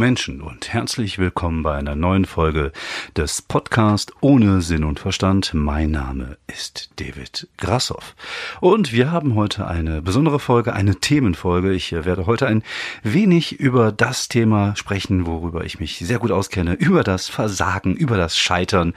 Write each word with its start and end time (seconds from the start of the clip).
Menschen 0.00 0.40
und 0.40 0.72
herzlich 0.72 1.18
willkommen 1.18 1.62
bei 1.62 1.76
einer 1.76 1.94
neuen 1.94 2.24
Folge 2.24 2.72
des 3.16 3.42
Podcast 3.42 4.14
ohne 4.22 4.62
Sinn 4.62 4.82
und 4.82 4.98
Verstand. 4.98 5.52
Mein 5.52 5.90
Name 5.90 6.38
ist 6.46 6.88
David 6.96 7.48
Grassoff 7.58 8.16
und 8.60 8.94
wir 8.94 9.12
haben 9.12 9.34
heute 9.34 9.66
eine 9.66 10.00
besondere 10.00 10.40
Folge, 10.40 10.72
eine 10.72 10.96
Themenfolge. 10.96 11.74
Ich 11.74 11.92
äh, 11.92 12.06
werde 12.06 12.24
heute 12.24 12.46
ein 12.46 12.62
wenig 13.02 13.60
über 13.60 13.92
das 13.92 14.28
Thema 14.28 14.74
sprechen, 14.74 15.26
worüber 15.26 15.66
ich 15.66 15.80
mich 15.80 15.98
sehr 15.98 16.18
gut 16.18 16.30
auskenne, 16.30 16.72
über 16.72 17.04
das 17.04 17.28
Versagen, 17.28 17.94
über 17.94 18.16
das 18.16 18.38
Scheitern 18.38 18.94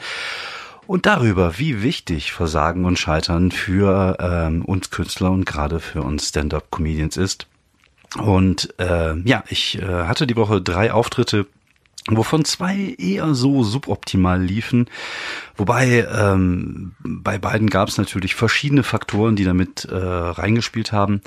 und 0.88 1.05
darüber, 1.05 1.59
wie 1.59 1.84
wichtig 1.84 2.31
Versagen 2.31 2.85
und 2.85 2.98
Scheitern 2.98 3.51
für 3.51 4.15
ähm, 4.21 4.63
uns 4.63 4.90
Künstler 4.90 5.31
und 5.31 5.45
gerade 5.45 5.81
für 5.81 6.01
uns 6.01 6.29
Stand-up-Comedians 6.29 7.17
ist. 7.17 7.48
Und 8.17 8.73
äh, 8.80 9.16
ja, 9.27 9.44
ich 9.49 9.81
äh, 9.81 9.85
hatte 9.85 10.27
die 10.27 10.35
Woche 10.35 10.62
drei 10.62 10.91
Auftritte 10.91 11.48
wovon 12.09 12.44
zwei 12.44 12.95
eher 12.98 13.34
so 13.34 13.63
suboptimal 13.63 14.41
liefen. 14.41 14.90
Wobei 15.55 16.05
ähm, 16.13 16.95
bei 17.04 17.38
beiden 17.38 17.70
gab 17.70 17.88
es 17.88 17.98
natürlich 17.98 18.35
verschiedene 18.35 18.84
Faktoren, 18.84 19.35
die 19.35 19.45
damit 19.45 19.85
äh, 19.85 19.95
reingespielt 19.95 20.91
haben. 20.91 21.21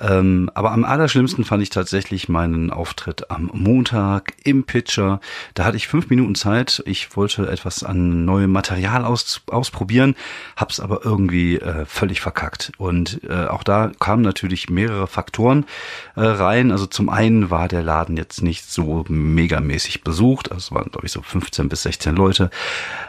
Ähm, 0.00 0.50
aber 0.54 0.72
am 0.72 0.84
allerschlimmsten 0.84 1.44
fand 1.44 1.62
ich 1.62 1.70
tatsächlich 1.70 2.28
meinen 2.28 2.70
Auftritt 2.70 3.30
am 3.30 3.50
Montag 3.52 4.34
im 4.44 4.64
Pitcher. 4.64 5.20
Da 5.54 5.64
hatte 5.64 5.76
ich 5.76 5.88
fünf 5.88 6.10
Minuten 6.10 6.34
Zeit. 6.34 6.82
Ich 6.86 7.16
wollte 7.16 7.48
etwas 7.48 7.82
an 7.84 8.24
neuem 8.24 8.50
Material 8.52 9.04
aus, 9.04 9.42
ausprobieren, 9.46 10.14
hab's 10.56 10.80
aber 10.80 11.04
irgendwie 11.04 11.56
äh, 11.58 11.84
völlig 11.86 12.20
verkackt. 12.20 12.72
Und 12.78 13.20
äh, 13.28 13.46
auch 13.46 13.62
da 13.62 13.92
kamen 13.98 14.22
natürlich 14.22 14.68
mehrere 14.68 15.06
Faktoren 15.06 15.66
äh, 16.16 16.22
rein. 16.22 16.70
Also 16.70 16.86
zum 16.86 17.08
einen 17.08 17.50
war 17.50 17.68
der 17.68 17.82
Laden 17.82 18.16
jetzt 18.16 18.42
nicht 18.42 18.70
so 18.70 19.04
megamäßig 19.08 20.02
besucht. 20.02 20.50
Also 20.50 20.58
es 20.58 20.72
waren, 20.72 20.90
glaube 20.90 21.06
ich, 21.06 21.12
so 21.12 21.22
15 21.22 21.68
bis 21.68 21.82
16 21.82 22.16
Leute. 22.16 22.50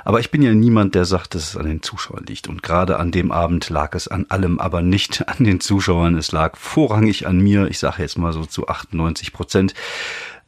Aber 0.03 0.20
ich 0.20 0.31
bin 0.31 0.42
ja 0.42 0.53
niemand, 0.53 0.95
der 0.95 1.05
sagt, 1.05 1.36
dass 1.36 1.49
es 1.49 1.58
an 1.58 1.66
den 1.66 1.81
Zuschauern 1.81 2.25
liegt. 2.25 2.47
Und 2.47 2.64
gerade 2.64 2.99
an 2.99 3.11
dem 3.11 3.31
Abend 3.31 3.70
lag 3.70 3.95
es 3.95 4.08
an 4.08 4.25
allem, 4.30 4.59
aber 4.59 4.81
nicht 4.81 5.27
an 5.27 5.44
den 5.44 5.59
Zuschauern. 5.59 6.16
Es 6.16 6.31
lag 6.31 6.58
vorrangig 6.75 7.25
an 7.25 7.39
mir. 7.39 7.67
Ich 7.67 7.79
sage 7.79 8.01
jetzt 8.01 8.17
mal 8.17 8.33
so 8.33 8.45
zu 8.45 8.67
98 8.67 9.31
Prozent. 9.31 9.73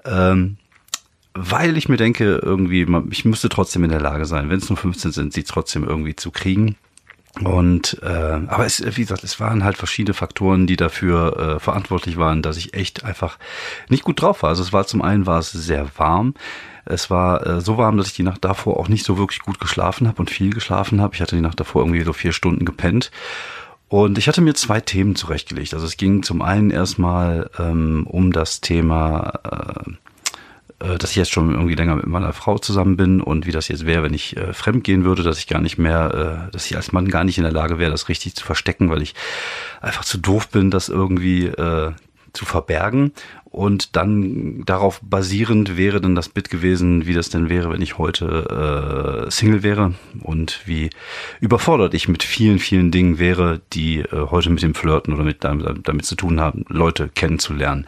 Ähm, 0.04 0.58
weil 1.34 1.78
ich 1.78 1.88
mir 1.88 1.96
denke, 1.96 2.42
irgendwie, 2.44 2.86
ich 3.12 3.24
müsste 3.24 3.48
trotzdem 3.48 3.86
in 3.86 3.92
der 3.92 4.02
Lage 4.02 4.26
sein, 4.26 4.50
wenn 4.50 4.58
es 4.58 4.68
nur 4.68 4.78
15 4.78 5.12
sind, 5.12 5.34
sie 5.34 5.44
trotzdem 5.44 5.86
irgendwie 5.86 6.18
zu 6.18 6.32
kriegen. 6.32 6.76
Und 7.44 8.00
äh, 8.02 8.42
aber 8.48 8.66
es, 8.66 8.84
wie 8.84 9.02
gesagt, 9.02 9.24
es 9.24 9.40
waren 9.40 9.64
halt 9.64 9.78
verschiedene 9.78 10.16
Faktoren, 10.16 10.68
die 10.68 10.76
dafür 10.76 11.38
äh, 11.38 11.60
verantwortlich 11.60 12.18
waren, 12.18 12.42
dass 12.42 12.58
ich 12.58 12.74
echt 12.74 13.06
einfach 13.06 13.38
nicht 13.88 14.04
gut 14.04 14.22
drauf 14.22 14.44
war. 14.44 14.50
Also 14.50 14.64
es 14.64 14.74
war 14.74 14.86
zum 14.86 15.02
einen 15.02 15.28
war 15.28 15.40
es 15.40 15.52
sehr 15.52 15.88
warm. 15.98 16.34
Es 16.84 17.10
war 17.10 17.46
äh, 17.46 17.62
so 17.62 17.78
warm, 17.78 17.98
dass 17.98 18.08
ich 18.08 18.16
die 18.16 18.24
Nacht 18.24 18.44
davor 18.44 18.78
auch 18.78 18.90
nicht 18.90 19.06
so 19.06 19.18
wirklich 19.18 19.42
gut 19.42 19.60
geschlafen 19.60 20.08
habe 20.08 20.20
und 20.20 20.30
viel 20.30 20.52
geschlafen 20.52 21.00
habe. 21.00 21.16
Ich 21.16 21.22
hatte 21.22 21.36
die 21.36 21.42
Nacht 21.42 21.60
davor 21.60 21.84
irgendwie 21.84 22.04
so 22.04 22.14
vier 22.14 22.34
Stunden 22.34 22.66
gepennt. 22.66 23.12
Und 23.90 24.18
ich 24.18 24.28
hatte 24.28 24.42
mir 24.42 24.54
zwei 24.54 24.82
Themen 24.82 25.16
zurechtgelegt. 25.16 25.74
Also 25.74 25.86
es 25.86 25.98
ging 25.98 26.24
zum 26.24 26.42
einen 26.42 26.72
erstmal 26.72 27.50
ähm, 27.58 28.06
um 28.06 28.34
das 28.34 28.60
Thema, 28.60 29.34
äh, 30.80 30.86
äh, 30.86 30.98
dass 30.98 31.12
ich 31.12 31.16
jetzt 31.16 31.32
schon 31.32 31.54
irgendwie 31.54 31.76
länger 31.76 31.96
mit 31.96 32.08
meiner 32.08 32.34
Frau 32.34 32.58
zusammen 32.58 32.98
bin 32.98 33.22
und 33.22 33.46
wie 33.46 33.52
das 33.52 33.70
jetzt 33.70 33.86
wäre, 33.86 34.04
wenn 34.04 34.14
ich 34.14 34.36
äh, 34.36 34.54
fremd 34.54 34.84
gehen 34.84 35.06
würde, 35.06 35.24
dass 35.24 35.40
ich 35.40 35.48
gar 35.48 35.62
nicht 35.62 35.78
mehr, 35.78 36.48
äh, 36.50 36.52
dass 36.52 36.66
ich 36.66 36.76
als 36.76 36.92
Mann 36.92 37.08
gar 37.08 37.24
nicht 37.24 37.38
in 37.38 37.46
der 37.46 37.54
Lage 37.54 37.80
wäre, 37.80 37.92
das 37.92 38.10
richtig 38.10 38.36
zu 38.36 38.46
verstecken, 38.46 38.90
weil 38.90 39.02
ich 39.02 39.16
einfach 39.80 40.04
zu 40.04 40.18
doof 40.18 40.50
bin, 40.50 40.70
das 40.70 40.90
irgendwie 40.90 41.46
äh, 41.46 41.94
zu 42.38 42.46
verbergen. 42.46 43.12
Und 43.46 43.96
dann 43.96 44.64
darauf 44.66 45.02
basierend 45.02 45.78
wäre 45.78 46.00
dann 46.00 46.16
das 46.16 46.30
Bit 46.30 46.50
gewesen, 46.50 47.08
wie 47.08 47.14
das 47.14 47.30
denn 47.30 47.50
wäre, 47.50 47.72
wenn 47.72 47.82
ich 47.82 47.98
heute 47.98 49.26
äh, 49.26 49.32
Single 49.32 49.64
wäre 49.64 49.96
und 50.22 50.62
wie 50.66 50.92
überfordert 51.42 51.94
ich 51.94 52.08
mit 52.08 52.24
vielen, 52.24 52.60
vielen 52.60 52.92
Dingen 52.92 53.18
wäre, 53.18 53.62
die 53.74 54.00
äh, 54.00 54.28
heute 54.30 54.52
mit 54.52 54.62
dem 54.62 54.76
Flirten 54.76 55.14
oder 55.14 55.24
mit 55.24 55.44
damit, 55.44 55.88
damit 55.88 56.06
zu 56.06 56.16
tun 56.16 56.40
haben, 56.40 56.66
Leute 56.68 57.10
kennenzulernen. 57.10 57.88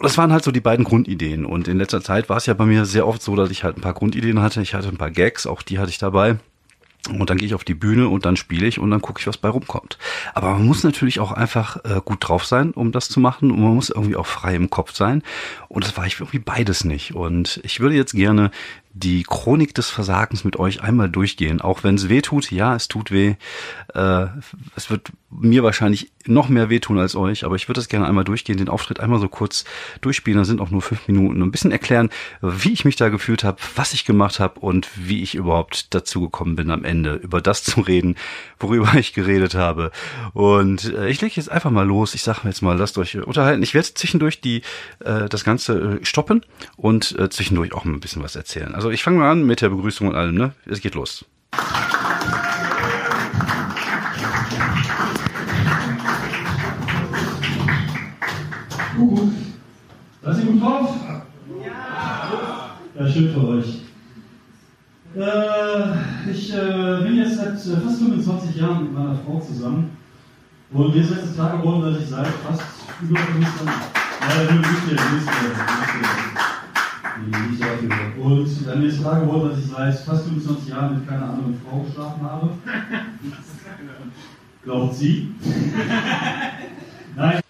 Das 0.00 0.18
waren 0.18 0.32
halt 0.32 0.42
so 0.42 0.50
die 0.50 0.60
beiden 0.60 0.84
Grundideen. 0.84 1.44
Und 1.44 1.68
in 1.68 1.78
letzter 1.78 2.00
Zeit 2.00 2.28
war 2.28 2.38
es 2.38 2.46
ja 2.46 2.54
bei 2.54 2.64
mir 2.64 2.84
sehr 2.84 3.06
oft 3.06 3.22
so, 3.22 3.36
dass 3.36 3.50
ich 3.50 3.62
halt 3.62 3.76
ein 3.76 3.82
paar 3.82 3.94
Grundideen 3.94 4.40
hatte. 4.40 4.62
Ich 4.62 4.74
hatte 4.74 4.88
ein 4.88 4.96
paar 4.96 5.10
Gags, 5.10 5.46
auch 5.46 5.62
die 5.62 5.78
hatte 5.78 5.90
ich 5.90 5.98
dabei. 5.98 6.38
Und 7.08 7.30
dann 7.30 7.36
gehe 7.36 7.46
ich 7.46 7.54
auf 7.54 7.64
die 7.64 7.74
Bühne 7.74 8.08
und 8.08 8.24
dann 8.24 8.36
spiele 8.36 8.66
ich 8.66 8.78
und 8.78 8.90
dann 8.90 9.02
gucke 9.02 9.18
ich, 9.18 9.26
was 9.26 9.36
bei 9.36 9.48
rumkommt. 9.48 9.98
Aber 10.34 10.52
man 10.52 10.64
muss 10.64 10.84
natürlich 10.84 11.18
auch 11.18 11.32
einfach 11.32 11.84
äh, 11.84 12.00
gut 12.04 12.28
drauf 12.28 12.44
sein, 12.44 12.70
um 12.70 12.92
das 12.92 13.08
zu 13.08 13.18
machen. 13.18 13.50
Und 13.50 13.60
man 13.60 13.74
muss 13.74 13.90
irgendwie 13.90 14.14
auch 14.14 14.26
frei 14.26 14.54
im 14.54 14.70
Kopf 14.70 14.94
sein. 14.94 15.24
Und 15.68 15.84
das 15.84 15.96
war 15.96 16.06
ich 16.06 16.20
irgendwie 16.20 16.38
beides 16.38 16.84
nicht. 16.84 17.14
Und 17.14 17.60
ich 17.64 17.80
würde 17.80 17.96
jetzt 17.96 18.12
gerne 18.12 18.52
die 18.94 19.24
Chronik 19.24 19.74
des 19.74 19.90
Versagens 19.90 20.44
mit 20.44 20.58
euch 20.60 20.82
einmal 20.82 21.10
durchgehen. 21.10 21.60
Auch 21.60 21.82
wenn 21.82 21.96
es 21.96 22.08
weh 22.08 22.22
tut, 22.22 22.52
ja, 22.52 22.76
es 22.76 22.86
tut 22.86 23.10
weh. 23.10 23.34
Äh, 23.94 24.26
es 24.76 24.88
wird 24.88 25.10
mir 25.40 25.62
wahrscheinlich 25.62 26.12
noch 26.26 26.48
mehr 26.48 26.70
wehtun 26.70 26.98
als 26.98 27.16
euch, 27.16 27.44
aber 27.44 27.56
ich 27.56 27.68
würde 27.68 27.80
das 27.80 27.88
gerne 27.88 28.06
einmal 28.06 28.24
durchgehen, 28.24 28.58
den 28.58 28.68
Auftritt 28.68 29.00
einmal 29.00 29.18
so 29.18 29.28
kurz 29.28 29.64
durchspielen. 30.00 30.38
Da 30.38 30.44
sind 30.44 30.60
auch 30.60 30.70
nur 30.70 30.82
fünf 30.82 31.08
Minuten. 31.08 31.42
Ein 31.42 31.50
bisschen 31.50 31.72
erklären, 31.72 32.10
wie 32.40 32.72
ich 32.72 32.84
mich 32.84 32.96
da 32.96 33.08
gefühlt 33.08 33.44
habe, 33.44 33.58
was 33.74 33.92
ich 33.92 34.04
gemacht 34.04 34.40
habe 34.40 34.60
und 34.60 34.88
wie 34.94 35.22
ich 35.22 35.34
überhaupt 35.34 35.94
dazu 35.94 36.20
gekommen 36.20 36.56
bin, 36.56 36.70
am 36.70 36.84
Ende 36.84 37.14
über 37.14 37.40
das 37.40 37.64
zu 37.64 37.80
reden, 37.80 38.16
worüber 38.58 38.94
ich 38.94 39.12
geredet 39.12 39.54
habe. 39.54 39.90
Und 40.32 40.92
äh, 40.92 41.08
ich 41.08 41.20
lege 41.20 41.34
jetzt 41.36 41.50
einfach 41.50 41.70
mal 41.70 41.86
los. 41.86 42.14
Ich 42.14 42.22
sage 42.22 42.40
jetzt 42.44 42.62
mal, 42.62 42.76
lasst 42.76 42.98
euch 42.98 43.16
unterhalten. 43.16 43.62
Ich 43.62 43.74
werde 43.74 43.94
zwischendurch 43.94 44.40
die 44.40 44.62
äh, 45.00 45.28
das 45.28 45.44
Ganze 45.44 45.98
äh, 46.00 46.04
stoppen 46.04 46.44
und 46.76 47.18
äh, 47.18 47.30
zwischendurch 47.30 47.72
auch 47.72 47.84
mal 47.84 47.94
ein 47.94 48.00
bisschen 48.00 48.22
was 48.22 48.36
erzählen. 48.36 48.74
Also 48.74 48.90
ich 48.90 49.02
fange 49.02 49.18
mal 49.18 49.30
an 49.30 49.44
mit 49.44 49.60
der 49.60 49.70
Begrüßung 49.70 50.08
und 50.08 50.14
allem, 50.14 50.34
ne? 50.34 50.52
Es 50.66 50.80
geht 50.80 50.94
los. 50.94 51.24
Schön 63.12 63.32
für 63.32 63.46
euch. 63.46 63.78
Äh, 65.14 66.30
ich 66.30 66.54
äh, 66.54 67.02
bin 67.02 67.16
jetzt 67.16 67.36
seit 67.36 67.54
äh, 67.54 67.76
fast 67.80 67.98
25 67.98 68.56
Jahren 68.56 68.84
mit 68.84 68.94
meiner 68.94 69.14
Frau 69.16 69.38
zusammen. 69.40 69.90
Und 70.72 70.94
mir 70.94 71.02
ist 71.02 71.10
jetzt 71.10 71.34
klar 71.34 71.58
geworden, 71.58 71.92
dass 71.92 72.02
ich 72.02 72.08
seit 72.08 72.26
fast 72.26 72.62
über 73.02 73.18
25 73.18 73.66
Jahren. 73.66 74.60
Nicht 74.60 74.66
nicht 74.66 74.86
nicht. 74.86 74.98
Nicht 77.50 77.62
dafür. 77.62 77.90
Und 78.24 78.66
dann 78.66 78.82
ist 78.82 79.00
klar 79.00 79.20
geworden, 79.20 79.50
dass 79.50 79.58
ich 79.58 79.66
seit 79.66 79.94
fast 79.98 80.24
25 80.24 80.68
Jahren 80.68 80.94
mit 80.94 81.06
keiner 81.08 81.30
anderen 81.30 81.60
Frau 81.60 81.80
geschlafen 81.80 82.22
habe. 82.22 82.50
Glaubt 84.64 84.94
sie? 84.94 85.34
Nein. 87.16 87.41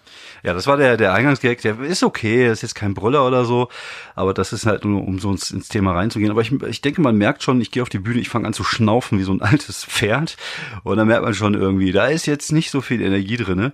Ja, 0.43 0.53
das 0.53 0.67
war 0.67 0.75
der, 0.75 0.97
der 0.97 1.13
Eingangsgag. 1.13 1.61
Der 1.61 1.79
ist 1.79 2.03
okay, 2.03 2.51
ist 2.51 2.61
jetzt 2.61 2.75
kein 2.75 2.93
Brüller 2.93 3.25
oder 3.25 3.45
so, 3.45 3.69
aber 4.13 4.33
das 4.33 4.51
ist 4.51 4.65
halt 4.65 4.83
nur, 4.83 5.07
um 5.07 5.17
so 5.19 5.31
ins, 5.31 5.51
ins 5.51 5.69
Thema 5.69 5.93
reinzugehen. 5.93 6.31
Aber 6.31 6.41
ich, 6.41 6.51
ich 6.51 6.81
denke, 6.81 7.01
man 7.01 7.17
merkt 7.17 7.43
schon, 7.43 7.61
ich 7.61 7.71
gehe 7.71 7.81
auf 7.81 7.89
die 7.89 7.99
Bühne, 7.99 8.19
ich 8.19 8.29
fange 8.29 8.45
an 8.45 8.53
zu 8.53 8.65
schnaufen 8.65 9.17
wie 9.17 9.23
so 9.23 9.31
ein 9.31 9.41
altes 9.41 9.85
Pferd. 9.85 10.35
Und 10.83 10.97
dann 10.97 11.07
merkt 11.07 11.23
man 11.23 11.33
schon 11.33 11.53
irgendwie, 11.53 11.93
da 11.93 12.07
ist 12.07 12.25
jetzt 12.25 12.51
nicht 12.51 12.71
so 12.71 12.81
viel 12.81 13.01
Energie 13.01 13.37
drinne. 13.37 13.71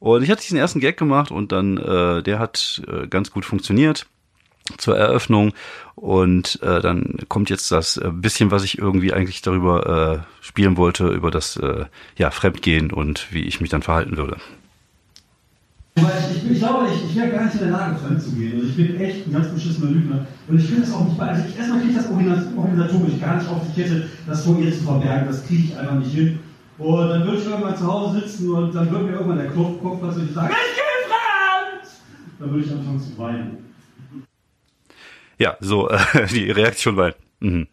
Und 0.00 0.22
ich 0.22 0.30
hatte 0.30 0.42
diesen 0.42 0.58
ersten 0.58 0.80
Gag 0.80 0.96
gemacht 0.96 1.30
und 1.30 1.52
dann, 1.52 1.76
äh, 1.76 2.22
der 2.22 2.38
hat 2.38 2.82
äh, 2.86 3.06
ganz 3.06 3.30
gut 3.30 3.44
funktioniert 3.44 4.06
zur 4.76 4.96
Eröffnung 4.96 5.54
und 5.94 6.60
äh, 6.62 6.80
dann 6.80 7.16
kommt 7.28 7.48
jetzt 7.48 7.72
das 7.72 7.96
äh, 7.96 8.10
bisschen, 8.12 8.50
was 8.50 8.64
ich 8.64 8.78
irgendwie 8.78 9.12
eigentlich 9.12 9.40
darüber 9.42 10.24
äh, 10.42 10.44
spielen 10.44 10.76
wollte, 10.76 11.08
über 11.08 11.30
das 11.30 11.56
äh, 11.56 11.86
ja, 12.16 12.30
Fremdgehen 12.30 12.92
und 12.92 13.32
wie 13.32 13.44
ich 13.44 13.60
mich 13.60 13.70
dann 13.70 13.82
verhalten 13.82 14.16
würde. 14.16 14.36
Ich, 16.30 16.50
ich, 16.50 16.58
glaube, 16.58 16.86
ich, 16.92 17.10
ich 17.10 17.16
wäre 17.16 17.30
gar 17.30 17.44
nicht 17.44 17.54
in 17.54 17.60
der 17.60 17.70
Lage, 17.70 17.98
fremd 17.98 18.22
zu 18.22 18.32
gehen. 18.32 18.54
Also 18.54 18.66
ich 18.68 18.76
bin 18.76 19.00
echt 19.00 19.26
ein 19.26 19.32
ganz 19.32 19.48
beschissener 19.48 19.90
Lügner. 19.90 20.26
Und 20.46 20.58
ich 20.58 20.66
finde 20.66 20.82
es 20.82 20.92
auch 20.92 21.04
nicht 21.04 21.18
bei. 21.18 21.28
Also 21.28 21.44
ich, 21.48 21.56
erstmal 21.56 21.80
kriege 21.80 21.92
ich 21.92 21.96
das 21.96 22.08
organisatorisch 22.56 23.20
gar 23.20 23.36
nicht 23.36 23.48
auf 23.50 23.62
die 23.66 23.80
Kette, 23.80 24.08
das 24.26 24.44
vor 24.44 24.58
ihr 24.58 24.72
zu 24.72 24.84
verbergen. 24.84 25.26
Das 25.26 25.46
kriege 25.46 25.62
ich 25.64 25.76
einfach 25.76 25.94
nicht 25.94 26.14
hin. 26.14 26.38
Und 26.78 27.08
dann 27.08 27.24
würde 27.24 27.38
ich 27.38 27.44
irgendwann 27.44 27.76
zu 27.76 27.92
Hause 27.92 28.20
sitzen 28.20 28.52
und 28.52 28.74
dann 28.74 28.90
würde 28.90 29.04
mir 29.04 29.12
irgendwann 29.12 29.38
der 29.38 29.50
Kopf, 29.50 29.82
Kopf 29.82 29.98
was 30.00 30.16
ich 30.16 30.32
sagen, 30.32 30.54
ich 30.54 30.76
gehe 30.76 30.84
fremd! 31.08 31.90
Dann 32.38 32.50
würde 32.50 32.64
ich 32.64 32.70
anfangen 32.70 33.00
zu 33.00 33.18
weinen. 33.18 33.68
Ja, 35.38 35.56
so 35.60 35.88
äh, 35.88 35.98
die 36.30 36.50
Reaktion 36.50 36.96
war. 36.96 37.14
Mh. 37.40 37.66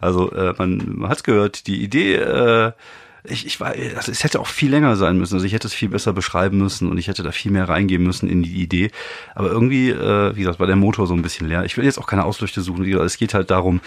Also 0.00 0.32
äh, 0.32 0.54
man, 0.58 0.82
man 0.96 1.10
hat 1.10 1.24
gehört, 1.24 1.66
die 1.66 1.82
Idee, 1.82 2.16
äh, 2.16 2.72
ich, 3.24 3.46
ich 3.46 3.60
war, 3.60 3.68
also 3.68 4.10
es 4.10 4.24
hätte 4.24 4.40
auch 4.40 4.48
viel 4.48 4.70
länger 4.70 4.96
sein 4.96 5.16
müssen. 5.16 5.34
Also 5.34 5.46
ich 5.46 5.52
hätte 5.52 5.68
es 5.68 5.74
viel 5.74 5.88
besser 5.88 6.12
beschreiben 6.12 6.58
müssen 6.58 6.90
und 6.90 6.98
ich 6.98 7.06
hätte 7.06 7.22
da 7.22 7.30
viel 7.30 7.52
mehr 7.52 7.68
reingehen 7.68 8.02
müssen 8.02 8.28
in 8.28 8.42
die 8.42 8.60
Idee. 8.60 8.90
Aber 9.34 9.48
irgendwie, 9.48 9.90
äh, 9.90 10.34
wie 10.34 10.40
gesagt, 10.40 10.58
war 10.58 10.66
der 10.66 10.76
Motor 10.76 11.06
so 11.06 11.14
ein 11.14 11.22
bisschen 11.22 11.46
leer. 11.46 11.64
Ich 11.64 11.76
will 11.76 11.84
jetzt 11.84 11.98
auch 11.98 12.06
keine 12.06 12.24
Ausflüchte 12.24 12.62
suchen. 12.62 12.84
Es 12.84 13.16
geht 13.18 13.34
halt 13.34 13.50
darum, 13.52 13.80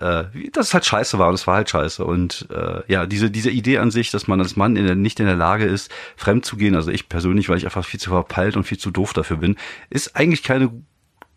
äh, 0.00 0.24
dass 0.52 0.68
es 0.68 0.74
halt 0.74 0.86
scheiße 0.86 1.18
war 1.18 1.28
und 1.28 1.34
es 1.34 1.46
war 1.46 1.56
halt 1.56 1.68
scheiße. 1.68 2.02
Und 2.02 2.48
äh, 2.50 2.80
ja, 2.90 3.04
diese, 3.04 3.30
diese 3.30 3.50
Idee 3.50 3.78
an 3.78 3.90
sich, 3.90 4.10
dass 4.10 4.26
man 4.26 4.40
als 4.40 4.56
Mann 4.56 4.76
in 4.76 4.86
der, 4.86 4.94
nicht 4.94 5.20
in 5.20 5.26
der 5.26 5.36
Lage 5.36 5.64
ist, 5.64 5.92
fremd 6.16 6.46
zu 6.46 6.56
gehen, 6.56 6.74
also 6.74 6.90
ich 6.90 7.10
persönlich, 7.10 7.50
weil 7.50 7.58
ich 7.58 7.66
einfach 7.66 7.84
viel 7.84 8.00
zu 8.00 8.10
verpeilt 8.10 8.56
und 8.56 8.64
viel 8.64 8.78
zu 8.78 8.90
doof 8.90 9.12
dafür 9.12 9.36
bin, 9.36 9.56
ist 9.90 10.16
eigentlich 10.16 10.42
keine 10.42 10.70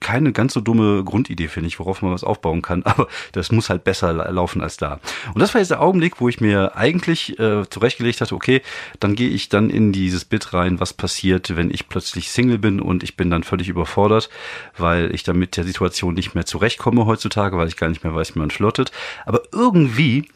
keine 0.01 0.33
ganz 0.33 0.53
so 0.53 0.59
dumme 0.59 1.03
Grundidee, 1.05 1.47
finde 1.47 1.67
ich, 1.67 1.79
worauf 1.79 2.01
man 2.01 2.11
was 2.11 2.25
aufbauen 2.25 2.61
kann. 2.61 2.83
Aber 2.85 3.07
das 3.31 3.51
muss 3.51 3.69
halt 3.69 3.85
besser 3.85 4.11
laufen 4.31 4.61
als 4.61 4.75
da. 4.75 4.99
Und 5.33 5.39
das 5.39 5.53
war 5.53 5.61
jetzt 5.61 5.71
der 5.71 5.81
Augenblick, 5.81 6.19
wo 6.19 6.27
ich 6.27 6.41
mir 6.41 6.75
eigentlich 6.75 7.39
äh, 7.39 7.69
zurechtgelegt 7.69 8.19
hatte, 8.19 8.35
okay, 8.35 8.61
dann 8.99 9.15
gehe 9.15 9.29
ich 9.29 9.47
dann 9.47 9.69
in 9.69 9.93
dieses 9.93 10.25
Bit 10.25 10.53
rein, 10.53 10.79
was 10.79 10.93
passiert, 10.93 11.55
wenn 11.55 11.71
ich 11.71 11.87
plötzlich 11.87 12.31
Single 12.31 12.57
bin 12.57 12.81
und 12.81 13.03
ich 13.03 13.15
bin 13.15 13.29
dann 13.29 13.43
völlig 13.43 13.69
überfordert, 13.69 14.29
weil 14.77 15.13
ich 15.13 15.23
dann 15.23 15.37
mit 15.37 15.55
der 15.55 15.63
Situation 15.63 16.15
nicht 16.15 16.35
mehr 16.35 16.45
zurechtkomme 16.45 17.05
heutzutage, 17.05 17.57
weil 17.57 17.67
ich 17.67 17.77
gar 17.77 17.89
nicht 17.89 18.03
mehr 18.03 18.13
weiß, 18.13 18.35
wie 18.35 18.39
man 18.39 18.51
flirtet. 18.51 18.91
Aber 19.25 19.43
irgendwie 19.53 20.27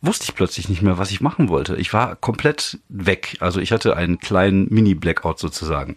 wusste 0.00 0.24
ich 0.24 0.34
plötzlich 0.34 0.68
nicht 0.68 0.82
mehr, 0.82 0.98
was 0.98 1.10
ich 1.10 1.20
machen 1.20 1.48
wollte. 1.48 1.76
Ich 1.76 1.92
war 1.92 2.16
komplett 2.16 2.78
weg. 2.88 3.36
Also 3.40 3.60
ich 3.60 3.72
hatte 3.72 3.96
einen 3.96 4.18
kleinen 4.18 4.66
Mini-Blackout 4.70 5.38
sozusagen. 5.38 5.96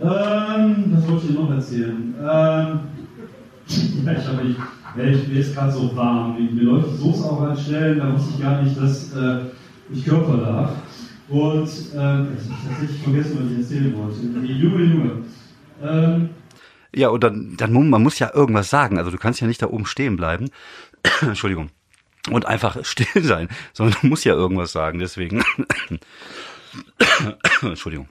Ähm, 0.00 0.84
was 0.92 1.08
wollte 1.08 1.26
ich 1.26 1.34
noch 1.34 1.50
erzählen? 1.50 2.14
Ähm, 2.18 2.80
ja, 4.04 4.12
ich 4.12 4.26
habe 4.26 4.44
mich, 4.44 4.56
mir 5.28 5.40
ist 5.40 5.54
gerade 5.54 5.72
so 5.72 5.94
warm. 5.96 6.36
Mir 6.54 6.62
läuft 6.62 6.98
die 6.98 7.04
auch 7.04 7.42
an 7.42 7.56
Stellen, 7.56 7.98
da 7.98 8.12
wusste 8.12 8.34
ich 8.34 8.42
gar 8.42 8.62
nicht, 8.62 8.80
dass 8.80 9.12
äh, 9.14 9.40
ich 9.92 10.04
Körper 10.04 10.36
darf. 10.36 10.72
Und 11.28 11.66
äh, 11.66 11.68
ich 11.68 11.94
habe 11.94 12.28
tatsächlich 12.68 13.02
vergessen, 13.02 13.38
was 13.40 13.50
ich 13.50 13.58
erzählen 13.58 13.94
wollte. 13.96 14.52
Junge, 14.52 14.84
Junge. 14.84 15.10
Ähm, 15.82 16.30
ja, 16.94 17.08
und 17.08 17.22
dann, 17.22 17.54
dann 17.56 17.90
man 17.90 18.02
muss 18.02 18.18
ja 18.18 18.34
irgendwas 18.34 18.70
sagen. 18.70 18.98
Also 18.98 19.10
du 19.10 19.18
kannst 19.18 19.40
ja 19.40 19.46
nicht 19.46 19.60
da 19.60 19.66
oben 19.66 19.86
stehen 19.86 20.16
bleiben. 20.16 20.50
Entschuldigung. 21.20 21.70
Und 22.30 22.46
einfach 22.46 22.78
still 22.84 23.22
sein, 23.22 23.48
sondern 23.72 23.98
du 24.00 24.06
musst 24.06 24.24
ja 24.24 24.34
irgendwas 24.34 24.72
sagen. 24.72 24.98
Deswegen. 24.98 25.42
Entschuldigung. 27.62 28.08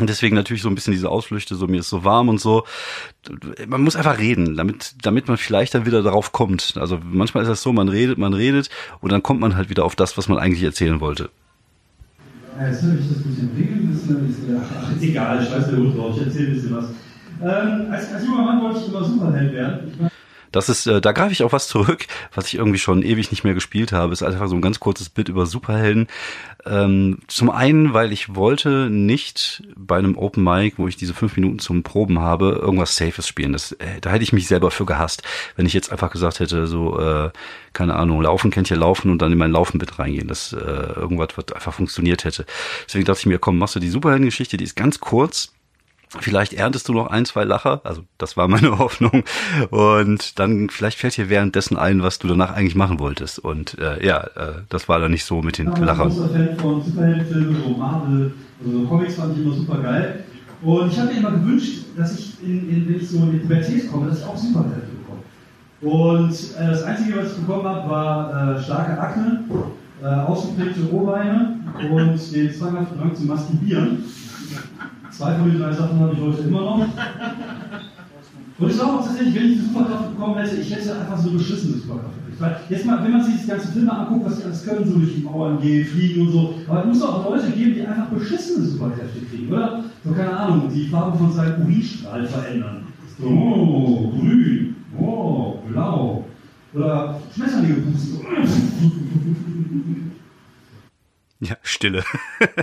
Und 0.00 0.10
deswegen 0.10 0.34
natürlich 0.34 0.62
so 0.62 0.68
ein 0.68 0.74
bisschen 0.74 0.92
diese 0.92 1.08
Ausflüchte, 1.08 1.54
so 1.54 1.68
mir 1.68 1.80
ist 1.80 1.88
so 1.88 2.02
warm 2.02 2.28
und 2.28 2.40
so. 2.40 2.64
Man 3.66 3.82
muss 3.82 3.94
einfach 3.94 4.18
reden, 4.18 4.56
damit, 4.56 4.94
damit 5.02 5.28
man 5.28 5.36
vielleicht 5.36 5.74
dann 5.74 5.86
wieder 5.86 6.02
darauf 6.02 6.32
kommt. 6.32 6.74
Also 6.76 6.98
manchmal 7.04 7.44
ist 7.44 7.48
das 7.48 7.62
so, 7.62 7.72
man 7.72 7.88
redet, 7.88 8.18
man 8.18 8.34
redet 8.34 8.70
und 9.00 9.12
dann 9.12 9.22
kommt 9.22 9.40
man 9.40 9.54
halt 9.54 9.70
wieder 9.70 9.84
auf 9.84 9.94
das, 9.94 10.18
was 10.18 10.28
man 10.28 10.38
eigentlich 10.38 10.64
erzählen 10.64 11.00
wollte. 11.00 11.30
Jetzt 12.60 12.82
habe 12.82 12.98
ich 13.00 13.08
das 13.08 13.22
bisschen 13.22 13.50
regeln 13.56 13.88
müssen. 13.88 14.60
Ach, 14.60 15.00
egal, 15.00 15.42
ich 15.42 15.50
weiß 15.50 15.70
der 15.70 15.78
Hut 15.78 15.96
drauf, 15.96 16.16
ich 16.16 16.26
erzähle 16.26 16.48
ein 16.48 16.54
bisschen 16.54 16.76
was. 16.76 16.84
Ähm, 17.42 17.92
als, 17.92 18.12
als 18.12 18.24
junger 18.24 18.44
Mann 18.44 18.62
wollte 18.62 18.80
ich 18.80 18.88
immer 18.88 19.04
Superheld 19.04 19.52
werden. 19.52 19.92
Ich 19.92 20.13
das 20.54 20.68
ist, 20.68 20.86
äh, 20.86 21.00
da 21.00 21.12
greife 21.12 21.32
ich 21.32 21.42
auf 21.42 21.52
was 21.52 21.66
zurück, 21.66 22.06
was 22.32 22.46
ich 22.46 22.54
irgendwie 22.54 22.78
schon 22.78 23.02
ewig 23.02 23.30
nicht 23.30 23.42
mehr 23.42 23.54
gespielt 23.54 23.92
habe. 23.92 24.12
Ist 24.12 24.22
einfach 24.22 24.46
so 24.46 24.54
ein 24.54 24.62
ganz 24.62 24.78
kurzes 24.78 25.08
Bit 25.08 25.28
über 25.28 25.46
Superhelden. 25.46 26.06
Ähm, 26.64 27.18
zum 27.26 27.50
einen, 27.50 27.92
weil 27.92 28.12
ich 28.12 28.36
wollte 28.36 28.88
nicht 28.88 29.64
bei 29.76 29.98
einem 29.98 30.16
Open 30.16 30.44
Mic, 30.44 30.74
wo 30.78 30.86
ich 30.86 30.96
diese 30.96 31.12
fünf 31.12 31.36
Minuten 31.36 31.58
zum 31.58 31.82
Proben 31.82 32.20
habe, 32.20 32.60
irgendwas 32.62 32.96
Safes 32.96 33.26
spielen. 33.26 33.52
Das, 33.52 33.72
äh, 33.72 34.00
da 34.00 34.10
hätte 34.10 34.22
ich 34.22 34.32
mich 34.32 34.46
selber 34.46 34.70
für 34.70 34.86
gehasst, 34.86 35.24
wenn 35.56 35.66
ich 35.66 35.72
jetzt 35.72 35.90
einfach 35.90 36.10
gesagt 36.10 36.38
hätte, 36.38 36.68
so, 36.68 36.98
äh, 37.00 37.30
keine 37.72 37.96
Ahnung, 37.96 38.22
Laufen 38.22 38.52
kennt 38.52 38.70
ihr 38.70 38.76
Laufen 38.76 39.10
und 39.10 39.20
dann 39.20 39.32
in 39.32 39.38
mein 39.38 39.50
Laufen-Bit 39.50 39.98
reingehen. 39.98 40.28
Das 40.28 40.52
äh, 40.52 40.56
irgendwas, 40.56 41.30
was 41.36 41.52
einfach 41.52 41.74
funktioniert 41.74 42.24
hätte. 42.24 42.46
Deswegen 42.86 43.04
dachte 43.04 43.20
ich 43.20 43.26
mir, 43.26 43.40
komm, 43.40 43.58
machst 43.58 43.74
du 43.74 43.80
die 43.80 43.90
Superhelden-Geschichte, 43.90 44.56
die 44.56 44.64
ist 44.64 44.76
ganz 44.76 45.00
kurz 45.00 45.53
Vielleicht 46.20 46.52
erntest 46.52 46.88
du 46.88 46.92
noch 46.92 47.08
ein, 47.08 47.24
zwei 47.24 47.44
Lacher, 47.44 47.80
also 47.84 48.02
das 48.18 48.36
war 48.36 48.48
meine 48.48 48.78
Hoffnung. 48.78 49.24
Und 49.70 50.38
dann 50.38 50.70
vielleicht 50.70 50.98
fällt 50.98 51.16
dir 51.16 51.28
währenddessen 51.28 51.76
ein, 51.76 52.02
was 52.02 52.18
du 52.18 52.28
danach 52.28 52.52
eigentlich 52.52 52.74
machen 52.74 52.98
wolltest. 52.98 53.38
Und 53.38 53.78
äh, 53.78 54.04
ja, 54.04 54.20
äh, 54.36 54.62
das 54.68 54.88
war 54.88 55.00
dann 55.00 55.10
nicht 55.10 55.24
so 55.24 55.42
mit 55.42 55.58
den 55.58 55.72
ja, 55.72 55.78
Lachern. 55.78 56.08
Ich 56.08 56.16
bin 56.16 56.24
ein 56.24 56.28
großer 56.28 56.46
Fan 56.46 56.58
von 56.58 56.84
Superheldenfilmen, 56.84 57.62
so 57.62 57.70
Marvel, 57.70 58.32
also 58.64 58.78
so 58.78 58.86
Comics 58.86 59.14
fand 59.14 59.36
ich 59.36 59.44
immer 59.44 59.54
super 59.54 59.78
geil. 59.78 60.24
Und 60.62 60.92
ich 60.92 60.98
habe 60.98 61.12
mir 61.12 61.18
immer 61.18 61.32
gewünscht, 61.32 61.84
dass 61.96 62.18
ich, 62.18 62.42
in, 62.42 62.70
in, 62.70 62.88
wenn 62.88 62.96
ich 62.96 63.08
so 63.08 63.18
in 63.18 63.32
die 63.32 63.38
Pubertät 63.38 63.90
komme, 63.90 64.08
dass 64.08 64.20
ich 64.20 64.24
auch 64.24 64.36
Superhelden 64.36 64.88
bekomme. 64.98 65.94
Und 65.96 66.32
äh, 66.32 66.66
das 66.68 66.82
Einzige, 66.84 67.18
was 67.18 67.32
ich 67.32 67.38
bekommen 67.38 67.64
habe, 67.64 67.90
war 67.90 68.56
äh, 68.56 68.62
starke 68.62 68.98
Akne, 68.98 69.44
äh, 70.02 70.06
ausgeprägte 70.06 70.90
Ohrbeine 70.90 71.58
und 71.90 72.34
den 72.34 72.52
zwanghaften 72.52 72.98
Drang 72.98 73.14
zu 73.14 73.24
masturbieren. 73.24 74.04
Zwei 75.16 75.34
von 75.34 75.48
den 75.48 75.60
drei 75.60 75.72
Sachen 75.72 76.00
habe 76.00 76.12
ich 76.12 76.20
heute 76.20 76.42
immer 76.42 76.60
noch. 76.60 76.88
Und 78.58 78.70
ich 78.70 78.76
glaube 78.76 78.92
auch 78.94 79.06
tatsächlich, 79.06 79.34
wenn 79.34 79.50
ich 79.50 79.58
die 79.58 79.66
Superkraft 79.66 80.14
bekommen 80.14 80.36
hätte, 80.36 80.56
ich 80.56 80.74
hätte 80.74 80.98
einfach 80.98 81.18
so 81.18 81.30
beschissene 81.30 81.76
Superkraft. 81.76 82.14
Weil 82.40 82.56
jetzt 82.68 82.84
mal, 82.84 83.04
wenn 83.04 83.12
man 83.12 83.22
sich 83.22 83.40
die 83.42 83.46
ganzen 83.46 83.72
Filme 83.72 83.92
anguckt, 83.92 84.26
was 84.26 84.38
die 84.38 84.44
alles 84.44 84.64
können, 84.64 84.84
so 84.84 84.98
durch 84.98 85.14
die 85.14 85.22
Mauern 85.22 85.60
gehen, 85.60 85.86
fliegen 85.86 86.26
und 86.26 86.32
so, 86.32 86.54
aber 86.66 86.80
es 86.80 86.86
muss 86.86 87.02
auch 87.02 87.30
Leute 87.30 87.50
geben, 87.52 87.74
die 87.74 87.86
einfach 87.86 88.08
beschissene 88.08 88.66
Superkräfte 88.66 89.20
kriegen, 89.30 89.52
oder? 89.52 89.84
So, 90.04 90.10
keine 90.12 90.36
Ahnung, 90.36 90.68
die 90.72 90.86
Farbe 90.88 91.16
von 91.16 91.32
seinem 91.32 91.62
Urinstrahl 91.64 92.26
verändern. 92.26 92.82
So, 93.20 93.28
oh, 93.28 94.12
grün, 94.18 94.76
oh, 94.98 95.58
blau. 95.68 96.24
Oder 96.74 97.20
Schmetterlinge 97.32 97.74
pusten. 97.74 98.18
Ja, 101.44 101.56
Stille. 101.62 102.04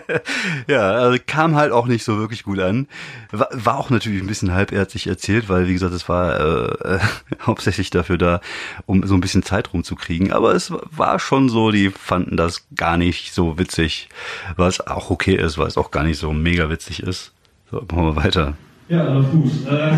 ja, 0.68 0.92
also 0.92 1.20
kam 1.28 1.56
halt 1.56 1.72
auch 1.72 1.86
nicht 1.86 2.04
so 2.04 2.18
wirklich 2.18 2.44
gut 2.44 2.60
an. 2.60 2.88
War, 3.32 3.48
war 3.52 3.78
auch 3.78 3.92
natürlich 3.92 4.22
ein 4.22 4.28
bisschen 4.28 4.54
halbherzig 4.54 5.06
erzählt, 5.06 5.50
weil, 5.50 5.68
wie 5.68 5.74
gesagt, 5.74 5.94
es 5.94 6.10
war 6.10 6.40
äh, 6.40 6.96
äh, 6.96 7.00
hauptsächlich 7.42 7.92
dafür 7.92 8.18
da, 8.18 8.42
um 8.88 9.06
so 9.06 9.14
ein 9.14 9.22
bisschen 9.22 9.44
Zeit 9.44 9.72
rumzukriegen. 9.72 10.32
Aber 10.32 10.56
es 10.56 10.74
war 10.90 11.20
schon 11.20 11.50
so, 11.50 11.70
die 11.70 11.92
fanden 11.92 12.38
das 12.38 12.66
gar 12.76 12.98
nicht 12.98 13.36
so 13.36 13.60
witzig, 13.60 14.10
was 14.56 14.88
auch 14.88 15.12
okay 15.12 15.36
ist, 15.36 15.60
weil 15.60 15.68
es 15.68 15.78
auch 15.78 15.92
gar 15.92 16.04
nicht 16.04 16.18
so 16.18 16.34
mega 16.34 16.72
witzig 16.72 17.04
ist. 17.04 17.34
So, 17.70 17.86
machen 17.92 18.06
wir 18.06 18.16
weiter. 18.16 18.56
Ja, 18.90 19.20
gut. 19.20 19.52
Äh, 19.68 19.98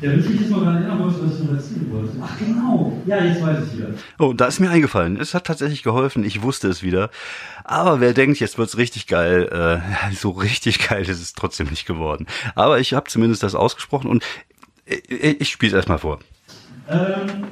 ja, 0.00 0.10
wenn 0.10 0.20
ich 0.20 0.28
mich 0.28 0.40
jetzt 0.42 0.50
mal 0.50 0.60
daran 0.60 0.76
erinnern 0.76 0.98
wollte, 1.00 1.24
was 1.24 1.40
ich 1.40 1.44
noch 1.44 1.54
erzählen 1.54 1.92
wollte. 1.92 2.12
Ach 2.22 2.38
genau, 2.38 3.02
ja, 3.04 3.24
jetzt 3.24 3.42
weiß 3.42 3.58
ich 3.66 3.78
wieder. 3.78 3.88
Oh, 4.20 4.32
da 4.32 4.46
ist 4.46 4.60
mir 4.60 4.70
eingefallen. 4.70 5.16
Es 5.16 5.34
hat 5.34 5.44
tatsächlich 5.44 5.82
geholfen. 5.82 6.22
Ich 6.22 6.42
wusste 6.42 6.68
es 6.68 6.84
wieder. 6.84 7.10
Aber 7.64 8.00
wer 8.00 8.12
denkt, 8.12 8.38
jetzt 8.38 8.58
wird's 8.58 8.76
richtig 8.76 9.08
geil, 9.08 9.48
äh, 9.50 10.14
so 10.14 10.30
richtig 10.30 10.88
geil 10.88 11.02
ist 11.02 11.20
es 11.20 11.32
trotzdem 11.32 11.66
nicht 11.68 11.84
geworden. 11.84 12.26
Aber 12.54 12.78
ich 12.78 12.94
habe 12.94 13.10
zumindest 13.10 13.42
das 13.42 13.56
ausgesprochen 13.56 14.08
und 14.08 14.24
ich, 14.86 15.40
ich 15.40 15.48
spiele 15.48 15.70
es 15.70 15.76
erstmal 15.76 15.98
vor. 15.98 16.20
Ähm, 16.88 17.44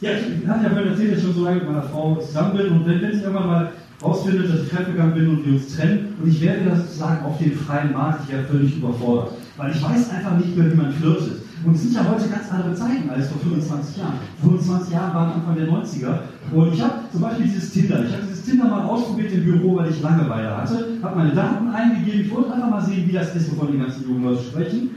ja, 0.00 0.12
ich 0.12 0.48
hatte 0.48 0.64
ja 0.64 0.70
vorhin 0.70 0.88
erzählt, 0.88 1.12
dass 1.12 1.18
ich 1.18 1.24
schon 1.24 1.34
so 1.34 1.44
lange 1.44 1.56
mit 1.56 1.66
meiner 1.66 1.82
Frau 1.82 2.16
zusammen 2.16 2.56
bin 2.56 2.68
und 2.68 2.86
wenn, 2.86 3.02
wenn 3.02 3.10
ich 3.10 3.22
irgendwann 3.22 3.46
mal 3.46 3.72
rausfindet, 4.02 4.50
dass 4.50 4.62
ich 4.62 4.72
fremdgegangen 4.72 5.14
bin 5.14 5.28
und 5.28 5.46
wir 5.46 5.52
uns 5.52 5.76
trennen 5.76 6.16
und 6.20 6.28
ich 6.28 6.40
werde 6.40 6.70
das 6.70 6.78
sozusagen 6.78 7.24
auf 7.24 7.38
den 7.38 7.54
freien 7.54 7.92
Markt 7.92 8.30
ja 8.30 8.42
völlig 8.50 8.76
überfordert. 8.76 9.34
Weil 9.56 9.72
ich 9.72 9.82
weiß 9.82 10.10
einfach 10.10 10.36
nicht 10.38 10.56
mehr, 10.56 10.72
wie 10.72 10.76
man 10.76 10.92
flirtet. 10.92 11.41
Und 11.64 11.74
es 11.74 11.82
sind 11.82 11.94
ja 11.94 12.04
heute 12.08 12.28
ganz 12.28 12.50
andere 12.50 12.74
Zeiten 12.74 13.08
als 13.10 13.28
vor 13.28 13.40
25 13.40 13.96
Jahren. 13.98 14.14
25 14.40 14.92
Jahre 14.92 15.14
waren 15.14 15.32
Anfang 15.32 15.54
der 15.54 15.68
90er. 15.68 16.18
Und 16.52 16.74
ich 16.74 16.82
habe 16.82 16.94
zum 17.10 17.20
Beispiel 17.20 17.46
dieses 17.46 17.72
Tinder. 17.72 18.04
Ich 18.04 18.12
habe 18.12 18.22
dieses 18.22 18.44
Tinder 18.44 18.64
mal 18.64 18.84
ausprobiert 18.84 19.32
im 19.32 19.44
Büro, 19.44 19.76
weil 19.76 19.90
ich 19.90 20.02
Langeweile 20.02 20.56
hatte. 20.56 20.98
Habe 21.02 21.16
meine 21.16 21.34
Daten 21.34 21.68
eingegeben. 21.68 22.22
Ich 22.22 22.30
wollte 22.34 22.52
einfach 22.52 22.70
mal 22.70 22.84
sehen, 22.84 23.06
wie 23.06 23.12
das 23.12 23.34
ist, 23.36 23.52
wovon 23.52 23.72
die 23.72 23.78
ganzen 23.78 24.08
jungen 24.08 24.24
Leute 24.24 24.42
sprechen. 24.42 24.90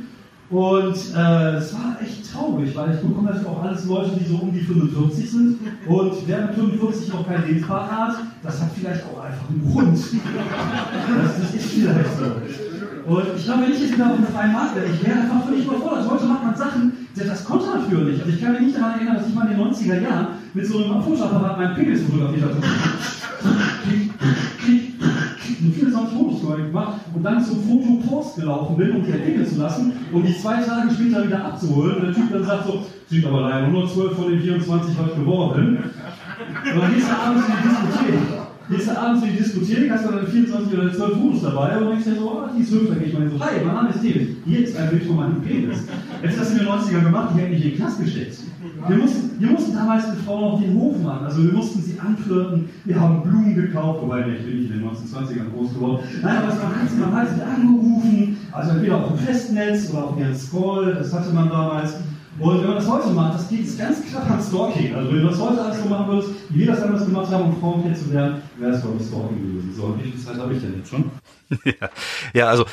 Und 0.49 0.95
äh, 1.15 1.55
es 1.55 1.73
war 1.73 1.97
echt 2.01 2.31
traurig, 2.31 2.75
weil 2.75 2.93
ich 2.93 3.01
bekomme 3.01 3.29
natürlich 3.29 3.47
auch 3.47 3.63
alles 3.63 3.85
Leute, 3.85 4.11
die 4.19 4.25
so 4.25 4.37
um 4.37 4.51
die 4.51 4.59
45 4.59 5.31
sind. 5.31 5.57
Und 5.87 6.13
wer 6.27 6.41
mit 6.45 6.55
45 6.55 7.13
noch 7.13 7.27
keinen 7.27 7.47
Lebenspartner 7.47 7.97
hat, 7.97 8.15
das 8.43 8.61
hat 8.61 8.69
vielleicht 8.75 9.03
auch 9.05 9.23
einfach 9.23 9.49
einen 9.49 9.71
Grund. 9.71 9.97
Das, 9.97 11.41
das 11.41 11.55
ist 11.55 11.71
vielleicht 11.71 12.17
so. 12.17 12.64
Und 13.07 13.23
ich 13.37 13.43
glaube, 13.45 13.63
wenn 13.63 13.71
ich 13.71 13.81
jetzt 13.81 13.93
wieder 13.93 14.07
auf 14.07 14.17
einem 14.17 14.25
freien 14.27 14.53
Markt 14.53 14.75
wäre, 14.75 14.87
ich 14.87 15.05
wäre 15.05 15.19
einfach 15.19 15.45
völlig 15.45 15.65
überfordert. 15.65 16.09
Heute 16.09 16.25
macht 16.25 16.43
man 16.43 16.55
Sachen, 16.55 17.07
das 17.15 17.45
konnte 17.45 17.67
man 17.67 17.85
früher 17.85 18.05
nicht. 18.05 18.19
Also 18.19 18.33
ich 18.33 18.41
kann 18.41 18.53
mich 18.53 18.61
nicht 18.61 18.77
daran 18.77 18.93
erinnern, 18.95 19.17
dass 19.17 19.27
ich 19.27 19.35
mal 19.35 19.47
in 19.47 19.57
den 19.57 19.67
90er 19.67 20.01
Jahren 20.01 20.27
mit 20.53 20.65
so 20.65 20.83
einem 20.83 21.03
Fotoapparat 21.03 21.57
meinen 21.59 21.75
Penis 21.75 22.01
fotografiert 22.01 22.43
habe. 22.43 22.55
Und 25.61 25.73
24 25.73 26.17
Fotos 26.17 26.41
gemacht 26.41 26.93
und 27.13 27.23
dann 27.23 27.43
zum 27.43 27.63
Fotopost 27.63 28.35
gelaufen 28.37 28.77
bin, 28.77 28.91
um 28.91 29.05
die 29.05 29.11
entwickeln 29.11 29.47
zu 29.47 29.57
lassen 29.59 29.93
und 30.11 30.23
die 30.23 30.37
zwei 30.37 30.61
Tage 30.61 30.91
später 30.91 31.25
wieder 31.25 31.45
abzuholen. 31.45 31.97
Und 31.97 32.05
der 32.05 32.13
Typ 32.13 32.31
dann 32.31 32.43
sagt 32.43 32.65
so, 32.65 32.85
sieht 33.07 33.25
aber 33.25 33.41
leider 33.41 33.67
112 33.67 34.15
von 34.15 34.29
den 34.31 34.41
24 34.41 34.95
was 34.97 35.15
geworden. 35.15 35.77
Und 35.77 36.81
dann 36.81 36.93
gehst 36.93 37.07
du 37.07 37.15
abends 37.15 37.45
in 37.47 37.53
die 37.53 37.67
Diskothek. 37.67 38.44
Gehst 38.67 38.87
du 38.87 38.97
abends 38.97 39.23
in 39.23 39.31
die 39.31 39.37
Diskothek, 39.37 39.91
hast 39.91 40.05
dann 40.05 40.25
24 40.25 40.73
oder 40.73 40.91
12 40.91 41.17
Fotos 41.17 41.41
dabei 41.43 41.77
und 41.77 41.89
denkst 41.89 42.05
dir 42.05 42.15
so, 42.15 42.31
oh, 42.31 42.49
die 42.55 42.63
ist 42.63 42.71
hübsch, 42.71 42.89
dann 42.89 42.99
geh 42.99 43.05
ich 43.05 43.13
mal 43.13 43.29
so, 43.29 43.39
hi, 43.39 43.63
mein 43.63 43.75
Name 43.75 43.89
ist 43.89 43.99
David, 43.99 44.37
hier 44.43 44.59
ist 44.59 44.77
ein 44.77 44.89
Bild 44.89 45.03
von 45.03 45.15
meinem 45.17 45.41
Penis. 45.41 45.83
Jetzt 46.23 46.39
hast 46.39 46.51
du 46.51 46.59
in 46.59 46.65
den 46.65 46.73
90ern 46.73 47.03
gemacht, 47.03 47.29
die 47.35 47.41
hätten 47.41 47.51
mich 47.51 47.63
in 47.63 47.69
den 47.71 47.77
Knast 47.77 48.01
gesteckt. 48.01 48.37
Wir 48.87 48.97
mussten, 48.97 49.39
wir 49.39 49.49
mussten 49.49 49.73
damals 49.75 50.07
mit 50.07 50.17
Frauen 50.25 50.43
auf 50.43 50.59
den 50.59 50.73
Hof 50.73 51.01
machen, 51.03 51.25
also 51.25 51.43
wir 51.43 51.53
mussten 51.53 51.81
sie 51.81 51.99
anflirten, 51.99 52.69
wir 52.85 52.99
haben 52.99 53.21
Blumen 53.21 53.55
gekauft, 53.55 54.01
wobei 54.01 54.21
ich 54.21 54.43
bin 54.43 54.57
nicht 54.57 54.71
in 54.71 54.79
den 54.79 54.89
1920ern 54.89 55.51
groß 55.55 55.73
geworden. 55.75 55.99
Nein, 56.23 56.37
aber 56.37 56.47
man 56.47 56.75
hat 56.81 56.99
man 56.99 57.15
hat 57.15 57.27
sie 57.35 57.43
angerufen, 57.43 58.37
also 58.51 58.71
entweder 58.71 58.97
auf 58.97 59.07
dem 59.09 59.17
Festnetz 59.19 59.91
oder 59.91 60.05
auf 60.05 60.19
ihren 60.19 60.35
Scroll, 60.35 60.95
das 60.95 61.13
hatte 61.13 61.31
man 61.33 61.49
damals. 61.49 61.97
Und 62.37 62.59
wenn 62.59 62.67
man 62.67 62.75
das 62.75 62.87
heute 62.87 63.09
macht, 63.09 63.35
das 63.35 63.49
geht 63.49 63.77
ganz 63.77 64.05
knapp 64.09 64.29
an 64.29 64.41
Stalking. 64.41 64.93
Also 64.95 65.11
wenn 65.11 65.21
du 65.21 65.27
das 65.29 65.39
heute 65.39 65.61
alles 65.61 65.81
so 65.81 65.89
machen 65.89 66.07
würdest, 66.07 66.29
wie 66.49 66.59
wir 66.59 66.67
das 66.67 66.81
damals 66.81 67.05
gemacht 67.05 67.31
haben, 67.31 67.45
um 67.45 67.59
Frauen 67.59 67.81
kennenzulernen, 67.81 68.41
wäre 68.57 68.71
es 68.71 68.81
glaube 68.81 68.97
ich 68.99 69.07
Stalking 69.07 69.41
gewesen. 69.41 69.73
So, 69.75 69.83
und 69.83 70.03
wie 70.03 70.11
viel 70.11 70.19
Zeit 70.19 70.37
habe 70.37 70.53
ich 70.53 70.61
denn 70.61 70.75
jetzt 70.77 70.89
schon? 70.89 71.11
ja. 71.63 71.89
ja, 72.33 72.47
also 72.47 72.65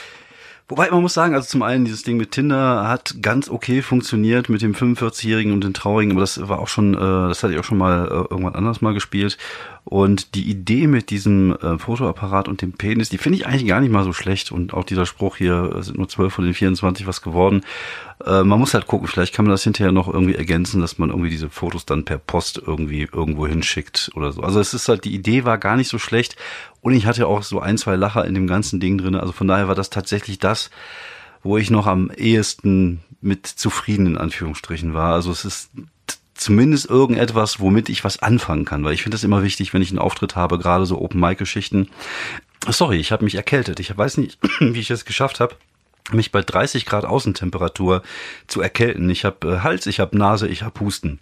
Wobei 0.73 0.91
man 0.91 1.03
muss 1.03 1.13
sagen, 1.13 1.35
also 1.35 1.47
zum 1.47 1.63
einen 1.63 1.85
dieses 1.85 2.03
Ding 2.03 2.17
mit 2.17 2.31
Tinder 2.31 2.89
hat 2.89 3.17
ganz 3.21 3.51
okay 3.51 3.83
funktioniert 3.83 4.49
mit 4.49 4.63
dem 4.63 4.75
45-Jährigen 4.75 5.53
und 5.53 5.65
den 5.65 5.75
Traurigen, 5.75 6.13
aber 6.13 6.23
das 6.23 6.49
war 6.49 6.61
auch 6.61 6.69
schon, 6.69 6.95
äh, 6.95 6.99
das 6.99 7.43
hatte 7.43 7.53
ich 7.53 7.61
auch 7.61 7.65
schon 7.65 7.77
mal 7.77 8.07
äh, 8.07 8.11
irgendwann 8.31 8.55
anders 8.55 8.81
mal 8.81 8.95
gespielt. 8.95 9.37
Und 9.85 10.35
die 10.35 10.49
Idee 10.49 10.87
mit 10.87 11.11
diesem 11.11 11.55
äh, 11.57 11.77
Fotoapparat 11.77 12.49
und 12.49 12.63
dem 12.63 12.73
Penis, 12.73 13.11
die 13.11 13.19
finde 13.19 13.37
ich 13.37 13.47
eigentlich 13.47 13.67
gar 13.67 13.81
nicht 13.81 13.93
mal 13.93 14.05
so 14.05 14.15
schlecht. 14.15 14.51
Und 14.51 14.73
auch 14.73 14.85
dieser 14.85 15.05
Spruch 15.05 15.37
hier, 15.37 15.77
sind 15.81 15.99
nur 15.99 16.09
12 16.09 16.33
von 16.33 16.45
den 16.47 16.55
24 16.55 17.07
was 17.07 17.21
geworden. 17.21 17.61
Äh, 18.27 18.45
man 18.45 18.59
muss 18.59 18.75
halt 18.75 18.87
gucken, 18.87 19.09
vielleicht 19.09 19.35
kann 19.35 19.45
man 19.45 19.53
das 19.53 19.65
hinterher 19.65 19.93
noch 19.93 20.09
irgendwie 20.09 20.35
ergänzen, 20.35 20.81
dass 20.81 20.99
man 20.99 21.11
irgendwie 21.11 21.31
diese 21.31 21.51
Fotos 21.51 21.87
dann 21.87 22.05
per 22.05 22.19
Post 22.19 22.61
irgendwie 22.65 23.09
irgendwo 23.13 23.47
hinschickt 23.47 24.11
oder 24.15 24.33
so. 24.33 24.43
Also 24.43 24.61
es 24.61 24.75
ist 24.75 24.89
halt, 24.89 25.05
die 25.05 25.15
Idee 25.15 25.45
war 25.45 25.59
gar 25.59 25.77
nicht 25.77 25.89
so 25.89 25.99
schlecht. 25.99 26.37
Und 26.81 26.95
ich 26.95 27.07
hatte 27.07 27.27
auch 27.27 27.43
so 27.43 27.61
ein, 27.61 27.79
zwei 27.79 27.97
Lacher 27.97 28.25
in 28.25 28.35
dem 28.35 28.47
ganzen 28.47 28.81
Ding 28.81 28.99
drin. 28.99 29.15
Also 29.15 29.33
von 29.33 29.49
daher 29.49 29.69
war 29.69 29.75
das 29.75 29.91
tatsächlich 29.91 30.39
das, 30.39 30.71
wo 31.43 31.57
ich 31.59 31.71
noch 31.71 31.87
am 31.87 32.11
ehesten 32.11 33.01
mit 33.21 33.47
zufrieden 33.47 34.07
in 34.07 34.19
Anführungsstrichen 34.19 34.95
war. 34.95 35.15
Also 35.15 35.31
es 35.31 35.45
ist 35.45 35.71
zumindest 36.35 36.91
irgendetwas, 36.91 37.61
womit 37.61 37.89
ich 37.89 38.03
was 38.05 38.21
anfangen 38.21 38.65
kann, 38.65 38.85
weil 38.85 38.95
ich 38.95 39.03
finde 39.03 39.15
das 39.15 39.25
immer 39.25 39.43
wichtig, 39.43 39.73
wenn 39.73 39.83
ich 39.83 39.91
einen 39.91 40.01
Auftritt 40.01 40.35
habe, 40.35 40.59
gerade 40.59 40.87
so 40.87 41.01
Open-Mic-Geschichten. 41.01 41.89
Sorry, 42.69 42.99
ich 42.99 43.13
habe 43.13 43.25
mich 43.25 43.37
erkältet. 43.37 43.79
Ich 43.81 43.97
weiß 43.97 44.19
nicht, 44.19 44.39
wie 44.61 44.81
ich 44.81 44.91
es 44.91 45.05
geschafft 45.05 45.41
habe 45.41 45.55
mich 46.11 46.33
bei 46.33 46.43
30 46.43 46.87
Grad 46.87 47.05
Außentemperatur 47.05 48.03
zu 48.47 48.61
erkälten. 48.61 49.09
Ich 49.11 49.25
habe 49.25 49.49
äh, 49.49 49.59
Hals, 49.61 49.87
ich 49.87 50.01
habe 50.01 50.17
Nase, 50.19 50.49
ich 50.49 50.63
habe 50.63 50.81
Husten. 50.81 51.21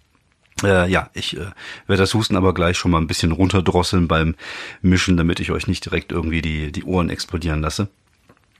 Äh, 0.63 0.89
ja, 0.89 1.09
ich 1.13 1.37
äh, 1.37 1.51
werde 1.87 2.03
das 2.03 2.13
Husten 2.13 2.35
aber 2.35 2.53
gleich 2.53 2.77
schon 2.77 2.91
mal 2.91 2.99
ein 2.99 3.07
bisschen 3.07 3.31
runterdrosseln 3.31 4.07
beim 4.07 4.35
Mischen, 4.81 5.17
damit 5.17 5.39
ich 5.39 5.51
euch 5.51 5.67
nicht 5.67 5.85
direkt 5.85 6.11
irgendwie 6.11 6.41
die, 6.41 6.71
die 6.71 6.83
Ohren 6.83 7.09
explodieren 7.09 7.61
lasse. 7.61 7.87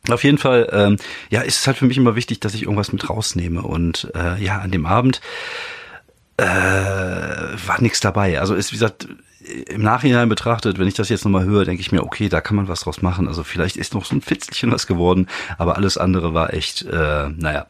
Auf 0.10 0.24
jeden 0.24 0.40
Fall, 0.40 0.68
ähm, 0.72 0.98
ja, 1.30 1.42
ist 1.42 1.60
es 1.60 1.68
halt 1.68 1.78
für 1.78 1.86
mich 1.86 1.98
immer 1.98 2.16
wichtig, 2.16 2.40
dass 2.40 2.56
ich 2.56 2.64
irgendwas 2.64 2.92
mit 2.92 3.08
rausnehme. 3.08 3.62
Und 3.62 4.12
äh, 4.16 4.44
ja, 4.44 4.58
an 4.58 4.72
dem 4.72 4.88
Abend 4.88 5.22
äh, 6.42 7.68
war 7.68 7.82
nichts 7.82 8.00
dabei. 8.00 8.40
Also 8.40 8.56
ist, 8.56 8.72
wie 8.72 8.76
gesagt, 8.76 9.08
im 9.42 9.82
Nachhinein 9.82 10.30
betrachtet, 10.30 10.78
wenn 10.78 10.88
ich 10.88 10.94
das 10.94 11.10
jetzt 11.10 11.26
nochmal 11.26 11.46
höre, 11.46 11.66
denke 11.66 11.82
ich 11.82 11.92
mir, 11.92 12.04
okay, 12.04 12.30
da 12.30 12.42
kann 12.42 12.56
man 12.56 12.68
was 12.68 12.82
draus 12.82 13.02
machen. 13.02 13.28
Also 13.28 13.44
vielleicht 13.44 13.76
ist 13.76 13.94
noch 13.94 14.06
so 14.06 14.16
ein 14.16 14.22
Fitzelchen 14.22 14.72
was 14.72 14.88
geworden, 14.88 15.28
aber 15.58 15.78
alles 15.78 15.98
andere 15.98 16.34
war 16.34 16.54
echt, 16.54 16.84
äh, 16.84 17.30
naja. 17.30 17.68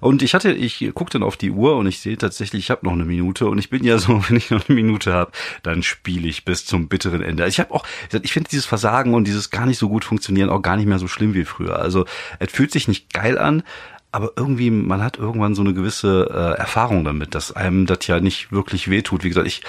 Und 0.00 0.22
ich 0.22 0.34
hatte, 0.34 0.52
ich 0.52 0.90
gucke 0.94 1.10
dann 1.10 1.22
auf 1.22 1.36
die 1.36 1.50
Uhr 1.50 1.76
und 1.76 1.86
ich 1.86 2.00
sehe 2.00 2.16
tatsächlich, 2.16 2.64
ich 2.64 2.70
habe 2.70 2.86
noch 2.86 2.92
eine 2.92 3.04
Minute 3.04 3.48
und 3.48 3.58
ich 3.58 3.70
bin 3.70 3.84
ja 3.84 3.98
so, 3.98 4.22
wenn 4.28 4.36
ich 4.36 4.50
noch 4.50 4.68
eine 4.68 4.74
Minute 4.74 5.12
habe, 5.12 5.32
dann 5.62 5.82
spiele 5.82 6.28
ich 6.28 6.44
bis 6.44 6.64
zum 6.64 6.88
bitteren 6.88 7.22
Ende. 7.22 7.46
Ich 7.46 7.60
habe 7.60 7.72
auch, 7.74 7.84
ich 8.22 8.32
finde 8.32 8.50
dieses 8.50 8.66
Versagen 8.66 9.14
und 9.14 9.26
dieses 9.26 9.50
gar 9.50 9.66
nicht 9.66 9.78
so 9.78 9.88
gut 9.88 10.04
funktionieren 10.04 10.48
auch 10.48 10.62
gar 10.62 10.76
nicht 10.76 10.86
mehr 10.86 10.98
so 10.98 11.08
schlimm 11.08 11.34
wie 11.34 11.44
früher. 11.44 11.78
Also 11.78 12.06
es 12.38 12.50
fühlt 12.50 12.72
sich 12.72 12.88
nicht 12.88 13.12
geil 13.12 13.38
an, 13.38 13.62
aber 14.12 14.32
irgendwie, 14.36 14.70
man 14.70 15.02
hat 15.02 15.18
irgendwann 15.18 15.54
so 15.54 15.62
eine 15.62 15.74
gewisse 15.74 16.28
äh, 16.30 16.58
Erfahrung 16.58 17.04
damit, 17.04 17.34
dass 17.34 17.52
einem 17.52 17.86
das 17.86 18.06
ja 18.06 18.20
nicht 18.20 18.50
wirklich 18.50 18.90
wehtut. 18.90 19.24
Wie 19.24 19.28
gesagt, 19.28 19.46
ich 19.46 19.62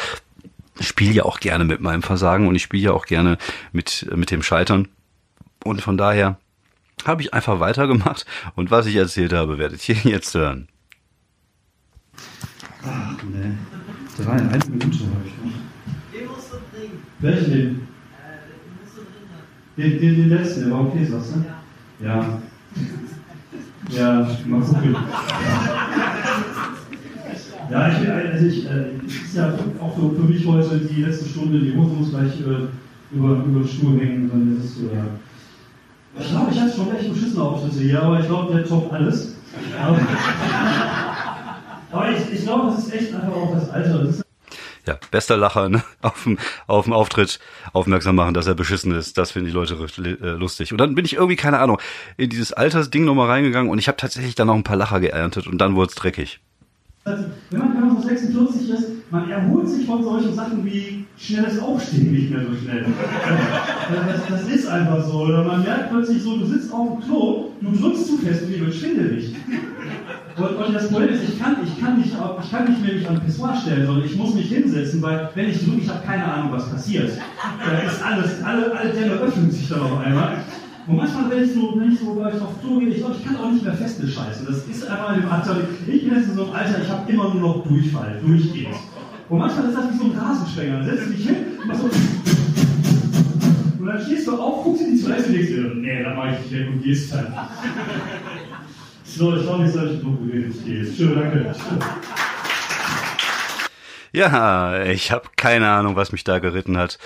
spiele 0.79 1.13
ja 1.13 1.23
auch 1.23 1.39
gerne 1.39 1.63
mit 1.63 1.81
meinem 1.81 2.01
Versagen 2.01 2.47
und 2.47 2.55
ich 2.55 2.63
spiele 2.63 2.83
ja 2.83 2.91
auch 2.91 3.05
gerne 3.05 3.37
mit, 3.71 4.09
mit 4.15 4.31
dem 4.31 4.41
Scheitern. 4.41 4.87
Und 5.63 5.81
von 5.81 5.97
daher 5.97 6.37
habe 7.05 7.21
ich 7.21 7.33
einfach 7.33 7.59
weitergemacht 7.59 8.25
und 8.55 8.71
was 8.71 8.85
ich 8.87 8.95
erzählt 8.95 9.33
habe, 9.33 9.57
werdet 9.57 9.87
ihr 9.87 9.95
jetzt 10.03 10.33
hören. 10.33 10.67
Ach, 12.83 13.15
nee. 13.23 13.51
Drei, 14.23 14.31
eine 14.31 14.65
Minute 14.69 14.85
habe 14.85 15.25
ich 15.25 15.33
noch. 15.37 15.51
Den 16.11 16.27
musst 16.27 16.51
du 16.51 16.57
bringen. 16.71 17.03
Welchen 17.19 17.51
den? 17.51 17.59
Äh, 17.59 17.69
den 17.69 18.81
musst 18.81 18.97
du 18.97 19.01
bringen. 19.03 19.99
Den, 19.99 19.99
den, 19.99 20.15
den 20.15 20.29
letzten, 20.29 20.61
der 20.61 20.71
war 20.71 20.87
okay, 20.87 21.05
sagst 21.05 21.35
du? 21.35 21.45
Ja. 22.03 22.15
Ja, 22.15 22.41
mal 23.99 24.61
gucken. 24.61 24.95
Ja, 27.69 27.87
ich 27.87 28.01
will 28.01 28.11
also 28.11 28.45
ich, 28.45 28.65
äh, 28.65 29.05
ist 29.05 29.35
ja 29.35 29.53
auch 29.79 29.95
für, 29.95 30.13
für 30.13 30.23
mich 30.23 30.45
heute 30.45 30.77
die 30.77 31.03
letzte 31.03 31.29
Stunde, 31.29 31.59
die 31.59 31.75
Hose 31.75 31.93
muss 31.93 32.09
gleich 32.09 32.41
äh, 32.41 32.67
über, 33.15 33.45
über 33.45 33.59
den 33.61 33.67
Stuhl 33.67 33.97
hängen. 33.97 34.29
Dann 34.29 34.57
ist 34.57 34.75
es, 34.75 34.83
äh, 34.83 36.19
ich 36.19 36.29
glaube, 36.29 36.51
ich 36.51 36.59
hatte 36.59 36.75
schon 36.75 36.93
echt 36.93 37.13
beschissene 37.13 37.43
Auftritte 37.43 37.79
hier, 37.79 38.03
aber 38.03 38.19
ich 38.19 38.27
glaube, 38.27 38.53
der 38.53 38.65
toppt 38.65 38.91
alles. 38.91 39.35
Aber, 39.81 39.97
aber 41.91 42.11
ich, 42.11 42.33
ich 42.33 42.43
glaube, 42.43 42.71
das 42.71 42.87
ist 42.87 42.93
echt 42.93 43.15
einfach 43.15 43.33
auch 43.33 43.53
das 43.53 43.69
Alter. 43.69 44.03
Das 44.03 44.21
ja, 44.85 44.97
bester 45.11 45.37
Lacher 45.37 45.69
ne? 45.69 45.83
auf, 46.01 46.23
dem, 46.23 46.37
auf 46.67 46.85
dem 46.85 46.93
Auftritt 46.93 47.39
aufmerksam 47.73 48.15
machen, 48.15 48.33
dass 48.33 48.47
er 48.47 48.55
beschissen 48.55 48.93
ist. 48.93 49.17
Das 49.17 49.31
finden 49.31 49.47
die 49.47 49.53
Leute 49.53 49.75
äh, 49.75 50.27
lustig. 50.31 50.71
Und 50.71 50.77
dann 50.77 50.95
bin 50.95 51.05
ich 51.05 51.13
irgendwie, 51.13 51.35
keine 51.35 51.59
Ahnung, 51.59 51.79
in 52.17 52.29
dieses 52.29 52.53
Altersding 52.53 53.05
nochmal 53.05 53.27
reingegangen 53.27 53.71
und 53.71 53.79
ich 53.79 53.87
habe 53.87 53.97
tatsächlich 53.97 54.35
dann 54.35 54.47
noch 54.47 54.55
ein 54.55 54.63
paar 54.63 54.77
Lacher 54.77 54.99
geerntet 54.99 55.47
und 55.47 55.59
dann 55.59 55.75
wurde 55.75 55.89
es 55.89 55.95
dreckig. 55.95 56.39
Wenn 57.03 57.33
man, 57.51 57.73
wenn 57.73 57.87
man 57.87 58.01
so 58.01 58.07
46 58.07 58.20
ist, 58.20 58.20
man 59.11 59.29
erholt 59.29 59.67
sich 59.67 59.85
von 59.85 60.03
solchen 60.03 60.33
Sachen 60.33 60.65
wie 60.65 61.05
schnelles 61.17 61.59
Aufstehen 61.59 62.13
nicht 62.13 62.31
mehr 62.31 62.41
so 62.45 62.55
schnell. 62.55 62.85
Das, 64.07 64.21
das, 64.27 64.47
ist 64.49 64.67
einfach 64.67 65.03
so. 65.03 65.23
Oder 65.23 65.43
man 65.43 65.63
merkt 65.63 65.91
plötzlich 65.91 66.23
so, 66.23 66.37
du 66.37 66.45
sitzt 66.45 66.73
auf 66.73 66.87
dem 66.93 67.01
Klo, 67.01 67.49
du 67.59 67.71
drückst 67.71 68.07
zu 68.07 68.17
fest 68.17 68.43
und 68.43 68.49
dir 68.49 68.61
wird 68.61 68.73
schwindelig. 68.73 69.35
Und, 70.37 70.55
und, 70.55 70.73
das 70.73 70.87
Problem 70.89 71.09
ist, 71.09 71.23
ich 71.23 71.39
kann, 71.39 71.57
ich, 71.61 71.79
kann 71.79 71.97
nicht, 71.97 72.13
ich 72.13 72.51
kann 72.51 72.69
nicht 72.69 72.81
mehr 72.81 72.93
mich 72.93 73.09
an 73.09 73.19
Pissoir 73.19 73.53
stellen, 73.53 73.85
sondern 73.85 74.05
ich 74.05 74.15
muss 74.15 74.33
mich 74.33 74.47
hinsetzen, 74.47 75.01
weil 75.01 75.29
wenn 75.35 75.49
ich 75.49 75.63
drücke, 75.63 75.81
ich 75.81 75.89
habe 75.89 76.05
keine 76.05 76.23
Ahnung, 76.23 76.53
was 76.53 76.69
passiert. 76.69 77.11
Da 77.65 77.79
ist 77.79 78.01
alles, 78.01 78.41
alle, 78.43 78.71
alle 78.73 78.89
Dämme 78.91 79.15
öffnen 79.15 79.51
sich 79.51 79.67
dann 79.67 79.81
auf 79.81 79.99
einmal. 79.99 80.37
Und 80.87 80.97
manchmal, 80.97 81.29
wenn 81.29 81.43
ich 81.43 81.53
so, 81.53 81.73
wenn 81.75 81.91
ich 81.91 81.99
so 81.99 82.25
ich 82.27 82.41
auf 82.41 82.61
Tour 82.61 82.79
gehe, 82.79 82.89
ich 82.89 82.97
glaube, 82.97 83.15
ich 83.17 83.25
kann 83.25 83.37
auch 83.37 83.51
nicht 83.51 83.63
mehr 83.63 83.73
feste 83.73 84.07
scheißen. 84.07 84.45
Das 84.45 84.65
ist 84.65 84.87
einmal 84.89 85.17
im 85.17 85.29
Alter. 85.29 85.57
Ich 85.87 86.03
bin 86.03 86.15
jetzt 86.15 86.29
in 86.29 86.35
so 86.35 86.45
einem 86.45 86.53
Alter, 86.53 86.81
ich 86.81 86.89
habe 86.89 87.11
immer 87.11 87.33
nur 87.33 87.41
noch 87.41 87.63
Durchfall, 87.67 88.19
durchgehend. 88.25 88.75
Und 89.29 89.39
manchmal 89.39 89.69
ist 89.69 89.77
das 89.77 89.93
wie 89.93 89.97
so 89.97 90.03
ein 90.05 90.11
Rasenschwenger. 90.17 90.79
Dann 90.79 90.85
setzt 90.85 91.07
du 91.07 91.11
dich 91.11 91.25
hin 91.25 91.35
machst 91.65 91.81
so. 91.81 91.89
Und 93.79 93.87
dann 93.87 94.01
stehst 94.01 94.27
du 94.27 94.39
auf, 94.39 94.63
guckst 94.63 94.81
dir 94.83 94.91
die 94.91 95.01
Toilette 95.01 95.27
und 95.27 95.33
denkst 95.33 95.49
dir, 95.49 95.73
nee, 95.75 96.03
dann 96.03 96.15
mach 96.15 96.31
ich 96.31 96.39
nicht 96.39 96.51
weg 96.51 96.67
und 96.71 96.83
gehst 96.83 97.13
dann. 97.13 97.33
So, 99.03 99.35
ich 99.35 99.41
glaube, 99.43 99.65
jetzt 99.65 99.77
habe 99.77 99.89
ich 99.89 99.99
genug 99.99 100.25
geredet. 100.25 100.53
Ich 100.55 100.65
gehe. 100.65 100.85
Schön, 100.85 101.15
danke. 101.15 101.53
Ja, 104.13 104.83
ich 104.83 105.11
habe 105.11 105.29
keine 105.37 105.69
Ahnung, 105.69 105.95
was 105.95 106.11
mich 106.11 106.23
da 106.23 106.39
geritten 106.39 106.77
hat. 106.77 106.99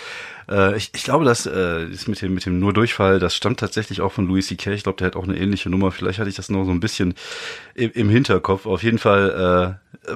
Äh, 0.49 0.75
ich, 0.77 0.91
ich 0.95 1.03
glaube, 1.03 1.25
dass 1.25 1.45
äh, 1.45 1.89
das 1.89 2.07
mit 2.07 2.21
dem, 2.21 2.33
mit 2.33 2.45
dem 2.45 2.59
nur 2.59 2.73
Durchfall, 2.73 3.19
das 3.19 3.35
stammt 3.35 3.59
tatsächlich 3.59 4.01
auch 4.01 4.11
von 4.11 4.27
Louis 4.27 4.47
C.K. 4.47 4.71
Ich 4.71 4.83
glaube, 4.83 4.97
der 4.97 5.07
hat 5.07 5.15
auch 5.15 5.23
eine 5.23 5.37
ähnliche 5.37 5.69
Nummer. 5.69 5.91
Vielleicht 5.91 6.19
hatte 6.19 6.29
ich 6.29 6.35
das 6.35 6.49
noch 6.49 6.65
so 6.65 6.71
ein 6.71 6.79
bisschen 6.79 7.13
im, 7.75 7.91
im 7.91 8.09
Hinterkopf. 8.09 8.65
Auf 8.65 8.83
jeden 8.83 8.97
Fall 8.97 9.77
äh, 10.07 10.15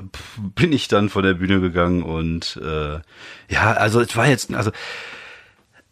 bin 0.55 0.71
ich 0.71 0.87
dann 0.87 1.09
von 1.09 1.23
der 1.23 1.35
Bühne 1.35 1.61
gegangen 1.61 2.03
und 2.03 2.59
äh, 2.63 2.99
ja, 3.49 3.71
also 3.73 4.01
es 4.01 4.15
war 4.15 4.27
jetzt, 4.27 4.53
also 4.53 4.71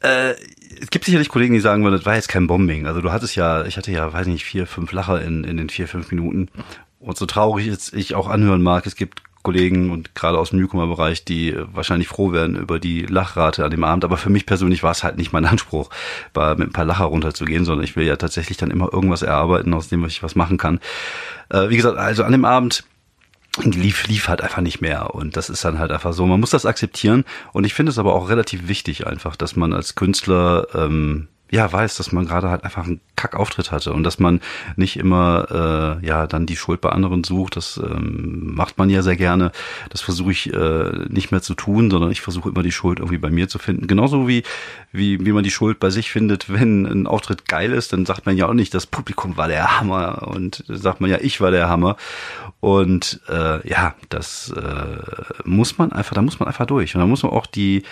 äh, 0.02 0.34
es 0.80 0.90
gibt 0.90 1.06
sicherlich 1.06 1.30
Kollegen, 1.30 1.54
die 1.54 1.60
sagen, 1.60 1.84
das 1.84 2.06
war 2.06 2.16
jetzt 2.16 2.30
kein 2.30 2.48
Bombing. 2.48 2.88
Also 2.88 3.02
du 3.02 3.12
hattest 3.12 3.36
ja, 3.36 3.66
ich 3.66 3.78
hatte 3.78 3.92
ja, 3.92 4.12
weiß 4.12 4.28
nicht, 4.28 4.46
vier, 4.46 4.68
fünf 4.68 4.92
Lacher 4.92 5.22
in, 5.22 5.44
in 5.44 5.58
den 5.58 5.70
vier, 5.70 5.88
fünf 5.88 6.12
Minuten. 6.12 6.50
Und 7.00 7.18
so 7.18 7.26
traurig 7.26 7.68
jetzt 7.68 7.94
ich 7.94 8.16
auch 8.16 8.28
anhören 8.28 8.62
mag, 8.62 8.86
es 8.86 8.96
gibt 8.96 9.22
Kollegen 9.48 9.92
und 9.92 10.14
gerade 10.14 10.38
aus 10.38 10.50
dem 10.50 10.60
Newcomer-Bereich, 10.60 11.24
die 11.24 11.56
wahrscheinlich 11.74 12.10
froh 12.10 12.34
werden 12.34 12.58
über 12.58 12.80
die 12.80 13.04
Lachrate 13.04 13.64
an 13.64 13.72
dem 13.72 13.86
Abend. 13.86 14.04
Aber 14.04 14.18
für 14.18 14.30
mich 14.30 14.46
persönlich 14.46 14.84
war 14.84 14.92
es 14.92 15.06
halt 15.06 15.16
nicht 15.16 15.32
mein 15.32 15.46
Anspruch, 15.46 15.90
bei, 16.34 16.54
mit 16.56 16.68
ein 16.68 16.74
paar 16.74 16.84
Lacher 16.84 17.06
runterzugehen, 17.06 17.64
sondern 17.64 17.86
ich 17.86 17.96
will 17.96 18.06
ja 18.06 18.18
tatsächlich 18.18 18.58
dann 18.58 18.72
immer 18.72 18.92
irgendwas 18.92 19.22
erarbeiten, 19.22 19.74
aus 19.74 19.88
dem 19.88 20.04
ich 20.04 20.22
was 20.22 20.36
machen 20.36 20.58
kann. 20.58 20.82
Äh, 21.48 21.70
wie 21.70 21.78
gesagt, 21.78 21.98
also 21.98 22.26
an 22.26 22.34
dem 22.34 22.44
Abend 22.44 22.84
lief, 23.64 24.06
lief 24.08 24.28
halt 24.28 24.42
einfach 24.42 24.62
nicht 24.62 24.82
mehr. 24.82 25.16
Und 25.16 25.38
das 25.38 25.50
ist 25.50 25.64
dann 25.64 25.80
halt 25.80 25.94
einfach 25.94 26.12
so. 26.12 26.26
Man 26.26 26.42
muss 26.42 26.50
das 26.50 26.66
akzeptieren. 26.66 27.24
Und 27.54 27.66
ich 27.66 27.74
finde 27.74 27.92
es 27.92 28.00
aber 28.00 28.16
auch 28.16 28.28
relativ 28.28 28.68
wichtig 28.68 29.08
einfach, 29.08 29.38
dass 29.38 29.56
man 29.56 29.72
als 29.72 29.96
Künstler 29.96 30.68
ähm, 30.76 31.30
ja 31.52 31.72
weiß, 31.72 31.98
dass 31.98 32.12
man 32.12 32.26
gerade 32.26 32.50
halt 32.50 32.64
einfach 32.64 32.86
einen 32.86 33.00
Kackauftritt 33.16 33.72
hatte 33.72 33.94
und 33.94 34.04
dass 34.04 34.20
man 34.20 34.42
nicht 34.76 34.98
immer 34.98 36.00
äh, 36.02 36.06
ja 36.06 36.28
dann 36.28 36.46
die 36.46 36.56
Schuld 36.56 36.82
bei 36.82 36.90
anderen 36.90 37.24
sucht. 37.24 37.56
Das 37.56 37.78
ähm, 37.78 38.54
macht 38.56 38.78
man 38.78 38.90
ja 38.90 39.02
sehr 39.02 39.16
gerne. 39.16 39.52
Das 39.90 40.02
versuche 40.02 40.32
ich 40.32 40.54
äh, 40.54 40.92
nicht 41.10 41.32
mehr 41.32 41.42
zu 41.42 41.56
tun, 41.56 41.90
sondern 41.90 42.12
ich 42.12 42.22
versuche 42.22 42.50
immer 42.50 42.64
die 42.64 42.72
Schuld 42.72 43.00
irgendwie 43.00 43.18
bei 43.18 43.30
mir 43.30 43.48
zu 43.48 43.60
finden. 43.60 43.88
Genauso 43.88 44.28
wie 44.28 44.44
wie 44.92 45.26
wie 45.26 45.32
man 45.32 45.44
die 45.44 45.52
Schuld 45.52 45.80
bei 45.80 45.90
sich 45.90 46.12
findet, 46.12 46.52
wenn 46.52 46.86
ein 46.86 47.08
Auftritt 47.08 47.48
geil 47.48 47.72
ist, 47.72 47.94
dann 47.94 48.06
sagt 48.06 48.26
man 48.26 48.38
ja 48.38 48.48
auch 48.48 48.54
nicht, 48.54 48.74
das 48.74 48.86
Publikum 48.86 49.38
war 49.38 49.48
der 49.48 49.80
Hammer 49.80 50.28
und 50.28 50.64
sagt 50.68 51.02
man 51.02 51.10
ja, 51.10 51.18
ich 51.22 51.42
war 51.42 51.52
der 51.52 51.70
Hammer. 51.70 51.98
Und 52.60 53.22
äh, 53.30 53.68
ja, 53.68 53.96
das 54.10 54.52
äh, 54.52 54.98
muss 55.46 55.78
man 55.78 55.92
einfach, 55.92 56.16
da 56.16 56.22
muss 56.22 56.40
man 56.40 56.48
einfach 56.48 56.66
durch. 56.66 56.96
Und 56.96 57.02
da 57.02 57.08
muss 57.08 57.24
man 57.24 57.32
auch 57.32 57.46
die 57.46 57.84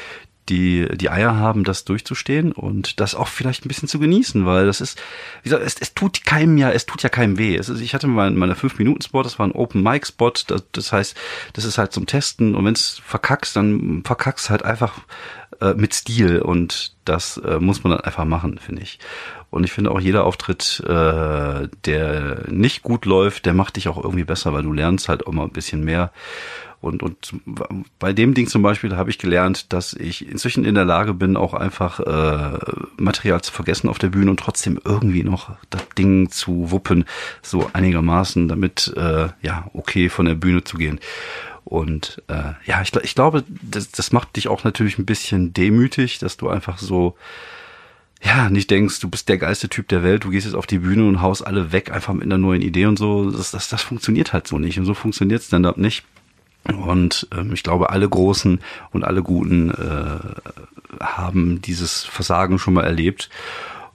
die, 0.49 0.87
die 0.95 1.09
Eier 1.09 1.35
haben, 1.35 1.63
das 1.63 1.85
durchzustehen 1.85 2.51
und 2.51 2.99
das 2.99 3.15
auch 3.15 3.27
vielleicht 3.27 3.65
ein 3.65 3.67
bisschen 3.67 3.87
zu 3.87 3.99
genießen, 3.99 4.45
weil 4.45 4.65
das 4.65 4.81
ist, 4.81 4.99
wie 5.43 5.49
gesagt, 5.49 5.65
es, 5.65 5.75
es 5.79 5.93
tut 5.93 6.23
keinem 6.25 6.57
ja, 6.57 6.71
es 6.71 6.85
tut 6.85 7.03
ja 7.03 7.09
keinem 7.09 7.37
weh. 7.37 7.55
Es 7.55 7.69
ist, 7.69 7.81
ich 7.81 7.93
hatte 7.93 8.07
mal 8.07 8.29
meine 8.31 8.53
5-Minuten-Spot, 8.53 9.23
das 9.23 9.39
war 9.39 9.47
ein 9.47 9.53
Open-Mic-Spot, 9.53 10.33
das, 10.47 10.63
das 10.71 10.91
heißt, 10.91 11.15
das 11.53 11.65
ist 11.65 11.77
halt 11.77 11.93
zum 11.93 12.05
Testen 12.05 12.55
und 12.55 12.65
wenn 12.65 12.73
es 12.73 13.01
verkackst, 13.03 13.55
dann 13.55 14.03
verkackst 14.03 14.49
halt 14.49 14.63
einfach 14.63 14.99
äh, 15.61 15.73
mit 15.73 15.93
Stil 15.93 16.41
und 16.41 16.93
das 17.05 17.37
äh, 17.37 17.59
muss 17.59 17.83
man 17.83 17.91
dann 17.91 18.01
einfach 18.01 18.25
machen, 18.25 18.57
finde 18.57 18.81
ich. 18.81 18.99
Und 19.49 19.63
ich 19.63 19.71
finde 19.71 19.91
auch 19.91 19.99
jeder 19.99 20.25
Auftritt, 20.25 20.83
äh, 20.85 21.69
der 21.85 22.43
nicht 22.49 22.81
gut 22.81 23.05
läuft, 23.05 23.45
der 23.45 23.53
macht 23.53 23.77
dich 23.77 23.87
auch 23.87 24.03
irgendwie 24.03 24.25
besser, 24.25 24.53
weil 24.53 24.63
du 24.63 24.73
lernst 24.73 25.07
halt 25.07 25.25
auch 25.25 25.31
mal 25.31 25.43
ein 25.43 25.51
bisschen 25.51 25.83
mehr. 25.83 26.11
Und, 26.86 27.04
und 27.04 27.34
bei 28.00 28.13
dem 28.13 28.34
Ding 28.34 28.48
zum 28.48 28.62
Beispiel 28.62 28.96
habe 28.96 29.10
ich 29.10 29.18
gelernt, 29.18 29.74
dass 29.74 29.94
ich 29.94 30.27
inzwischen 30.30 30.65
in 30.65 30.75
der 30.75 30.86
Lage 30.86 31.13
bin, 31.13 31.38
auch 31.38 31.54
einfach 31.54 32.00
äh, 32.00 32.60
Material 32.98 33.42
zu 33.42 33.51
vergessen 33.51 33.89
auf 33.89 34.00
der 34.00 34.10
Bühne 34.10 34.32
und 34.32 34.39
trotzdem 34.39 34.80
irgendwie 34.84 35.24
noch 35.24 35.56
das 35.70 35.88
Ding 35.98 36.30
zu 36.30 36.72
wuppen, 36.72 37.06
so 37.42 37.70
einigermaßen, 37.74 38.48
damit 38.48 38.94
äh, 38.96 39.30
ja 39.42 39.70
okay 39.74 40.10
von 40.10 40.25
der 40.25 40.36
Bühne 40.36 40.63
zu 40.63 40.77
gehen. 40.77 41.00
Und 41.63 42.22
äh, 42.27 42.54
ja, 42.65 42.82
ich, 42.82 42.96
ich 42.96 43.15
glaube, 43.15 43.44
das, 43.62 43.92
das 43.92 44.12
macht 44.12 44.36
dich 44.36 44.48
auch 44.48 44.63
natürlich 44.63 45.00
ein 45.00 45.06
bisschen 45.06 45.54
demütig, 45.54 46.20
dass 46.20 46.38
du 46.38 46.48
einfach 46.48 46.77
so 46.77 47.15
ja, 48.24 48.50
nicht 48.50 48.72
denkst, 48.72 49.00
du 49.00 49.10
bist 49.10 49.30
der 49.30 49.38
geilste 49.38 49.70
Typ 49.70 49.88
der 49.88 50.04
Welt, 50.04 50.24
du 50.24 50.30
gehst 50.30 50.46
jetzt 50.46 50.56
auf 50.56 50.68
die 50.68 50.80
Bühne 50.80 51.08
und 51.08 51.22
haust 51.22 51.46
alle 51.46 51.72
weg, 51.72 51.92
einfach 51.92 52.13
mit 52.13 52.24
einer 52.24 52.38
neuen 52.38 52.62
Idee 52.62 52.86
und 52.86 52.98
so. 52.98 53.30
Das, 53.30 53.51
das, 53.51 53.70
das 53.70 53.82
funktioniert 53.82 54.34
halt 54.34 54.48
so 54.48 54.58
nicht. 54.58 54.80
Und 54.80 54.86
so 54.86 54.94
funktioniert 54.94 55.44
Stand-up 55.44 55.77
nicht. 55.77 56.04
Und 56.74 57.27
ähm, 57.36 57.53
ich 57.53 57.63
glaube, 57.63 57.91
alle 57.91 58.10
Großen 58.10 58.60
und 58.91 59.03
alle 59.03 59.22
Guten 59.22 59.69
äh, 59.69 61.03
haben 61.03 61.62
dieses 61.62 62.03
Versagen 62.03 62.57
schon 62.57 62.74
mal 62.74 62.84
erlebt. 62.84 63.29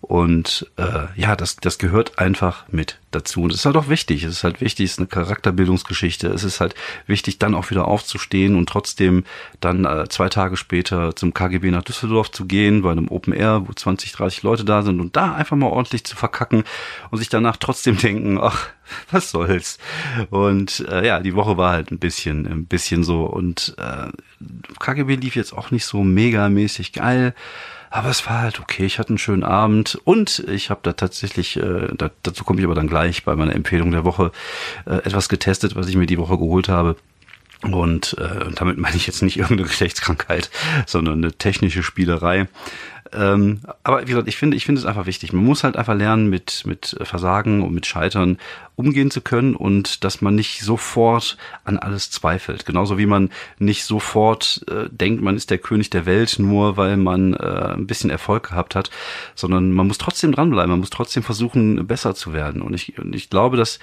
Und 0.00 0.70
äh, 0.76 1.06
ja, 1.14 1.36
das, 1.36 1.56
das 1.56 1.78
gehört 1.78 2.18
einfach 2.18 2.64
mit 2.68 2.98
dazu. 3.10 3.42
Und 3.42 3.52
es 3.52 3.60
ist 3.60 3.66
halt 3.66 3.76
auch 3.76 3.88
wichtig. 3.88 4.24
Es 4.24 4.32
ist 4.32 4.44
halt 4.44 4.60
wichtig, 4.62 4.86
es 4.86 4.92
ist 4.92 4.98
eine 4.98 5.08
Charakterbildungsgeschichte. 5.08 6.28
Es 6.28 6.42
ist 6.42 6.60
halt 6.60 6.74
wichtig, 7.06 7.38
dann 7.38 7.54
auch 7.54 7.70
wieder 7.70 7.86
aufzustehen 7.86 8.56
und 8.56 8.68
trotzdem 8.68 9.24
dann 9.60 9.84
äh, 9.84 10.08
zwei 10.08 10.30
Tage 10.30 10.56
später 10.56 11.14
zum 11.16 11.34
KGB 11.34 11.70
nach 11.70 11.82
Düsseldorf 11.82 12.30
zu 12.30 12.46
gehen, 12.46 12.80
bei 12.80 12.92
einem 12.92 13.08
Open 13.08 13.34
Air, 13.34 13.64
wo 13.66 13.72
20, 13.72 14.12
30 14.12 14.42
Leute 14.42 14.64
da 14.64 14.82
sind 14.82 15.00
und 15.00 15.16
da 15.16 15.34
einfach 15.34 15.56
mal 15.56 15.66
ordentlich 15.66 16.04
zu 16.04 16.16
verkacken 16.16 16.64
und 17.10 17.18
sich 17.18 17.28
danach 17.28 17.58
trotzdem 17.58 17.96
denken, 17.98 18.38
ach, 18.40 18.68
was 19.10 19.30
soll's. 19.30 19.78
Und 20.30 20.80
äh, 20.88 21.06
ja, 21.06 21.20
die 21.20 21.34
Woche 21.34 21.58
war 21.58 21.72
halt 21.72 21.90
ein 21.90 21.98
bisschen, 21.98 22.46
ein 22.46 22.64
bisschen 22.64 23.04
so. 23.04 23.24
Und 23.24 23.74
äh, 23.76 24.08
KGB 24.78 25.16
lief 25.16 25.36
jetzt 25.36 25.52
auch 25.52 25.70
nicht 25.70 25.84
so 25.84 26.02
megamäßig 26.02 26.94
geil. 26.94 27.34
Aber 27.90 28.08
es 28.08 28.24
war 28.26 28.38
halt 28.38 28.60
okay, 28.60 28.86
ich 28.86 29.00
hatte 29.00 29.10
einen 29.10 29.18
schönen 29.18 29.42
Abend 29.42 29.98
und 30.04 30.44
ich 30.48 30.70
habe 30.70 30.80
da 30.84 30.92
tatsächlich, 30.92 31.56
äh, 31.56 31.88
da, 31.96 32.10
dazu 32.22 32.44
komme 32.44 32.60
ich 32.60 32.64
aber 32.64 32.76
dann 32.76 32.86
gleich 32.86 33.24
bei 33.24 33.34
meiner 33.34 33.54
Empfehlung 33.54 33.90
der 33.90 34.04
Woche, 34.04 34.30
äh, 34.86 34.94
etwas 34.98 35.28
getestet, 35.28 35.74
was 35.74 35.88
ich 35.88 35.96
mir 35.96 36.06
die 36.06 36.18
Woche 36.18 36.38
geholt 36.38 36.68
habe. 36.68 36.96
Und, 37.62 38.16
äh, 38.18 38.44
und 38.44 38.60
damit 38.60 38.78
meine 38.78 38.96
ich 38.96 39.08
jetzt 39.08 39.22
nicht 39.22 39.36
irgendeine 39.38 39.68
Geschlechtskrankheit, 39.68 40.50
sondern 40.86 41.18
eine 41.18 41.32
technische 41.32 41.82
Spielerei. 41.82 42.46
Ähm, 43.12 43.60
aber 43.82 44.02
wie 44.02 44.06
gesagt, 44.06 44.28
ich 44.28 44.36
finde, 44.36 44.56
ich 44.56 44.64
finde 44.64 44.80
es 44.80 44.86
einfach 44.86 45.06
wichtig. 45.06 45.32
Man 45.32 45.44
muss 45.44 45.64
halt 45.64 45.76
einfach 45.76 45.94
lernen, 45.94 46.28
mit, 46.30 46.62
mit 46.66 46.96
Versagen 47.02 47.62
und 47.62 47.74
mit 47.74 47.86
Scheitern 47.86 48.38
umgehen 48.76 49.10
zu 49.10 49.20
können 49.20 49.54
und 49.56 50.04
dass 50.04 50.22
man 50.22 50.34
nicht 50.34 50.62
sofort 50.62 51.36
an 51.64 51.78
alles 51.78 52.10
zweifelt. 52.10 52.66
Genauso 52.66 52.98
wie 52.98 53.06
man 53.06 53.30
nicht 53.58 53.84
sofort 53.84 54.64
äh, 54.70 54.88
denkt, 54.90 55.22
man 55.22 55.36
ist 55.36 55.50
der 55.50 55.58
König 55.58 55.90
der 55.90 56.06
Welt, 56.06 56.36
nur 56.38 56.76
weil 56.76 56.96
man 56.96 57.34
äh, 57.34 57.74
ein 57.74 57.86
bisschen 57.86 58.10
Erfolg 58.10 58.48
gehabt 58.50 58.74
hat, 58.74 58.90
sondern 59.34 59.72
man 59.72 59.86
muss 59.86 59.98
trotzdem 59.98 60.32
dranbleiben, 60.32 60.70
man 60.70 60.80
muss 60.80 60.90
trotzdem 60.90 61.22
versuchen, 61.22 61.86
besser 61.86 62.14
zu 62.14 62.32
werden. 62.32 62.62
Und 62.62 62.74
ich, 62.74 62.98
und 62.98 63.14
ich 63.14 63.28
glaube, 63.28 63.56
dass 63.56 63.80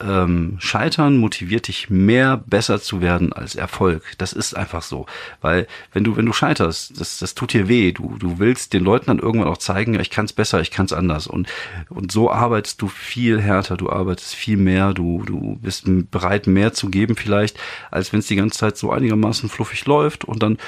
ähm, 0.00 0.56
Scheitern 0.60 1.16
motiviert 1.16 1.66
dich 1.66 1.90
mehr, 1.90 2.36
besser 2.36 2.80
zu 2.80 3.00
werden 3.00 3.32
als 3.32 3.56
Erfolg. 3.56 4.02
Das 4.18 4.32
ist 4.32 4.56
einfach 4.56 4.82
so. 4.82 5.06
Weil 5.40 5.66
wenn 5.92 6.04
du, 6.04 6.16
wenn 6.16 6.26
du 6.26 6.32
scheiterst, 6.32 7.00
das, 7.00 7.18
das 7.18 7.34
tut 7.34 7.52
dir 7.52 7.68
weh. 7.68 7.92
Du, 7.92 8.16
du 8.18 8.38
willst 8.38 8.72
den 8.72 8.84
Leuten 8.84 9.06
dann 9.06 9.18
irgendwann 9.18 9.48
auch 9.48 9.58
zeigen, 9.58 9.98
ich 9.98 10.10
kann 10.10 10.26
es 10.26 10.32
besser, 10.32 10.60
ich 10.60 10.70
kann 10.70 10.86
es 10.86 10.92
anders. 10.92 11.26
Und, 11.26 11.48
und 11.88 12.12
so 12.12 12.30
arbeitest 12.30 12.80
du 12.80 12.88
viel 12.88 13.40
härter, 13.40 13.76
du 13.76 13.90
arbeitest 13.90 14.34
viel 14.34 14.56
mehr, 14.56 14.94
du, 14.94 15.24
du 15.24 15.58
bist 15.60 15.84
bereit, 16.10 16.46
mehr 16.46 16.72
zu 16.72 16.90
geben 16.90 17.16
vielleicht, 17.16 17.58
als 17.90 18.12
wenn 18.12 18.20
es 18.20 18.26
die 18.26 18.36
ganze 18.36 18.58
Zeit 18.58 18.76
so 18.76 18.92
einigermaßen 18.92 19.48
fluffig 19.48 19.84
läuft. 19.86 20.24
Und 20.24 20.42
dann 20.42 20.58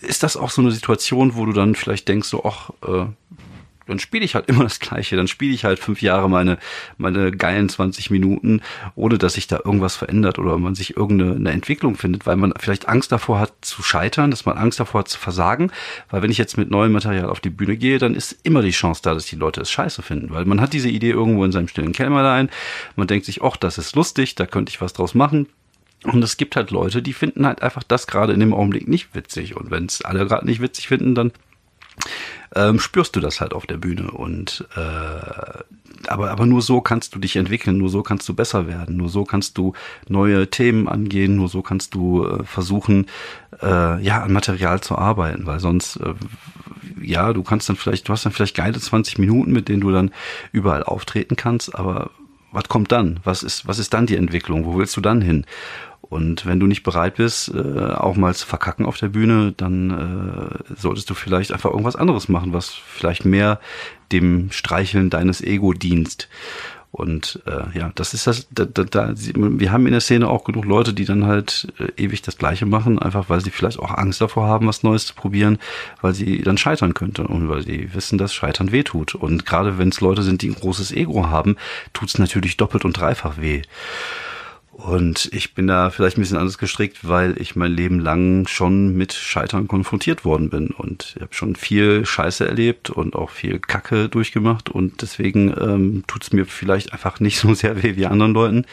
ist 0.00 0.22
das 0.22 0.36
auch 0.36 0.50
so 0.50 0.62
eine 0.62 0.72
Situation, 0.72 1.36
wo 1.36 1.46
du 1.46 1.52
dann 1.52 1.74
vielleicht 1.74 2.08
denkst, 2.08 2.28
so, 2.28 2.44
ach, 2.44 2.70
äh, 2.86 3.06
dann 3.86 3.98
spiele 3.98 4.24
ich 4.24 4.34
halt 4.34 4.48
immer 4.48 4.64
das 4.64 4.80
Gleiche. 4.80 5.16
Dann 5.16 5.28
spiele 5.28 5.54
ich 5.54 5.64
halt 5.64 5.78
fünf 5.78 6.02
Jahre 6.02 6.28
meine, 6.28 6.58
meine 6.96 7.32
geilen 7.32 7.68
20 7.68 8.10
Minuten, 8.10 8.60
ohne 8.94 9.18
dass 9.18 9.34
sich 9.34 9.46
da 9.46 9.60
irgendwas 9.64 9.96
verändert 9.96 10.38
oder 10.38 10.58
man 10.58 10.74
sich 10.74 10.96
irgendeine 10.96 11.50
Entwicklung 11.50 11.96
findet, 11.96 12.26
weil 12.26 12.36
man 12.36 12.54
vielleicht 12.58 12.88
Angst 12.88 13.12
davor 13.12 13.40
hat 13.40 13.52
zu 13.60 13.82
scheitern, 13.82 14.30
dass 14.30 14.44
man 14.46 14.56
Angst 14.56 14.80
davor 14.80 15.00
hat 15.00 15.08
zu 15.08 15.18
versagen. 15.18 15.70
Weil 16.10 16.22
wenn 16.22 16.30
ich 16.30 16.38
jetzt 16.38 16.56
mit 16.56 16.70
neuem 16.70 16.92
Material 16.92 17.28
auf 17.28 17.40
die 17.40 17.50
Bühne 17.50 17.76
gehe, 17.76 17.98
dann 17.98 18.14
ist 18.14 18.38
immer 18.42 18.62
die 18.62 18.70
Chance 18.70 19.02
da, 19.02 19.14
dass 19.14 19.26
die 19.26 19.36
Leute 19.36 19.60
es 19.60 19.70
scheiße 19.70 20.02
finden. 20.02 20.30
Weil 20.30 20.44
man 20.44 20.60
hat 20.60 20.72
diese 20.72 20.88
Idee 20.88 21.10
irgendwo 21.10 21.44
in 21.44 21.52
seinem 21.52 21.68
stillen 21.68 21.92
Kämmerlein. 21.92 22.50
Man 22.96 23.06
denkt 23.06 23.26
sich, 23.26 23.42
ach, 23.42 23.56
das 23.56 23.78
ist 23.78 23.96
lustig, 23.96 24.34
da 24.34 24.46
könnte 24.46 24.70
ich 24.70 24.80
was 24.80 24.92
draus 24.92 25.14
machen. 25.14 25.46
Und 26.04 26.22
es 26.22 26.36
gibt 26.36 26.54
halt 26.54 26.70
Leute, 26.70 27.00
die 27.00 27.14
finden 27.14 27.46
halt 27.46 27.62
einfach 27.62 27.82
das 27.82 28.06
gerade 28.06 28.34
in 28.34 28.40
dem 28.40 28.52
Augenblick 28.52 28.88
nicht 28.88 29.14
witzig. 29.14 29.56
Und 29.56 29.70
wenn 29.70 29.86
es 29.86 30.02
alle 30.02 30.26
gerade 30.26 30.44
nicht 30.44 30.60
witzig 30.60 30.88
finden, 30.88 31.14
dann 31.14 31.32
ähm, 32.54 32.78
spürst 32.78 33.16
du 33.16 33.20
das 33.20 33.40
halt 33.40 33.52
auf 33.52 33.66
der 33.66 33.76
Bühne. 33.76 34.10
Und 34.10 34.66
äh, 34.76 35.62
aber, 36.08 36.30
aber 36.30 36.46
nur 36.46 36.62
so 36.62 36.80
kannst 36.80 37.14
du 37.14 37.18
dich 37.18 37.36
entwickeln, 37.36 37.78
nur 37.78 37.88
so 37.88 38.02
kannst 38.02 38.28
du 38.28 38.34
besser 38.34 38.66
werden, 38.66 38.96
nur 38.96 39.08
so 39.08 39.24
kannst 39.24 39.58
du 39.58 39.72
neue 40.08 40.50
Themen 40.50 40.88
angehen, 40.88 41.36
nur 41.36 41.48
so 41.48 41.62
kannst 41.62 41.94
du 41.94 42.26
äh, 42.26 42.44
versuchen, 42.44 43.06
äh, 43.62 44.02
ja, 44.02 44.22
an 44.22 44.32
Material 44.32 44.80
zu 44.80 44.96
arbeiten, 44.96 45.46
weil 45.46 45.60
sonst, 45.60 45.96
äh, 45.96 46.14
ja, 47.00 47.32
du 47.32 47.42
kannst 47.42 47.68
dann 47.68 47.76
vielleicht, 47.76 48.08
du 48.08 48.12
hast 48.12 48.24
dann 48.24 48.32
vielleicht 48.32 48.56
geile 48.56 48.78
20 48.78 49.18
Minuten, 49.18 49.52
mit 49.52 49.68
denen 49.68 49.80
du 49.80 49.90
dann 49.90 50.10
überall 50.52 50.82
auftreten 50.82 51.36
kannst, 51.36 51.74
aber 51.74 52.10
was 52.52 52.68
kommt 52.68 52.92
dann? 52.92 53.18
Was 53.24 53.42
ist, 53.42 53.66
was 53.66 53.78
ist 53.78 53.92
dann 53.94 54.06
die 54.06 54.16
Entwicklung? 54.16 54.64
Wo 54.64 54.78
willst 54.78 54.96
du 54.96 55.00
dann 55.00 55.20
hin? 55.20 55.44
Und 56.08 56.46
wenn 56.46 56.60
du 56.60 56.66
nicht 56.66 56.82
bereit 56.82 57.16
bist, 57.16 57.52
äh, 57.54 57.92
auch 57.94 58.16
mal 58.16 58.34
zu 58.34 58.46
verkacken 58.46 58.86
auf 58.86 58.98
der 58.98 59.08
Bühne, 59.08 59.52
dann 59.56 59.90
äh, 59.90 60.74
solltest 60.76 61.08
du 61.10 61.14
vielleicht 61.14 61.52
einfach 61.52 61.70
irgendwas 61.70 61.96
anderes 61.96 62.28
machen, 62.28 62.52
was 62.52 62.70
vielleicht 62.70 63.24
mehr 63.24 63.60
dem 64.12 64.50
Streicheln 64.50 65.10
deines 65.10 65.40
Ego 65.40 65.72
dienst. 65.72 66.28
Und 66.94 67.42
äh, 67.46 67.76
ja, 67.76 67.90
das 67.96 68.14
ist 68.14 68.28
das, 68.28 68.46
da, 68.52 68.64
da, 68.66 68.84
da, 68.84 69.12
wir 69.16 69.72
haben 69.72 69.86
in 69.86 69.90
der 69.90 70.00
Szene 70.00 70.28
auch 70.28 70.44
genug 70.44 70.64
Leute, 70.64 70.94
die 70.94 71.04
dann 71.04 71.26
halt 71.26 71.66
äh, 71.80 71.88
ewig 72.00 72.22
das 72.22 72.38
Gleiche 72.38 72.66
machen, 72.66 73.00
einfach 73.00 73.28
weil 73.28 73.40
sie 73.40 73.50
vielleicht 73.50 73.80
auch 73.80 73.90
Angst 73.90 74.20
davor 74.20 74.46
haben, 74.46 74.68
was 74.68 74.84
Neues 74.84 75.06
zu 75.06 75.14
probieren, 75.16 75.58
weil 76.02 76.14
sie 76.14 76.42
dann 76.42 76.56
scheitern 76.56 76.94
könnte 76.94 77.26
und 77.26 77.48
weil 77.48 77.64
sie 77.64 77.92
wissen, 77.94 78.16
dass 78.16 78.32
Scheitern 78.32 78.70
weh 78.70 78.84
tut. 78.84 79.16
Und 79.16 79.44
gerade 79.44 79.76
wenn 79.76 79.88
es 79.88 80.00
Leute 80.00 80.22
sind, 80.22 80.42
die 80.42 80.50
ein 80.50 80.54
großes 80.54 80.92
Ego 80.92 81.26
haben, 81.26 81.56
tut 81.94 82.10
es 82.10 82.18
natürlich 82.18 82.56
doppelt 82.56 82.84
und 82.84 82.92
dreifach 82.92 83.38
weh. 83.38 83.62
Und 84.76 85.30
ich 85.32 85.54
bin 85.54 85.68
da 85.68 85.88
vielleicht 85.90 86.18
ein 86.18 86.20
bisschen 86.20 86.36
anders 86.36 86.58
gestrickt, 86.58 87.06
weil 87.06 87.40
ich 87.40 87.54
mein 87.54 87.70
Leben 87.70 88.00
lang 88.00 88.48
schon 88.48 88.96
mit 88.96 89.12
Scheitern 89.12 89.68
konfrontiert 89.68 90.24
worden 90.24 90.50
bin. 90.50 90.68
Und 90.68 91.12
ich 91.14 91.22
habe 91.22 91.32
schon 91.32 91.54
viel 91.54 92.04
Scheiße 92.04 92.44
erlebt 92.44 92.90
und 92.90 93.14
auch 93.14 93.30
viel 93.30 93.60
Kacke 93.60 94.08
durchgemacht. 94.08 94.70
Und 94.70 95.00
deswegen 95.00 95.54
ähm, 95.60 96.04
tut 96.08 96.24
es 96.24 96.32
mir 96.32 96.44
vielleicht 96.44 96.92
einfach 96.92 97.20
nicht 97.20 97.38
so 97.38 97.54
sehr 97.54 97.84
weh 97.84 97.94
wie 97.94 98.06
anderen 98.06 98.34
Leuten. 98.34 98.66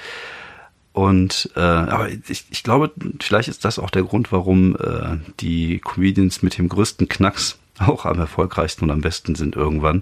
Und 0.92 1.52
äh, 1.56 1.60
aber 1.60 2.10
ich, 2.10 2.46
ich 2.50 2.64
glaube, 2.64 2.92
vielleicht 3.22 3.48
ist 3.48 3.64
das 3.64 3.78
auch 3.78 3.92
der 3.92 4.04
Grund, 4.04 4.32
warum 4.32 4.76
äh, 4.78 5.18
die 5.40 5.80
Comedians 5.80 6.42
mit 6.42 6.58
dem 6.58 6.68
größten 6.68 7.10
Knacks 7.10 7.60
auch 7.78 8.06
am 8.06 8.18
erfolgreichsten 8.18 8.86
und 8.86 8.92
am 8.92 9.02
besten 9.02 9.36
sind 9.36 9.56
irgendwann. 9.56 10.02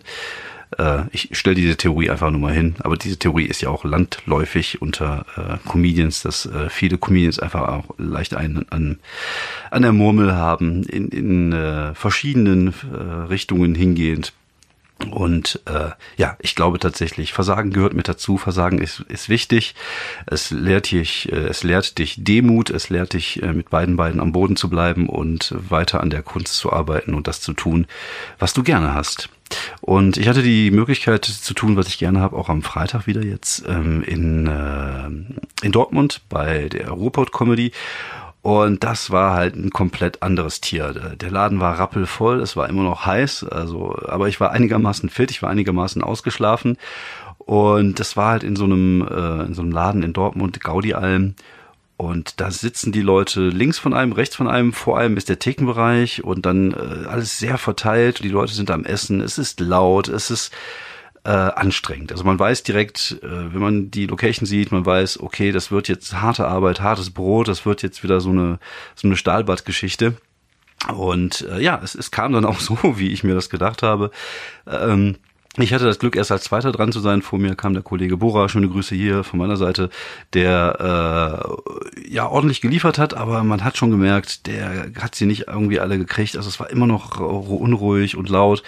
Äh, 0.77 1.03
ich 1.11 1.29
stelle 1.37 1.55
diese 1.55 1.77
Theorie 1.77 2.09
einfach 2.09 2.29
nur 2.31 2.39
mal 2.39 2.53
hin, 2.53 2.75
aber 2.79 2.97
diese 2.97 3.17
Theorie 3.17 3.45
ist 3.45 3.61
ja 3.61 3.69
auch 3.69 3.83
landläufig 3.83 4.81
unter 4.81 5.25
äh, 5.35 5.69
Comedians, 5.69 6.21
dass 6.21 6.45
äh, 6.45 6.69
viele 6.69 6.97
Comedians 6.97 7.39
einfach 7.39 7.67
auch 7.67 7.95
leicht 7.97 8.35
einen 8.35 8.69
an, 8.69 8.99
an 9.71 9.81
der 9.81 9.93
Murmel 9.93 10.35
haben, 10.35 10.83
in, 10.83 11.09
in 11.09 11.53
äh, 11.53 11.93
verschiedenen 11.95 12.73
äh, 12.93 13.03
Richtungen 13.29 13.75
hingehend. 13.75 14.33
Und 15.11 15.61
äh, 15.65 15.91
ja, 16.17 16.35
ich 16.39 16.55
glaube 16.55 16.77
tatsächlich, 16.77 17.31
Versagen 17.31 17.71
gehört 17.71 17.93
mit 17.93 18.09
dazu. 18.09 18.37
Versagen 18.37 18.79
ist, 18.79 18.99
ist 19.07 19.29
wichtig. 19.29 19.73
Es 20.25 20.51
lehrt 20.51 20.91
dich, 20.91 21.31
äh, 21.31 21.47
es 21.47 21.63
lehrt 21.63 21.97
dich 21.99 22.15
Demut, 22.17 22.69
es 22.69 22.89
lehrt 22.89 23.13
dich, 23.13 23.41
äh, 23.41 23.53
mit 23.53 23.69
beiden 23.69 23.95
Beinen 23.95 24.19
am 24.19 24.33
Boden 24.33 24.57
zu 24.57 24.69
bleiben 24.69 25.07
und 25.07 25.55
weiter 25.57 26.01
an 26.01 26.09
der 26.09 26.21
Kunst 26.21 26.55
zu 26.55 26.73
arbeiten 26.73 27.13
und 27.13 27.27
das 27.27 27.39
zu 27.39 27.53
tun, 27.53 27.87
was 28.39 28.53
du 28.53 28.61
gerne 28.61 28.93
hast. 28.93 29.29
Und 29.81 30.17
ich 30.17 30.27
hatte 30.27 30.43
die 30.43 30.71
Möglichkeit 30.71 31.25
zu 31.25 31.53
tun, 31.53 31.75
was 31.75 31.87
ich 31.87 31.97
gerne 31.97 32.19
habe, 32.19 32.35
auch 32.35 32.49
am 32.49 32.61
Freitag 32.61 33.07
wieder 33.07 33.23
jetzt 33.23 33.63
ähm, 33.67 34.03
in, 34.03 34.47
äh, 34.47 35.65
in 35.65 35.71
Dortmund 35.71 36.21
bei 36.29 36.69
der 36.69 36.89
Ruhrpott 36.89 37.31
Comedy. 37.31 37.71
Und 38.41 38.83
das 38.83 39.11
war 39.11 39.33
halt 39.33 39.55
ein 39.55 39.69
komplett 39.71 40.23
anderes 40.23 40.61
Tier. 40.61 40.93
Der 40.93 41.29
Laden 41.29 41.59
war 41.59 41.77
rappelvoll, 41.77 42.39
es 42.39 42.55
war 42.55 42.69
immer 42.69 42.83
noch 42.83 43.05
heiß, 43.05 43.43
also, 43.43 43.97
aber 44.07 44.29
ich 44.29 44.39
war 44.39 44.51
einigermaßen 44.51 45.09
fit, 45.09 45.29
ich 45.29 45.41
war 45.41 45.49
einigermaßen 45.49 46.01
ausgeschlafen. 46.01 46.77
Und 47.37 47.99
das 47.99 48.15
war 48.15 48.31
halt 48.31 48.43
in 48.43 48.55
so 48.55 48.65
einem, 48.65 49.01
äh, 49.01 49.45
in 49.45 49.53
so 49.53 49.61
einem 49.61 49.71
Laden 49.71 50.03
in 50.03 50.13
Dortmund, 50.13 50.61
Gaudi 50.61 50.93
Alm. 50.93 51.35
Und 51.99 52.39
da 52.39 52.49
sitzen 52.49 52.93
die 52.93 53.01
Leute 53.01 53.49
links 53.49 53.77
von 53.77 53.93
einem, 53.93 54.13
rechts 54.13 54.37
von 54.37 54.47
einem, 54.47 54.71
vor 54.71 54.97
allem 54.97 55.17
ist 55.17 55.27
der 55.27 55.37
Thekenbereich 55.37 56.23
und 56.23 56.45
dann 56.45 56.71
äh, 56.71 57.07
alles 57.09 57.39
sehr 57.39 57.57
verteilt. 57.57 58.23
Die 58.23 58.29
Leute 58.29 58.53
sind 58.53 58.71
am 58.71 58.85
Essen, 58.85 59.19
es 59.19 59.37
ist 59.37 59.59
laut, 59.59 60.07
es 60.07 60.31
ist 60.31 60.53
äh, 61.25 61.29
anstrengend. 61.31 62.13
Also 62.13 62.23
man 62.23 62.39
weiß 62.39 62.63
direkt, 62.63 63.19
äh, 63.21 63.53
wenn 63.53 63.59
man 63.59 63.91
die 63.91 64.05
Location 64.05 64.45
sieht, 64.45 64.71
man 64.71 64.85
weiß, 64.85 65.19
okay, 65.19 65.51
das 65.51 65.71
wird 65.71 65.89
jetzt 65.89 66.13
harte 66.13 66.47
Arbeit, 66.47 66.79
hartes 66.79 67.09
Brot, 67.09 67.49
das 67.49 67.65
wird 67.65 67.81
jetzt 67.81 68.01
wieder 68.01 68.21
so 68.21 68.29
eine, 68.29 68.59
so 68.95 69.05
eine 69.05 69.17
Stahlbadgeschichte. 69.17 70.15
Und 70.95 71.45
äh, 71.51 71.59
ja, 71.59 71.81
es, 71.83 71.95
es 71.95 72.11
kam 72.11 72.31
dann 72.31 72.45
auch 72.45 72.59
so, 72.61 72.77
wie 72.97 73.11
ich 73.11 73.25
mir 73.25 73.35
das 73.35 73.49
gedacht 73.49 73.83
habe. 73.83 74.11
Ähm, 74.65 75.17
ich 75.63 75.73
hatte 75.73 75.85
das 75.85 75.99
Glück, 75.99 76.15
erst 76.15 76.31
als 76.31 76.43
Zweiter 76.43 76.71
dran 76.71 76.91
zu 76.91 76.99
sein. 76.99 77.21
Vor 77.21 77.39
mir 77.39 77.55
kam 77.55 77.73
der 77.73 77.83
Kollege 77.83 78.17
Bora, 78.17 78.49
schöne 78.49 78.69
Grüße 78.69 78.95
hier 78.95 79.23
von 79.23 79.39
meiner 79.39 79.57
Seite, 79.57 79.89
der 80.33 81.43
äh, 82.05 82.09
ja 82.09 82.27
ordentlich 82.27 82.61
geliefert 82.61 82.97
hat, 82.97 83.13
aber 83.13 83.43
man 83.43 83.63
hat 83.63 83.77
schon 83.77 83.91
gemerkt, 83.91 84.47
der 84.47 84.91
hat 84.99 85.15
sie 85.15 85.25
nicht 85.25 85.47
irgendwie 85.47 85.79
alle 85.79 85.97
gekriegt. 85.97 86.37
Also 86.37 86.49
es 86.49 86.59
war 86.59 86.69
immer 86.69 86.87
noch 86.87 87.19
unruhig 87.19 88.15
und 88.15 88.29
laut. 88.29 88.63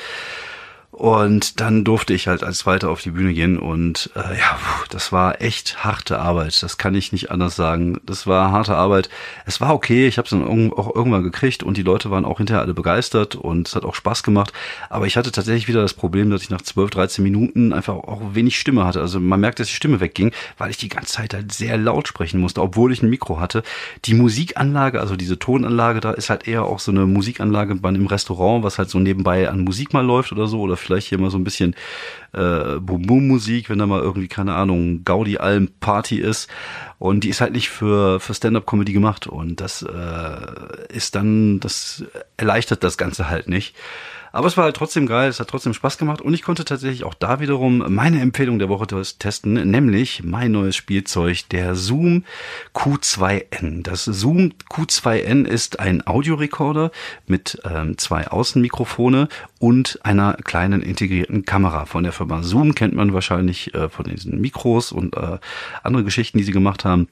Und 0.92 1.62
dann 1.62 1.86
durfte 1.86 2.14
ich 2.14 2.28
halt 2.28 2.44
als 2.44 2.60
Zweiter 2.60 2.90
auf 2.90 3.02
die 3.02 3.12
Bühne 3.12 3.34
gehen 3.34 3.58
und 3.58 4.10
äh, 4.14 4.38
ja, 4.38 4.60
das 4.90 5.14
war 5.14 5.42
echt 5.42 5.86
harte 5.86 6.20
Arbeit. 6.20 6.62
Das 6.62 6.78
kann 6.78 6.96
ich 6.96 7.14
nicht 7.14 7.32
anders 7.32 7.56
sagen. 7.56 8.02
Das 8.06 8.28
war 8.28 8.52
harte 8.52 8.76
Arbeit. 8.76 9.10
Es 9.46 9.62
war 9.62 9.74
okay, 9.74 10.06
ich 10.06 10.18
habe 10.18 10.26
es 10.26 10.32
dann 10.32 10.72
auch 10.74 10.94
irgendwann 10.94 11.24
gekriegt 11.24 11.64
und 11.64 11.78
die 11.78 11.84
Leute 11.84 12.12
waren 12.12 12.26
auch 12.26 12.40
hinterher 12.40 12.62
alle 12.62 12.74
begeistert 12.74 13.36
und 13.36 13.70
es 13.70 13.76
hat 13.76 13.86
auch 13.86 13.96
Spaß 13.96 14.22
gemacht. 14.24 14.52
Aber 14.90 15.08
ich 15.08 15.16
hatte 15.16 15.32
tatsächlich 15.32 15.70
wieder 15.70 15.82
das 15.82 15.94
Problem, 15.94 16.30
dass 16.30 16.42
ich 16.42 16.50
nach 16.50 16.62
12, 16.62 16.90
13 16.90 17.24
Minuten 17.24 17.72
einfach 17.72 17.96
auch 17.96 18.22
wenig 18.34 18.60
Stimme 18.60 18.84
hatte. 18.84 19.00
Also 19.00 19.22
man 19.22 19.40
merkt, 19.40 19.62
dass 19.62 19.68
die 19.68 19.74
Stimme 19.74 20.02
wegging, 20.02 20.34
weil 20.58 20.72
ich 20.72 20.78
die 20.78 20.90
ganze 20.90 21.14
Zeit 21.14 21.34
halt 21.34 21.54
sehr 21.54 21.78
laut 21.78 22.10
sprechen 22.10 22.42
musste, 22.42 22.62
obwohl 22.62 22.92
ich 22.92 23.02
ein 23.02 23.10
Mikro 23.10 23.40
hatte. 23.40 23.64
Die 24.04 24.14
Musikanlage, 24.14 25.00
also 25.00 25.16
diese 25.16 25.40
Tonanlage 25.40 26.02
da, 26.02 26.12
ist 26.12 26.30
halt 26.30 26.50
eher 26.50 26.66
auch 26.66 26.80
so 26.80 26.92
eine 26.92 27.06
Musikanlage 27.06 27.76
bei 27.76 27.88
einem 27.88 28.08
Restaurant, 28.08 28.66
was 28.66 28.78
halt 28.78 28.90
so 28.90 29.00
nebenbei 29.00 29.48
an 29.48 29.62
Musik 29.62 29.94
mal 29.94 30.06
läuft 30.06 30.34
oder 30.34 30.48
so 30.48 30.60
oder 30.60 30.76
vielleicht 30.82 31.08
hier 31.08 31.20
mal 31.20 31.32
so 31.32 31.38
ein 31.38 31.44
bisschen 31.44 31.76
äh, 32.34 32.80
Boom-Boom-Musik, 32.80 33.70
wenn 33.70 33.80
da 33.80 33.86
mal 33.86 34.02
irgendwie, 34.02 34.28
keine 34.28 34.56
Ahnung, 34.56 35.04
Gaudi-Alm-Party 35.04 36.20
ist. 36.20 36.50
Und 37.00 37.24
die 37.24 37.30
ist 37.30 37.42
halt 37.42 37.54
nicht 37.54 37.70
für, 37.70 38.20
für 38.20 38.34
Stand-Up-Comedy 38.34 38.94
gemacht. 38.94 39.28
Und 39.28 39.62
das 39.62 39.82
äh, 39.84 40.94
ist 40.94 41.16
dann, 41.16 41.60
das 41.60 42.04
erleichtert 42.38 42.84
das 42.84 42.98
Ganze 42.98 43.30
halt 43.30 43.48
nicht. 43.48 43.76
Aber 44.32 44.48
es 44.48 44.58
war 44.58 44.64
halt 44.66 44.76
trotzdem 44.76 45.08
geil, 45.08 45.30
es 45.30 45.40
hat 45.40 45.50
trotzdem 45.50 45.74
Spaß 45.74 45.98
gemacht 45.98 46.22
und 46.22 46.34
ich 46.34 46.42
konnte 46.42 46.64
tatsächlich 46.64 47.04
auch 47.04 47.14
da 47.14 47.40
wiederum 47.40 47.84
meine 47.90 48.22
Empfehlung 48.22 48.60
der 48.60 48.70
Woche 48.70 48.88
testen, 48.88 49.54
nämlich 49.70 50.24
mein 50.24 50.52
neues 50.52 50.76
Spielzeug, 50.76 51.50
der 51.50 51.76
Zoom 51.76 52.24
Q2N. 52.74 53.84
Das 53.84 54.06
Zoom 54.06 54.54
Q2N 54.70 55.46
ist 55.46 55.80
ein 55.80 56.06
Audiorekorder 56.08 56.92
mit 57.28 57.62
ähm, 57.66 57.98
zwei 57.98 58.28
Außenmikrofone 58.28 59.28
und 59.60 60.00
einer 60.04 60.34
kleinen 60.34 60.82
integrierten 60.82 61.46
Kamera. 61.46 61.86
Von 61.86 62.04
der 62.04 62.14
Firma 62.14 62.42
Zoom 62.44 62.74
kennt 62.76 62.96
man 62.96 63.14
wahrscheinlich 63.14 63.74
äh, 63.74 63.90
von 63.90 64.06
diesen 64.06 64.40
Mikros 64.40 64.92
und 64.92 65.16
äh, 65.18 65.40
andere 65.84 66.04
Geschichten, 66.04 66.38
die 66.38 66.44
sie 66.44 66.52
gemacht 66.52 66.86
haben. 66.86 67.08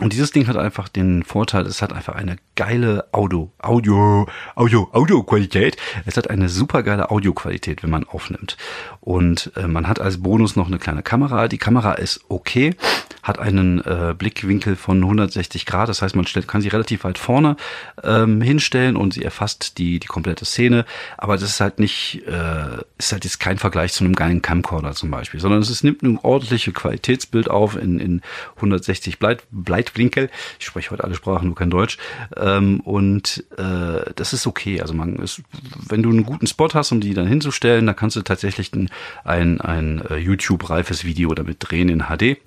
Und 0.00 0.12
dieses 0.12 0.32
Ding 0.32 0.48
hat 0.48 0.56
einfach 0.56 0.88
den 0.88 1.22
Vorteil, 1.22 1.66
es 1.66 1.80
hat 1.80 1.92
einfach 1.92 2.16
eine 2.16 2.36
geile 2.56 3.06
Audio, 3.12 3.52
Audio, 3.58 4.26
Audio, 4.56 4.88
Audioqualität. 4.92 5.76
Es 6.04 6.16
hat 6.16 6.30
eine 6.30 6.48
super 6.48 6.82
geile 6.82 7.10
Audioqualität, 7.10 7.84
wenn 7.84 7.90
man 7.90 8.04
aufnimmt. 8.04 8.56
Und 9.00 9.52
äh, 9.54 9.68
man 9.68 9.86
hat 9.86 10.00
als 10.00 10.20
Bonus 10.20 10.56
noch 10.56 10.66
eine 10.66 10.78
kleine 10.78 11.02
Kamera. 11.02 11.46
Die 11.46 11.58
Kamera 11.58 11.92
ist 11.92 12.24
okay, 12.28 12.74
hat 13.22 13.38
einen 13.38 13.80
äh, 13.82 14.14
Blickwinkel 14.16 14.74
von 14.74 15.00
160 15.00 15.64
Grad. 15.64 15.88
Das 15.88 16.02
heißt, 16.02 16.16
man 16.16 16.26
stellt, 16.26 16.48
kann 16.48 16.60
sie 16.60 16.68
relativ 16.68 17.04
weit 17.04 17.18
vorne 17.18 17.56
ähm, 18.02 18.40
hinstellen 18.40 18.96
und 18.96 19.14
sie 19.14 19.22
erfasst 19.22 19.78
die, 19.78 20.00
die 20.00 20.08
komplette 20.08 20.44
Szene. 20.44 20.84
Aber 21.18 21.34
das 21.34 21.44
ist 21.44 21.60
halt 21.60 21.78
nicht, 21.78 22.22
äh, 22.26 22.82
ist 22.98 23.12
halt 23.12 23.24
jetzt 23.24 23.38
kein 23.38 23.58
Vergleich 23.58 23.92
zu 23.92 24.04
einem 24.04 24.14
geilen 24.16 24.42
Camcorder 24.42 24.92
zum 24.92 25.10
Beispiel, 25.10 25.38
sondern 25.38 25.62
es 25.62 25.70
ist, 25.70 25.84
nimmt 25.84 26.02
ein 26.02 26.18
ordentliches 26.18 26.74
Qualitätsbild 26.74 27.48
auf 27.48 27.76
in, 27.76 28.00
in 28.00 28.22
160 28.56 29.18
Bleit, 29.18 29.44
Bleitwinkel. 29.84 30.30
Ich 30.58 30.66
spreche 30.66 30.90
heute 30.90 31.04
alle 31.04 31.14
Sprachen, 31.14 31.46
nur 31.46 31.54
kein 31.54 31.70
Deutsch. 31.70 31.98
Ähm, 32.36 32.80
und 32.80 33.44
äh, 33.56 34.12
das 34.14 34.32
ist 34.32 34.46
okay. 34.46 34.80
Also 34.80 34.94
man 34.94 35.16
ist, 35.16 35.42
wenn 35.88 36.02
du 36.02 36.10
einen 36.10 36.24
guten 36.24 36.46
Spot 36.46 36.68
hast, 36.72 36.92
um 36.92 37.00
die 37.00 37.14
dann 37.14 37.26
hinzustellen, 37.26 37.86
dann 37.86 37.96
kannst 37.96 38.16
du 38.16 38.22
tatsächlich 38.22 38.72
ein, 38.72 38.90
ein, 39.24 39.60
ein 39.60 40.02
äh, 40.08 40.16
YouTube-reifes 40.16 41.04
Video 41.04 41.34
damit 41.34 41.58
drehen 41.60 41.88
in 41.88 42.04
HD. 42.04 42.38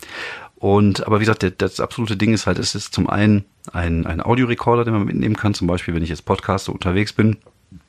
Und 0.56 1.06
aber 1.06 1.20
wie 1.20 1.24
gesagt, 1.24 1.44
der, 1.44 1.52
das 1.52 1.80
absolute 1.80 2.18
Ding 2.18 2.34
ist 2.34 2.48
halt, 2.48 2.58
es 2.58 2.74
ist 2.74 2.94
zum 2.94 3.08
einen 3.10 3.46
ein, 3.72 4.08
ein 4.08 4.22
Audiorekorder, 4.22 4.86
den 4.86 4.94
man 4.94 5.06
mitnehmen 5.06 5.36
kann, 5.36 5.54
zum 5.54 5.68
Beispiel, 5.68 5.94
wenn 5.94 6.04
ich 6.04 6.10
jetzt 6.10 6.26
Podcaster 6.26 6.74
unterwegs 6.74 7.14
bin. 7.14 7.38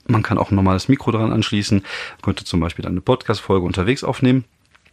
Man 0.06 0.22
kann 0.22 0.38
auch 0.38 0.50
ein 0.50 0.54
normales 0.54 0.88
Mikro 0.88 1.12
daran 1.12 1.32
anschließen, 1.32 1.82
könnte 2.20 2.44
zum 2.44 2.60
Beispiel 2.60 2.82
dann 2.82 2.92
eine 2.92 3.00
Podcast-Folge 3.00 3.64
unterwegs 3.64 4.04
aufnehmen. 4.04 4.44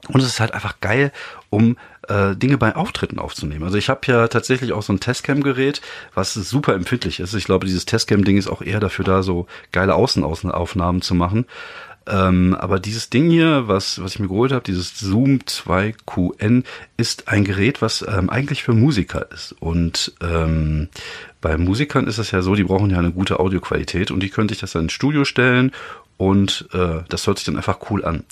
Und 0.09 0.21
es 0.21 0.27
ist 0.27 0.39
halt 0.39 0.53
einfach 0.53 0.79
geil, 0.81 1.11
um 1.49 1.77
äh, 2.07 2.35
Dinge 2.35 2.57
bei 2.57 2.75
Auftritten 2.75 3.19
aufzunehmen. 3.19 3.63
Also 3.63 3.77
ich 3.77 3.89
habe 3.89 4.01
ja 4.05 4.27
tatsächlich 4.27 4.73
auch 4.73 4.83
so 4.83 4.93
ein 4.93 4.99
Testcam-Gerät, 4.99 5.81
was 6.13 6.33
super 6.33 6.73
empfindlich 6.73 7.19
ist. 7.19 7.33
Ich 7.33 7.45
glaube, 7.45 7.65
dieses 7.65 7.85
Testcam-Ding 7.85 8.37
ist 8.37 8.47
auch 8.47 8.61
eher 8.61 8.79
dafür 8.79 9.05
da, 9.05 9.23
so 9.23 9.47
geile 9.71 9.95
Außenaufnahmen 9.95 11.01
zu 11.01 11.15
machen. 11.15 11.45
Ähm, 12.07 12.55
aber 12.59 12.79
dieses 12.79 13.09
Ding 13.09 13.29
hier, 13.29 13.67
was, 13.67 14.01
was 14.01 14.13
ich 14.13 14.19
mir 14.19 14.27
geholt 14.27 14.51
habe, 14.51 14.63
dieses 14.63 14.99
Zoom 14.99 15.39
2QN, 15.39 16.63
ist 16.97 17.27
ein 17.27 17.43
Gerät, 17.43 17.81
was 17.81 18.05
ähm, 18.07 18.29
eigentlich 18.29 18.63
für 18.63 18.73
Musiker 18.73 19.31
ist. 19.31 19.53
Und 19.53 20.13
ähm, 20.21 20.89
bei 21.41 21.57
Musikern 21.57 22.05
ist 22.07 22.19
es 22.19 22.31
ja 22.31 22.41
so, 22.43 22.53
die 22.53 22.63
brauchen 22.63 22.91
ja 22.91 22.99
eine 22.99 23.11
gute 23.11 23.39
Audioqualität 23.39 24.11
und 24.11 24.21
die 24.21 24.29
könnte 24.29 24.53
ich 24.53 24.59
das 24.59 24.73
dann 24.73 24.83
ins 24.83 24.93
Studio 24.93 25.25
stellen 25.25 25.71
und 26.17 26.67
äh, 26.73 27.03
das 27.09 27.27
hört 27.27 27.39
sich 27.39 27.45
dann 27.45 27.57
einfach 27.57 27.79
cool 27.89 28.05
an. 28.05 28.23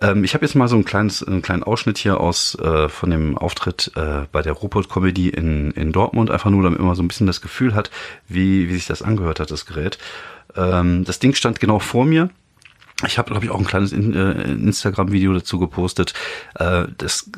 Ähm, 0.00 0.24
ich 0.24 0.34
habe 0.34 0.44
jetzt 0.44 0.54
mal 0.54 0.68
so 0.68 0.76
ein 0.76 0.84
kleines, 0.84 1.22
einen 1.22 1.42
kleinen 1.42 1.62
Ausschnitt 1.62 1.98
hier 1.98 2.20
aus 2.20 2.56
äh, 2.58 2.88
von 2.88 3.10
dem 3.10 3.38
Auftritt 3.38 3.92
äh, 3.96 4.26
bei 4.32 4.42
der 4.42 4.52
Robot 4.52 4.88
Comedy 4.88 5.28
in, 5.28 5.70
in 5.72 5.92
Dortmund, 5.92 6.30
einfach 6.30 6.50
nur, 6.50 6.62
damit 6.62 6.80
man 6.80 6.94
so 6.94 7.02
ein 7.02 7.08
bisschen 7.08 7.26
das 7.26 7.40
Gefühl 7.40 7.74
hat, 7.74 7.90
wie, 8.28 8.68
wie 8.68 8.74
sich 8.74 8.86
das 8.86 9.02
angehört 9.02 9.40
hat, 9.40 9.50
das 9.50 9.66
Gerät. 9.66 9.98
Ähm, 10.56 11.04
das 11.04 11.18
Ding 11.18 11.34
stand 11.34 11.60
genau 11.60 11.78
vor 11.78 12.04
mir. 12.04 12.30
Ich 13.06 13.18
habe, 13.18 13.30
glaube 13.30 13.44
ich, 13.44 13.50
auch 13.50 13.58
ein 13.58 13.66
kleines 13.66 13.92
in, 13.92 14.14
äh, 14.14 14.52
Instagram-Video 14.52 15.32
dazu 15.32 15.58
gepostet. 15.58 16.14
Äh, 16.54 16.84
das 16.96 17.30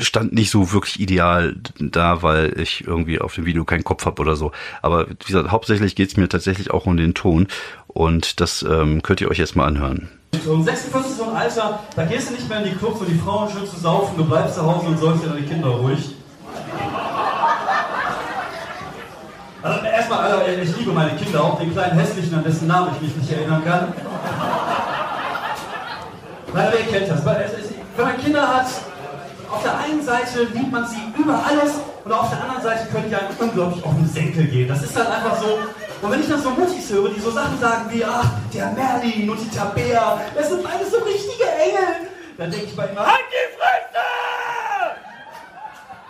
stand 0.00 0.32
nicht 0.32 0.50
so 0.50 0.72
wirklich 0.72 0.98
ideal 1.00 1.56
da, 1.78 2.22
weil 2.22 2.58
ich 2.60 2.86
irgendwie 2.86 3.20
auf 3.20 3.34
dem 3.34 3.46
Video 3.46 3.64
keinen 3.64 3.84
Kopf 3.84 4.06
habe 4.06 4.20
oder 4.20 4.34
so. 4.34 4.50
Aber 4.82 5.08
wie 5.08 5.24
gesagt, 5.26 5.50
hauptsächlich 5.50 5.94
geht's 5.94 6.16
mir 6.16 6.28
tatsächlich 6.28 6.72
auch 6.72 6.86
um 6.86 6.96
den 6.96 7.14
Ton. 7.14 7.46
Und 7.86 8.40
das 8.40 8.64
ähm, 8.68 9.02
könnt 9.02 9.20
ihr 9.20 9.30
euch 9.30 9.38
jetzt 9.38 9.54
mal 9.54 9.66
anhören. 9.66 10.08
Um 10.46 10.62
46 10.62 11.10
ist 11.10 11.18
so 11.18 11.24
ein 11.24 11.36
Alter, 11.36 11.80
da 11.96 12.04
gehst 12.04 12.28
du 12.28 12.34
nicht 12.34 12.48
mehr 12.48 12.58
in 12.58 12.64
die 12.64 12.76
Clubs, 12.76 13.00
wo 13.00 13.04
die 13.04 13.18
Frauen 13.18 13.50
schön 13.50 13.66
zu 13.66 13.76
saufen, 13.76 14.16
du 14.16 14.24
bleibst 14.24 14.56
zu 14.56 14.62
Hause 14.62 14.86
und 14.86 14.98
säufst 14.98 15.24
dir 15.24 15.28
deine 15.28 15.42
Kinder 15.42 15.68
ruhig. 15.68 16.14
Also 19.62 19.86
erstmal, 19.86 20.18
Alter, 20.18 20.62
ich 20.62 20.76
liebe 20.76 20.92
meine 20.92 21.16
Kinder, 21.16 21.42
auch 21.42 21.58
den 21.58 21.72
kleinen 21.72 21.98
hässlichen, 21.98 22.34
an 22.34 22.44
dessen 22.44 22.66
Namen 22.66 22.90
ich 22.96 23.02
mich 23.02 23.16
nicht 23.16 23.32
erinnern 23.32 23.64
kann. 23.64 23.92
Weil 26.52 26.72
wer 26.72 26.98
kennt 26.98 27.10
das? 27.10 27.24
Wenn 27.24 28.06
man 28.06 28.16
Kinder 28.18 28.46
hat, 28.46 28.66
auf 29.50 29.62
der 29.62 29.78
einen 29.78 30.02
Seite 30.02 30.44
liebt 30.52 30.70
man 30.70 30.86
sie 30.86 31.00
über 31.16 31.40
alles 31.48 31.74
und 32.04 32.12
auf 32.12 32.28
der 32.28 32.42
anderen 32.42 32.62
Seite 32.62 32.86
können 32.92 33.08
die 33.08 33.14
einem 33.14 33.28
unglaublich 33.38 33.84
auf 33.84 33.94
den 33.94 34.08
Senkel 34.08 34.46
gehen. 34.46 34.68
Das 34.68 34.82
ist 34.82 34.96
dann 34.96 35.06
einfach 35.06 35.36
so, 35.40 35.58
und 36.04 36.10
wenn 36.10 36.20
ich 36.20 36.28
dann 36.28 36.42
so 36.42 36.50
Muttis 36.50 36.90
höre, 36.90 37.08
die 37.08 37.20
so 37.20 37.30
Sachen 37.30 37.58
sagen 37.58 37.90
wie, 37.90 38.04
ach, 38.04 38.30
der 38.52 38.72
Merlin 38.72 39.30
und 39.30 39.40
die 39.40 39.48
Tabea, 39.48 40.20
das 40.34 40.50
sind 40.50 40.62
beides 40.62 40.90
so 40.90 40.98
richtige 40.98 41.44
Engel, 41.44 42.10
dann 42.36 42.50
denke 42.50 42.66
ich 42.66 42.76
bei 42.76 42.86
immer, 42.88 43.06
halt 43.06 43.24
die 43.30 43.56
Fresse! 43.56 44.04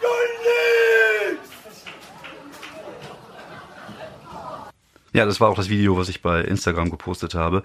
Du 0.01 0.09
lügst! 1.31 1.87
Ja, 5.13 5.27
das 5.27 5.41
war 5.41 5.49
auch 5.49 5.55
das 5.55 5.69
Video, 5.69 5.97
was 5.97 6.09
ich 6.09 6.23
bei 6.23 6.41
Instagram 6.41 6.91
gepostet 6.91 7.35
habe. 7.35 7.63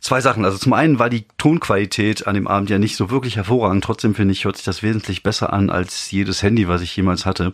Zwei 0.00 0.22
Sachen. 0.22 0.46
Also 0.46 0.56
zum 0.56 0.72
einen 0.72 0.98
war 0.98 1.10
die 1.10 1.26
Tonqualität 1.36 2.26
an 2.26 2.34
dem 2.34 2.46
Abend 2.46 2.70
ja 2.70 2.78
nicht 2.78 2.96
so 2.96 3.10
wirklich 3.10 3.36
hervorragend. 3.36 3.84
Trotzdem 3.84 4.14
finde 4.14 4.32
ich, 4.32 4.46
hört 4.46 4.56
sich 4.56 4.64
das 4.64 4.82
wesentlich 4.82 5.22
besser 5.22 5.52
an 5.52 5.68
als 5.68 6.10
jedes 6.10 6.42
Handy, 6.42 6.66
was 6.66 6.80
ich 6.80 6.96
jemals 6.96 7.26
hatte. 7.26 7.52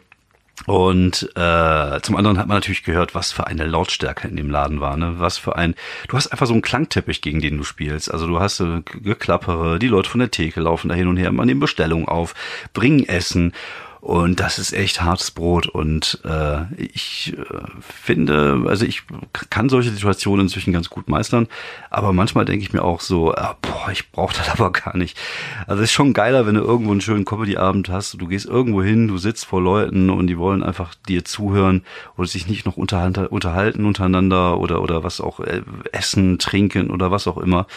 Und 0.67 1.31
äh, 1.35 2.01
zum 2.03 2.17
anderen 2.17 2.39
hat 2.39 2.47
man 2.47 2.57
natürlich 2.57 2.85
gehört, 2.85 3.15
was 3.15 3.33
für 3.33 3.47
eine 3.47 3.67
Lautstärke 3.67 4.29
in 4.29 4.37
dem 4.37 4.51
Laden 4.51 4.81
war, 4.81 4.97
ne? 4.97 5.15
Was 5.19 5.39
für 5.39 5.57
ein. 5.57 5.75
Du 6.09 6.17
hast 6.17 6.29
einfach 6.29 6.47
so 6.47 6.53
einen 6.53 6.63
Klangteppich, 6.63 7.21
gegen 7.21 7.41
den 7.41 7.59
du 7.59 7.65
spielst. 7.65 8.13
Also 8.13 8.27
du 8.27 8.39
hast 8.39 8.61
äh, 8.61 8.83
Geklappere, 9.03 9.79
die 9.79 9.89
Leute 9.89 10.09
von 10.09 10.21
der 10.21 10.31
Theke 10.31 10.61
laufen 10.61 10.89
da 10.89 10.95
hin 10.95 11.09
und 11.09 11.17
her, 11.17 11.33
man 11.33 11.47
nehmen 11.47 11.61
Bestellungen 11.61 12.07
auf, 12.07 12.35
bringen 12.73 13.09
Essen. 13.09 13.53
Und 14.03 14.41
das 14.41 14.59
ist 14.59 14.73
echt 14.73 15.01
hartes 15.01 15.31
Brot. 15.31 15.69
Und 15.69 16.19
äh, 16.25 16.65
ich 16.75 17.35
äh, 17.39 17.45
finde, 17.81 18.65
also 18.67 18.85
ich 18.85 19.05
kann 19.49 19.69
solche 19.69 19.91
Situationen 19.91 20.47
inzwischen 20.47 20.73
ganz 20.73 20.91
gut 20.91 21.09
meistern. 21.09 21.47
Aber 21.89 22.13
manchmal 22.13 22.45
denke 22.45 22.65
ich 22.65 22.73
mir 22.73 22.83
auch 22.83 23.01
so, 23.01 23.33
ah, 23.33 23.57
boah, 23.63 23.93
ich 23.93 24.11
brauche 24.11 24.37
das 24.37 24.49
aber 24.53 24.73
gar 24.73 24.97
nicht. 24.97 25.17
Also 25.69 25.85
es 25.85 25.91
ist 25.91 25.95
schon 25.95 26.15
geiler, 26.15 26.49
wenn 26.49 26.57
du 26.57 26.63
irgendwo 26.63 26.91
einen 26.91 27.01
schönen 27.01 27.25
Comedy-Abend 27.25 27.91
hast. 27.91 28.21
Du 28.21 28.27
gehst 28.27 28.47
irgendwo 28.47 28.83
hin, 28.83 29.07
du 29.07 29.19
sitzt 29.19 29.45
vor 29.45 29.63
Leuten 29.63 30.11
und 30.11 30.27
die 30.27 30.37
wollen 30.37 30.65
einfach 30.65 30.97
dir 31.07 31.25
zuhören 31.25 31.85
oder 32.17 32.27
sich 32.27 32.49
nicht 32.49 32.67
noch 32.67 32.77
unterhalten 32.77 33.85
untereinander 33.85 34.59
oder, 34.59 34.83
oder 34.83 35.05
was 35.05 35.21
auch, 35.21 35.39
äh, 35.39 35.63
essen, 35.93 36.41
trinken 36.41 36.91
oder 36.91 37.13
was 37.13 37.29
auch 37.29 37.39
immer. 37.39 37.69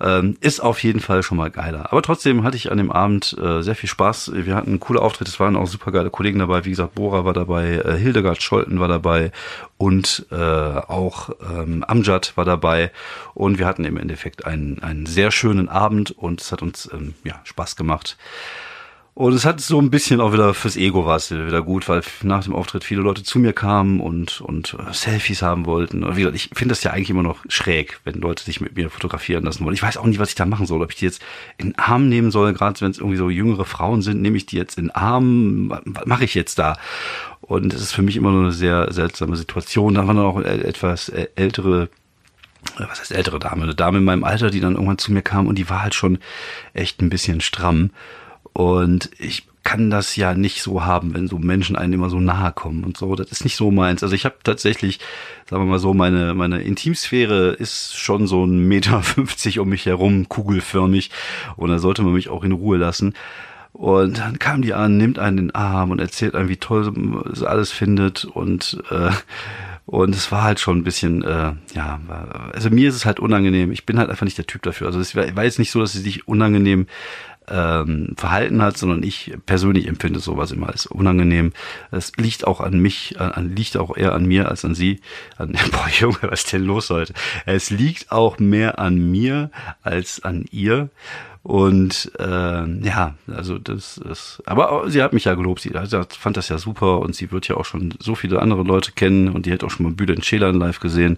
Ähm, 0.00 0.36
ist 0.40 0.60
auf 0.60 0.82
jeden 0.82 1.00
Fall 1.00 1.22
schon 1.22 1.38
mal 1.38 1.50
geiler. 1.50 1.92
Aber 1.92 2.02
trotzdem 2.02 2.44
hatte 2.44 2.56
ich 2.56 2.70
an 2.70 2.78
dem 2.78 2.92
Abend 2.92 3.36
äh, 3.40 3.62
sehr 3.62 3.74
viel 3.74 3.88
Spaß. 3.88 4.32
Wir 4.34 4.54
hatten 4.54 4.70
einen 4.70 4.80
coolen 4.80 5.02
Auftritt. 5.02 5.28
Es 5.28 5.40
waren 5.40 5.56
auch 5.56 5.66
super 5.66 5.90
geile 5.90 6.10
Kollegen 6.10 6.38
dabei. 6.38 6.64
Wie 6.64 6.70
gesagt, 6.70 6.94
Bora 6.94 7.24
war 7.24 7.32
dabei, 7.32 7.82
äh, 7.84 7.96
Hildegard 7.98 8.42
Scholten 8.42 8.78
war 8.78 8.88
dabei 8.88 9.32
und 9.76 10.26
äh, 10.30 10.36
auch 10.36 11.30
ähm, 11.42 11.84
Amjad 11.84 12.36
war 12.36 12.44
dabei. 12.44 12.92
Und 13.34 13.58
wir 13.58 13.66
hatten 13.66 13.84
im 13.84 13.96
Endeffekt 13.96 14.46
einen, 14.46 14.82
einen 14.82 15.06
sehr 15.06 15.30
schönen 15.30 15.68
Abend 15.68 16.12
und 16.12 16.40
es 16.40 16.52
hat 16.52 16.62
uns 16.62 16.88
ähm, 16.92 17.14
ja, 17.24 17.40
Spaß 17.44 17.74
gemacht. 17.74 18.16
Und 19.18 19.32
es 19.32 19.44
hat 19.44 19.60
so 19.60 19.80
ein 19.80 19.90
bisschen 19.90 20.20
auch 20.20 20.32
wieder 20.32 20.54
fürs 20.54 20.76
Ego 20.76 21.04
war 21.04 21.16
es 21.16 21.32
wieder 21.32 21.60
gut, 21.62 21.88
weil 21.88 22.02
nach 22.22 22.44
dem 22.44 22.54
Auftritt 22.54 22.84
viele 22.84 23.00
Leute 23.00 23.24
zu 23.24 23.40
mir 23.40 23.52
kamen 23.52 23.98
und, 23.98 24.40
und 24.40 24.76
äh, 24.78 24.92
Selfies 24.92 25.42
haben 25.42 25.66
wollten. 25.66 26.04
Und 26.04 26.14
wie 26.14 26.20
gesagt, 26.20 26.36
ich 26.36 26.50
finde 26.54 26.68
das 26.68 26.84
ja 26.84 26.92
eigentlich 26.92 27.10
immer 27.10 27.24
noch 27.24 27.38
schräg, 27.48 27.98
wenn 28.04 28.20
Leute 28.20 28.44
sich 28.44 28.60
mit 28.60 28.76
mir 28.76 28.90
fotografieren 28.90 29.42
lassen 29.42 29.64
wollen. 29.64 29.74
Ich 29.74 29.82
weiß 29.82 29.96
auch 29.96 30.04
nicht, 30.04 30.20
was 30.20 30.28
ich 30.28 30.34
da 30.36 30.46
machen 30.46 30.66
soll. 30.66 30.82
Ob 30.82 30.92
ich 30.92 30.98
die 30.98 31.06
jetzt 31.06 31.20
in 31.56 31.70
den 31.70 31.78
Arm 31.80 32.08
nehmen 32.08 32.30
soll, 32.30 32.52
gerade 32.52 32.80
wenn 32.80 32.92
es 32.92 32.98
irgendwie 32.98 33.16
so 33.16 33.28
jüngere 33.28 33.64
Frauen 33.64 34.02
sind, 34.02 34.22
nehme 34.22 34.36
ich 34.36 34.46
die 34.46 34.56
jetzt 34.56 34.78
in 34.78 34.84
den 34.84 34.94
Arm. 34.94 35.76
Was 35.84 36.06
mache 36.06 36.22
ich 36.22 36.34
jetzt 36.34 36.60
da? 36.60 36.76
Und 37.40 37.74
es 37.74 37.82
ist 37.82 37.92
für 37.92 38.02
mich 38.02 38.14
immer 38.14 38.30
nur 38.30 38.42
eine 38.42 38.52
sehr 38.52 38.92
seltsame 38.92 39.34
Situation. 39.34 39.94
Da 39.94 40.06
waren 40.06 40.14
dann 40.14 40.26
auch 40.26 40.40
etwas 40.40 41.08
ältere 41.08 41.88
was 42.76 43.00
heißt 43.00 43.10
ältere 43.10 43.40
Dame, 43.40 43.64
eine 43.64 43.74
Dame 43.74 43.98
in 43.98 44.04
meinem 44.04 44.22
Alter, 44.22 44.50
die 44.50 44.60
dann 44.60 44.74
irgendwann 44.74 44.98
zu 44.98 45.12
mir 45.12 45.22
kam 45.22 45.48
und 45.48 45.56
die 45.56 45.68
war 45.68 45.82
halt 45.82 45.94
schon 45.94 46.18
echt 46.72 47.02
ein 47.02 47.10
bisschen 47.10 47.40
stramm. 47.40 47.90
Und 48.58 49.10
ich 49.20 49.46
kann 49.62 49.88
das 49.88 50.16
ja 50.16 50.34
nicht 50.34 50.62
so 50.62 50.84
haben, 50.84 51.14
wenn 51.14 51.28
so 51.28 51.38
Menschen 51.38 51.76
einem 51.76 51.92
immer 51.92 52.10
so 52.10 52.18
nahe 52.18 52.50
kommen 52.50 52.82
und 52.82 52.96
so. 52.96 53.14
Das 53.14 53.30
ist 53.30 53.44
nicht 53.44 53.54
so 53.54 53.70
meins. 53.70 54.02
Also 54.02 54.16
ich 54.16 54.24
habe 54.24 54.34
tatsächlich, 54.42 54.98
sagen 55.48 55.62
wir 55.62 55.70
mal 55.70 55.78
so, 55.78 55.94
meine, 55.94 56.34
meine 56.34 56.60
Intimsphäre 56.62 57.50
ist 57.50 57.96
schon 57.96 58.26
so 58.26 58.44
ein 58.44 58.66
Meter 58.66 59.00
fünfzig 59.04 59.60
um 59.60 59.68
mich 59.68 59.86
herum, 59.86 60.28
kugelförmig. 60.28 61.12
Und 61.54 61.70
da 61.70 61.78
sollte 61.78 62.02
man 62.02 62.14
mich 62.14 62.30
auch 62.30 62.42
in 62.42 62.50
Ruhe 62.50 62.78
lassen. 62.78 63.14
Und 63.72 64.18
dann 64.18 64.40
kam 64.40 64.60
die 64.60 64.74
an, 64.74 64.96
nimmt 64.96 65.20
einen 65.20 65.38
in 65.38 65.46
den 65.46 65.54
Arm 65.54 65.92
und 65.92 66.00
erzählt 66.00 66.34
einem, 66.34 66.48
wie 66.48 66.56
toll 66.56 66.92
sie 67.32 67.48
alles 67.48 67.70
findet. 67.70 68.24
Und 68.24 68.82
äh, 68.90 69.12
und 69.86 70.14
es 70.14 70.30
war 70.32 70.42
halt 70.42 70.60
schon 70.60 70.78
ein 70.78 70.84
bisschen, 70.84 71.22
äh, 71.22 71.52
ja, 71.74 71.98
also 72.52 72.68
mir 72.68 72.90
ist 72.90 72.94
es 72.94 73.06
halt 73.06 73.20
unangenehm. 73.20 73.72
Ich 73.72 73.86
bin 73.86 73.98
halt 73.98 74.10
einfach 74.10 74.26
nicht 74.26 74.36
der 74.36 74.46
Typ 74.46 74.60
dafür. 74.60 74.88
Also 74.88 75.00
es 75.00 75.16
war 75.16 75.44
jetzt 75.44 75.58
nicht 75.58 75.70
so, 75.70 75.80
dass 75.80 75.92
sie 75.92 76.00
sich 76.00 76.28
unangenehm 76.28 76.86
ähm, 77.50 78.14
verhalten 78.16 78.62
hat, 78.62 78.76
sondern 78.76 79.02
ich 79.02 79.34
persönlich 79.46 79.86
empfinde 79.86 80.20
sowas 80.20 80.52
immer 80.52 80.68
als 80.68 80.86
unangenehm. 80.86 81.52
Es 81.90 82.12
liegt 82.16 82.46
auch 82.46 82.60
an 82.60 82.80
mich, 82.80 83.20
an, 83.20 83.54
liegt 83.54 83.76
auch 83.76 83.96
eher 83.96 84.14
an 84.14 84.26
mir 84.26 84.48
als 84.48 84.64
an 84.64 84.74
sie. 84.74 85.00
An, 85.36 85.52
boah, 85.70 85.88
Junge, 85.98 86.18
was 86.22 86.44
ist 86.44 86.52
denn 86.52 86.64
los 86.64 86.90
heute? 86.90 87.12
Es 87.46 87.70
liegt 87.70 88.12
auch 88.12 88.38
mehr 88.38 88.78
an 88.78 89.10
mir 89.10 89.50
als 89.82 90.22
an 90.22 90.44
ihr. 90.50 90.90
Und 91.42 92.12
äh, 92.18 92.66
ja, 92.84 93.14
also 93.26 93.58
das 93.58 93.96
ist. 93.96 94.42
Aber 94.44 94.90
sie 94.90 95.02
hat 95.02 95.14
mich 95.14 95.24
ja 95.24 95.34
gelobt, 95.34 95.60
sie 95.60 95.70
fand 95.70 96.36
das 96.36 96.50
ja 96.50 96.58
super 96.58 97.00
und 97.00 97.14
sie 97.14 97.32
wird 97.32 97.48
ja 97.48 97.56
auch 97.56 97.64
schon 97.64 97.94
so 98.00 98.14
viele 98.14 98.42
andere 98.42 98.64
Leute 98.64 98.92
kennen 98.92 99.30
und 99.30 99.46
die 99.46 99.52
hat 99.52 99.64
auch 99.64 99.70
schon 99.70 99.84
mal 99.86 99.92
Bühne 99.92 100.22
Schälern 100.22 100.58
live 100.58 100.80
gesehen 100.80 101.16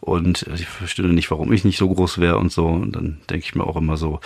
und 0.00 0.44
sie 0.54 0.64
verstünde 0.64 1.14
nicht, 1.14 1.30
warum 1.30 1.50
ich 1.52 1.64
nicht 1.64 1.78
so 1.78 1.88
groß 1.88 2.18
wäre 2.18 2.36
und 2.36 2.52
so. 2.52 2.66
Und 2.66 2.92
dann 2.92 3.20
denke 3.30 3.46
ich 3.46 3.54
mir 3.54 3.64
auch 3.64 3.76
immer 3.76 3.96
so, 3.96 4.20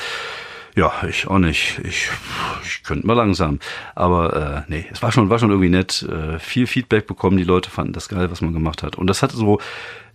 ja, 0.74 0.92
ich 1.08 1.28
auch 1.28 1.38
nicht. 1.38 1.80
Ich, 1.84 2.08
ich 2.64 2.82
könnte 2.82 3.06
mal 3.06 3.14
langsam. 3.14 3.60
Aber 3.94 4.64
äh, 4.66 4.70
nee, 4.70 4.87
es 4.90 5.02
war 5.02 5.12
schon, 5.12 5.30
war 5.30 5.38
schon 5.38 5.50
irgendwie 5.50 5.68
nett. 5.68 6.02
Äh, 6.02 6.38
viel 6.38 6.66
Feedback 6.66 7.06
bekommen, 7.06 7.37
die 7.37 7.44
Leute 7.44 7.70
fanden 7.70 7.92
das 7.92 8.08
geil, 8.08 8.30
was 8.30 8.40
man 8.40 8.52
gemacht 8.52 8.82
hat. 8.82 8.96
Und 8.96 9.06
das 9.06 9.22
hat 9.22 9.32
so 9.32 9.60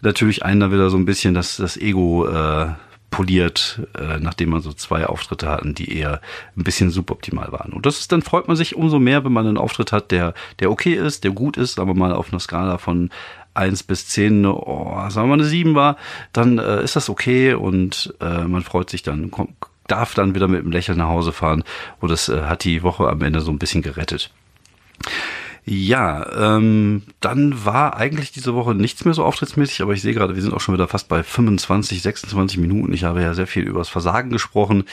natürlich 0.02 0.44
einen 0.44 0.60
da 0.60 0.72
wieder 0.72 0.90
so 0.90 0.98
ein 0.98 1.06
bisschen 1.06 1.34
das, 1.34 1.58
das 1.58 1.78
Ego 1.78 2.28
äh, 2.28 2.68
poliert, 3.10 3.82
äh, 3.98 4.20
nachdem 4.20 4.50
man 4.50 4.62
so 4.62 4.74
zwei 4.74 5.06
Auftritte 5.06 5.50
hatten, 5.50 5.74
die 5.74 5.98
eher 5.98 6.22
ein 6.56 6.64
bisschen 6.64 6.92
suboptimal 6.92 7.52
waren. 7.52 7.74
Und 7.74 7.86
das 7.86 8.00
ist, 8.00 8.12
dann 8.12 8.22
freut 8.22 8.48
man 8.48 8.58
sich 8.58 8.76
umso 8.76 9.00
mehr, 9.00 9.24
wenn 9.24 9.32
man 9.32 9.48
einen 9.48 9.58
Auftritt 9.58 9.92
hat, 9.92 10.12
der, 10.12 10.34
der 10.60 10.72
okay 10.72 10.94
ist, 10.94 11.24
der 11.24 11.32
gut 11.32 11.58
ist, 11.58 11.78
wir 11.78 11.86
mal 11.94 12.14
auf 12.14 12.32
einer 12.32 12.40
Skala 12.40 12.78
von 12.78 13.10
eins 13.54 13.84
bis 13.84 14.08
zehn, 14.08 14.46
oh, 14.46 14.94
sagen 15.10 15.28
wir 15.28 15.36
mal 15.36 15.42
eine 15.42 15.50
sieben 15.50 15.76
war, 15.76 15.98
dann 16.34 16.60
äh, 16.60 16.84
ist 16.84 16.96
das 16.96 17.10
okay 17.10 17.54
und 17.54 18.14
äh, 18.22 18.44
man 18.44 18.62
freut 18.62 18.90
sich 18.90 19.02
dann, 19.02 19.32
kommt, 19.32 19.56
darf 19.92 20.14
dann 20.14 20.36
wieder 20.36 20.48
mit 20.48 20.62
einem 20.62 20.72
Lächeln 20.72 20.98
nach 20.98 21.10
Hause 21.10 21.32
fahren. 21.32 21.64
Und 22.00 22.10
das 22.10 22.30
äh, 22.30 22.44
hat 22.44 22.64
die 22.64 22.84
Woche 22.84 23.08
am 23.08 23.22
Ende 23.22 23.42
so 23.42 23.52
ein 23.52 23.60
bisschen 23.60 23.82
gerettet. 23.82 24.32
Ja, 25.66 26.56
ähm, 26.56 27.04
dann 27.20 27.64
war 27.64 27.96
eigentlich 27.96 28.32
diese 28.32 28.56
Woche 28.56 28.74
nichts 28.74 29.06
mehr 29.06 29.14
so 29.14 29.24
auftrittsmäßig, 29.24 29.82
aber 29.82 29.94
ich 29.94 30.02
sehe 30.02 30.14
gerade, 30.14 30.36
wir 30.36 30.42
sind 30.42 30.54
auch 30.54 30.62
schon 30.62 30.74
wieder 30.74 30.88
fast 30.88 31.08
bei 31.10 31.22
25, 31.22 32.02
26 32.02 32.58
Minuten. 32.58 32.94
Ich 32.94 33.04
habe 33.04 33.22
ja 33.22 33.34
sehr 33.34 33.46
viel 33.46 33.64
über 33.64 33.80
das 33.80 33.90
Versagen 33.90 34.32
gesprochen. 34.32 34.86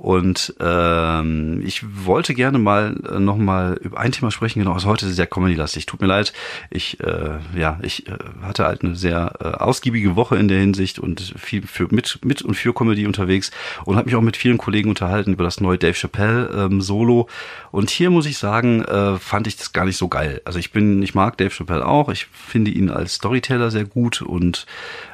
Und 0.00 0.54
ähm, 0.60 1.60
ich 1.62 1.84
wollte 2.06 2.32
gerne 2.32 2.58
mal 2.58 2.96
äh, 3.06 3.20
noch 3.20 3.36
mal 3.36 3.78
über 3.82 4.00
ein 4.00 4.12
Thema 4.12 4.30
sprechen. 4.30 4.60
Genau, 4.60 4.72
also 4.72 4.88
heute 4.88 5.04
ist 5.04 5.14
sehr 5.14 5.26
Comedy-lastig. 5.26 5.84
Tut 5.84 6.00
mir 6.00 6.06
leid. 6.06 6.32
Ich 6.70 7.00
äh, 7.00 7.38
ja, 7.54 7.78
ich 7.82 8.08
äh, 8.08 8.12
hatte 8.40 8.64
halt 8.64 8.82
eine 8.82 8.96
sehr 8.96 9.34
äh, 9.40 9.48
ausgiebige 9.48 10.16
Woche 10.16 10.36
in 10.36 10.48
der 10.48 10.58
Hinsicht 10.58 10.98
und 10.98 11.34
viel 11.36 11.66
für 11.66 11.88
mit 11.90 12.18
mit 12.24 12.40
und 12.40 12.54
für 12.54 12.72
Comedy 12.72 13.06
unterwegs 13.06 13.50
und 13.84 13.96
habe 13.96 14.06
mich 14.06 14.16
auch 14.16 14.22
mit 14.22 14.38
vielen 14.38 14.56
Kollegen 14.56 14.88
unterhalten 14.88 15.34
über 15.34 15.44
das 15.44 15.60
neue 15.60 15.76
Dave 15.76 15.92
Chappelle 15.92 16.48
ähm, 16.56 16.80
Solo. 16.80 17.28
Und 17.70 17.90
hier 17.90 18.08
muss 18.08 18.24
ich 18.24 18.38
sagen, 18.38 18.82
äh, 18.82 19.18
fand 19.18 19.48
ich 19.48 19.58
das 19.58 19.74
gar 19.74 19.84
nicht 19.84 19.98
so 19.98 20.08
geil. 20.08 20.40
Also 20.46 20.58
ich 20.58 20.72
bin, 20.72 21.02
ich 21.02 21.14
mag 21.14 21.36
Dave 21.36 21.50
Chappelle 21.50 21.84
auch. 21.84 22.08
Ich 22.08 22.24
finde 22.24 22.70
ihn 22.70 22.88
als 22.88 23.16
Storyteller 23.16 23.70
sehr 23.70 23.84
gut 23.84 24.22
und 24.22 24.64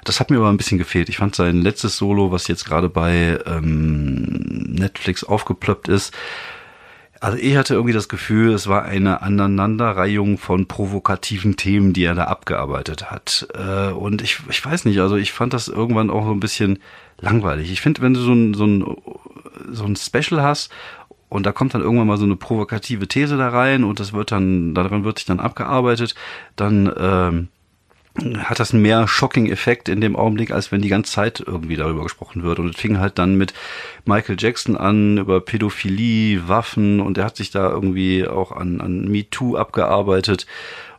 das 0.04 0.20
hat 0.20 0.30
mir 0.30 0.36
aber 0.36 0.48
ein 0.48 0.56
bisschen 0.56 0.78
gefehlt. 0.78 1.08
Ich 1.08 1.16
fand 1.16 1.34
sein 1.34 1.60
letztes 1.60 1.96
Solo, 1.96 2.30
was 2.30 2.46
jetzt 2.46 2.64
gerade 2.64 2.88
bei 2.88 3.40
ähm, 3.46 4.75
Netflix 4.76 5.24
aufgeplöppt 5.24 5.88
ist. 5.88 6.14
Also 7.20 7.38
ich 7.38 7.56
hatte 7.56 7.74
irgendwie 7.74 7.94
das 7.94 8.08
Gefühl, 8.08 8.52
es 8.52 8.66
war 8.66 8.84
eine 8.84 9.22
Aneinanderreihung 9.22 10.36
von 10.38 10.66
provokativen 10.66 11.56
Themen, 11.56 11.92
die 11.92 12.04
er 12.04 12.14
da 12.14 12.24
abgearbeitet 12.24 13.10
hat. 13.10 13.48
Äh, 13.54 13.92
und 13.92 14.22
ich, 14.22 14.40
ich 14.50 14.64
weiß 14.64 14.84
nicht, 14.84 15.00
also 15.00 15.16
ich 15.16 15.32
fand 15.32 15.54
das 15.54 15.68
irgendwann 15.68 16.10
auch 16.10 16.24
so 16.24 16.32
ein 16.32 16.40
bisschen 16.40 16.78
langweilig. 17.18 17.72
Ich 17.72 17.80
finde, 17.80 18.02
wenn 18.02 18.14
du 18.14 18.20
so 18.20 18.32
ein, 18.32 18.54
so 18.54 18.66
ein, 18.66 18.96
so 19.70 19.84
ein 19.84 19.96
Special 19.96 20.42
hast 20.42 20.70
und 21.28 21.46
da 21.46 21.52
kommt 21.52 21.74
dann 21.74 21.80
irgendwann 21.80 22.06
mal 22.06 22.18
so 22.18 22.24
eine 22.24 22.36
provokative 22.36 23.08
These 23.08 23.36
da 23.36 23.48
rein 23.48 23.84
und 23.84 23.98
das 23.98 24.12
wird 24.12 24.30
dann, 24.30 24.74
daran 24.74 25.04
wird 25.04 25.18
sich 25.18 25.26
dann 25.26 25.40
abgearbeitet, 25.40 26.14
dann 26.54 26.92
ähm, 26.98 27.48
hat 28.38 28.60
das 28.60 28.72
mehr 28.72 29.06
Shocking-Effekt 29.08 29.88
in 29.88 30.00
dem 30.00 30.16
Augenblick, 30.16 30.50
als 30.50 30.72
wenn 30.72 30.82
die 30.82 30.88
ganze 30.88 31.12
Zeit 31.12 31.42
irgendwie 31.44 31.76
darüber 31.76 32.02
gesprochen 32.02 32.42
wird. 32.42 32.58
Und 32.58 32.70
es 32.70 32.80
fing 32.80 32.98
halt 32.98 33.18
dann 33.18 33.36
mit 33.36 33.54
Michael 34.04 34.36
Jackson 34.38 34.76
an, 34.76 35.18
über 35.18 35.40
Pädophilie, 35.40 36.48
Waffen 36.48 37.00
und 37.00 37.18
er 37.18 37.24
hat 37.24 37.36
sich 37.36 37.50
da 37.50 37.70
irgendwie 37.70 38.26
auch 38.26 38.52
an, 38.52 38.80
an 38.80 39.08
MeToo 39.08 39.56
abgearbeitet. 39.56 40.46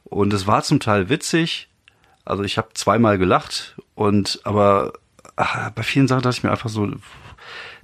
Und 0.03 0.34
es 0.34 0.47
war 0.47 0.63
zum 0.63 0.80
Teil 0.80 1.10
witzig. 1.10 1.69
Also 2.25 2.43
ich 2.43 2.58
habe 2.58 2.69
zweimal 2.73 3.17
gelacht 3.17 3.75
und 3.95 4.41
aber 4.43 4.93
ach, 5.36 5.69
bei 5.71 5.84
vielen 5.84 6.08
Sachen 6.08 6.23
dachte 6.23 6.38
ich 6.38 6.43
mir 6.43 6.51
einfach 6.51 6.69
so, 6.69 6.91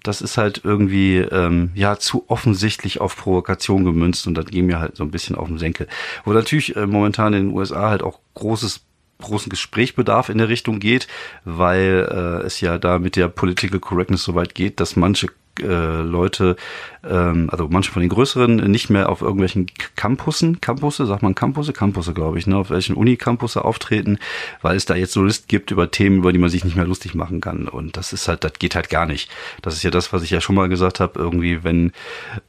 das 0.04 0.22
ist 0.22 0.38
halt 0.38 0.62
irgendwie 0.66 1.18
ähm, 1.18 1.72
ja 1.76 1.98
zu 1.98 2.26
offensichtlich 2.28 3.00
auf 3.00 3.16
Provokation 3.16 3.86
gemünzt 3.86 4.28
und 4.28 4.36
das 4.36 4.46
ging 4.48 4.66
mir 4.66 4.80
halt 4.80 4.98
so 4.98 5.04
ein 5.04 5.12
bisschen 5.12 5.38
auf 5.38 5.48
den 5.48 5.60
Senkel. 5.60 5.88
Wo 6.26 6.34
natürlich 6.34 6.76
äh, 6.76 6.86
momentan 6.86 7.34
in 7.34 7.48
den 7.48 7.58
USA 7.58 7.90
halt 7.90 8.04
auch 8.04 8.20
großes 8.34 8.82
großen 9.24 9.50
Gesprächbedarf 9.50 10.30
in 10.30 10.38
der 10.38 10.50
Richtung 10.50 10.80
geht, 10.80 11.08
weil 11.44 12.08
äh, 12.10 12.46
es 12.46 12.62
ja 12.62 12.78
da 12.78 13.00
mit 13.00 13.16
der 13.16 13.28
Political 13.28 13.80
Correctness 13.80 14.24
so 14.24 14.36
weit 14.36 14.56
geht, 14.56 14.80
dass 14.80 14.96
manche 14.96 15.28
äh, 15.60 16.02
Leute, 16.02 16.56
ähm, 17.04 17.50
also 17.52 17.68
manche 17.70 17.92
von 17.92 18.02
den 18.02 18.10
größeren, 18.10 18.56
nicht 18.72 18.90
mehr 18.90 19.10
auf 19.10 19.22
irgendwelchen 19.22 19.68
Campussen, 19.96 20.62
Campusse, 20.62 21.06
sagt 21.06 21.22
man 21.22 21.36
Campusse, 21.36 21.74
Campusse 21.74 22.14
glaube 22.14 22.40
ich, 22.40 22.48
ne, 22.48 22.58
auf 22.58 22.70
welchen 22.70 22.96
Unicampusse 22.96 23.64
auftreten, 23.64 24.18
weil 24.62 24.76
es 24.76 24.86
da 24.86 24.96
jetzt 24.96 25.14
so 25.14 25.24
List 25.24 25.48
gibt 25.48 25.72
über 25.72 25.92
Themen, 25.92 26.18
über 26.18 26.34
die 26.34 26.40
man 26.40 26.50
sich 26.50 26.64
nicht 26.64 26.76
mehr 26.76 26.86
lustig 26.86 27.14
machen 27.16 27.42
kann. 27.42 27.68
Und 27.68 27.98
das 27.98 28.14
ist 28.14 28.28
halt, 28.28 28.44
das 28.44 28.54
geht 28.54 28.76
halt 28.76 28.90
gar 28.90 29.06
nicht. 29.06 29.30
Das 29.62 29.76
ist 29.76 29.84
ja 29.84 29.92
das, 29.92 30.14
was 30.14 30.24
ich 30.24 30.32
ja 30.32 30.42
schon 30.42 30.56
mal 30.56 30.70
gesagt 30.70 31.00
habe, 31.00 31.20
irgendwie, 31.20 31.64
wenn, 31.64 31.92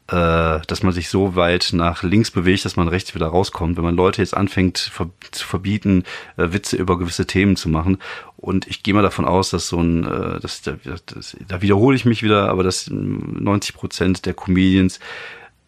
äh, 0.09 0.61
dass 0.67 0.83
man 0.83 0.93
sich 0.93 1.09
so 1.09 1.37
weit 1.37 1.71
nach 1.73 2.03
links 2.03 2.31
bewegt, 2.31 2.64
dass 2.64 2.77
man 2.77 2.88
rechts 2.88 3.14
wieder 3.14 3.27
rauskommt. 3.27 3.77
Wenn 3.77 3.85
man 3.85 3.97
Leute 3.97 4.23
jetzt 4.23 4.37
anfängt 4.37 4.79
ver 4.79 5.11
zu 5.31 5.47
verbieten, 5.47 6.05
äh, 6.37 6.53
Witze 6.53 6.77
über 6.77 6.99
gewisse 6.99 7.27
Themen 7.27 7.57
zu 7.57 7.69
machen 7.69 7.99
und 8.45 8.67
ich 8.67 8.83
gehe 8.83 8.93
mal 8.93 9.03
davon 9.03 9.25
aus, 9.25 9.51
dass 9.51 9.69
so 9.69 9.81
ein, 9.81 10.05
äh, 10.05 10.39
das, 10.41 10.63
das, 10.63 11.05
das, 11.07 11.37
da 11.49 11.63
wiederhole 11.63 11.97
ich 11.97 12.05
mich 12.05 12.23
wieder, 12.23 12.51
aber 12.51 12.63
dass 12.63 12.91
90 12.91 13.75
Prozent 13.75 14.27
der 14.27 14.35
Comedians 14.35 15.01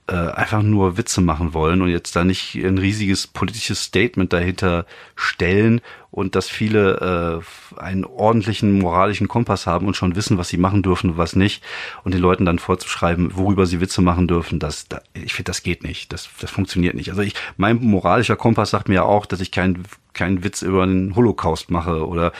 äh, 0.08 0.14
einfach 0.14 0.62
nur 0.62 0.96
Witze 0.96 1.20
machen 1.20 1.52
wollen 1.52 1.82
und 1.82 1.88
jetzt 1.88 2.14
da 2.14 2.22
nicht 2.22 2.54
ein 2.54 2.78
riesiges 2.78 3.26
politisches 3.26 3.82
Statement 3.82 4.32
dahinter 4.32 4.86
stellen 5.16 5.80
und 6.12 6.36
dass 6.36 6.48
viele 6.48 7.42
äh, 7.76 7.80
einen 7.80 8.04
ordentlichen 8.04 8.78
moralischen 8.78 9.26
Kompass 9.26 9.66
haben 9.66 9.86
und 9.86 9.96
schon 9.96 10.14
wissen, 10.14 10.38
was 10.38 10.48
sie 10.48 10.58
machen 10.58 10.82
dürfen 10.82 11.10
und 11.10 11.18
was 11.18 11.34
nicht 11.34 11.62
und 12.04 12.14
den 12.14 12.20
Leuten 12.20 12.44
dann 12.44 12.60
vorzuschreiben, 12.60 13.36
worüber 13.36 13.66
sie 13.66 13.80
Witze 13.80 14.00
machen 14.00 14.28
dürfen, 14.28 14.60
das, 14.60 14.86
da, 14.86 15.00
ich 15.12 15.34
finde, 15.34 15.50
das 15.50 15.64
geht 15.64 15.82
nicht, 15.82 16.12
das, 16.12 16.28
das 16.40 16.50
funktioniert 16.52 16.94
nicht. 16.94 17.10
Also 17.10 17.22
ich, 17.22 17.34
mein 17.56 17.82
moralischer 17.82 18.36
Kompass 18.36 18.70
sagt 18.70 18.88
mir 18.88 18.94
ja 18.94 19.02
auch, 19.02 19.26
dass 19.26 19.40
ich 19.40 19.50
keinen 19.50 19.82
keinen 20.12 20.44
Witz 20.44 20.62
über 20.62 20.86
den 20.86 21.14
Holocaust 21.14 21.70
mache 21.70 22.06
oder 22.06 22.32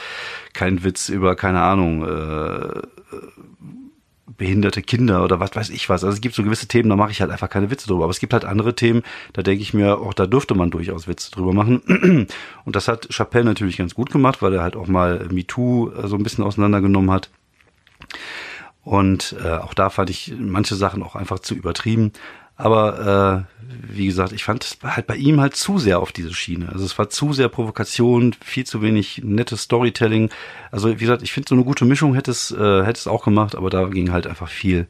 keinen 0.55 0.83
Witz 0.83 1.11
über 1.11 1.37
keine 1.37 1.61
Ahnung 1.61 2.05
äh, 2.05 2.81
behinderte 4.27 4.83
Kinder 4.83 5.23
oder 5.23 5.41
was 5.41 5.55
weiß 5.55 5.71
ich 5.71 5.89
was. 5.89 6.03
Also 6.03 6.15
es 6.15 6.21
gibt 6.21 6.35
so 6.35 6.43
gewisse 6.43 6.67
Themen, 6.67 6.89
da 6.89 6.97
mache 6.97 7.11
ich 7.11 7.21
halt 7.21 7.31
einfach 7.31 7.49
keine 7.49 7.71
Witze 7.71 7.87
drüber. 7.87 8.05
Aber 8.05 8.11
es 8.11 8.19
gibt 8.19 8.33
halt 8.33 8.45
andere 8.45 8.75
Themen, 8.75 9.03
da 9.33 9.43
denke 9.43 9.63
ich 9.63 9.73
mir, 9.73 9.99
auch 9.99 10.15
da 10.15 10.27
dürfte 10.27 10.55
man 10.55 10.71
durchaus 10.71 11.07
Witze 11.07 11.31
drüber 11.31 11.53
machen. 11.53 11.83
Und 12.65 12.77
das 12.77 12.89
hat 12.89 13.09
Chappelle 13.11 13.45
natürlich 13.45 13.77
ganz 13.77 13.95
gut 13.95 14.11
gemacht, 14.11 14.43
weil 14.43 14.55
er 14.55 14.63
halt 14.63 14.77
auch 14.77 14.89
mal 14.89 15.29
MeToo 15.31 15.91
äh, 15.91 16.09
so 16.09 16.17
ein 16.17 16.23
bisschen 16.23 16.45
auseinandergenommen 16.45 17.11
hat. 17.11 17.31
Und 18.83 19.35
äh, 19.45 19.51
auch 19.51 19.75
da 19.75 19.91
fand 19.91 20.11
ich 20.11 20.33
manche 20.39 20.77
Sachen 20.77 21.03
auch 21.03 21.17
einfach 21.17 21.41
zu 21.41 21.55
übertrieben. 21.55 22.13
Aber 22.57 23.47
äh, 23.49 23.57
wie 23.89 24.07
gesagt, 24.07 24.33
ich 24.33 24.45
fand 24.45 24.65
es 24.65 24.79
halt 24.83 25.07
bei 25.07 25.17
ihm 25.17 25.41
halt 25.41 25.57
zu 25.57 25.79
sehr 25.79 26.01
auf 26.01 26.13
diese 26.13 26.33
Schiene. 26.33 26.71
Also 26.73 26.85
es 26.85 26.99
war 26.99 27.11
zu 27.11 27.33
sehr 27.33 27.49
Provokation, 27.49 28.35
viel 28.45 28.65
zu 28.65 28.81
wenig 28.81 29.23
nettes 29.23 29.63
Storytelling. 29.63 30.31
Also 30.71 30.89
wie 30.89 30.95
gesagt, 30.95 31.23
ich 31.23 31.33
finde 31.33 31.49
so 31.51 31.55
eine 31.55 31.65
gute 31.65 31.85
Mischung 31.85 32.15
hätte 32.15 32.31
es, 32.31 32.51
äh, 32.51 32.85
hätte 32.85 32.99
es 32.99 33.07
auch 33.07 33.25
gemacht, 33.25 33.55
aber 33.55 33.69
da 33.69 33.85
ging 33.85 34.11
halt 34.11 34.27
einfach 34.27 34.49
viel 34.49 34.87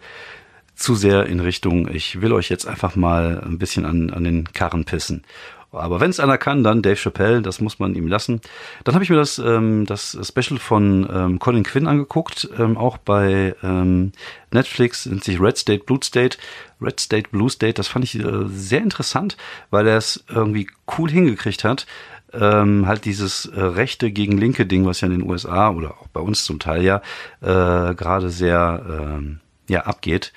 zu 0.77 0.95
sehr 0.95 1.27
in 1.27 1.41
Richtung, 1.41 1.89
ich 1.91 2.21
will 2.21 2.33
euch 2.33 2.51
jetzt 2.51 2.67
einfach 2.67 2.97
mal 2.97 3.43
ein 3.45 3.59
bisschen 3.59 3.87
an, 3.87 4.11
an 4.11 4.25
den 4.25 4.53
Karren 4.53 4.85
pissen. 4.85 5.25
Aber 5.73 6.01
wenn 6.01 6.11
es 6.11 6.21
einer 6.21 6.39
kann, 6.39 6.65
dann 6.65 6.83
Dave 6.83 6.97
Chappelle, 6.97 7.43
das 7.43 7.61
muss 7.61 7.79
man 7.79 7.95
ihm 7.95 8.09
lassen. 8.09 8.41
Dann 8.85 8.95
habe 8.95 9.05
ich 9.05 9.11
mir 9.11 9.17
das, 9.17 9.39
ähm, 9.39 9.85
das 9.87 10.17
Special 10.23 10.59
von 10.59 11.09
ähm, 11.13 11.39
Colin 11.39 11.65
Quinn 11.65 11.87
angeguckt, 11.87 12.49
ähm, 12.59 12.77
auch 12.77 12.99
bei 12.99 13.55
ähm, 13.63 14.13
Netflix, 14.51 15.07
nennt 15.07 15.25
sich 15.25 15.41
Red 15.41 15.59
State, 15.59 15.85
Blue 15.85 16.01
State. 16.03 16.39
Red 16.81 17.01
State, 17.01 17.31
Blue 17.31 17.51
State, 17.51 17.75
das 17.75 17.89
fand 17.89 18.05
ich 18.05 18.19
äh, 18.19 18.47
sehr 18.49 18.83
interessant, 18.83 19.37
weil 19.71 19.87
er 19.87 19.97
es 19.97 20.25
irgendwie 20.29 20.69
cool 20.99 21.11
hingekriegt 21.11 21.65
hat. 21.65 21.87
Ähm, 22.33 22.87
halt 22.87 23.05
dieses 23.05 23.47
äh, 23.47 23.61
rechte 23.61 24.11
gegen 24.11 24.37
linke 24.37 24.67
Ding, 24.67 24.85
was 24.85 25.01
ja 25.01 25.07
in 25.07 25.19
den 25.19 25.29
USA 25.29 25.71
oder 25.71 25.93
auch 25.93 26.09
bei 26.09 26.21
uns 26.21 26.45
zum 26.45 26.59
Teil 26.59 26.83
ja 26.83 27.01
äh, 27.41 27.95
gerade 27.95 28.31
sehr 28.31 28.85
ähm, 28.89 29.41
ja 29.69 29.83
abgeht. 29.83 30.33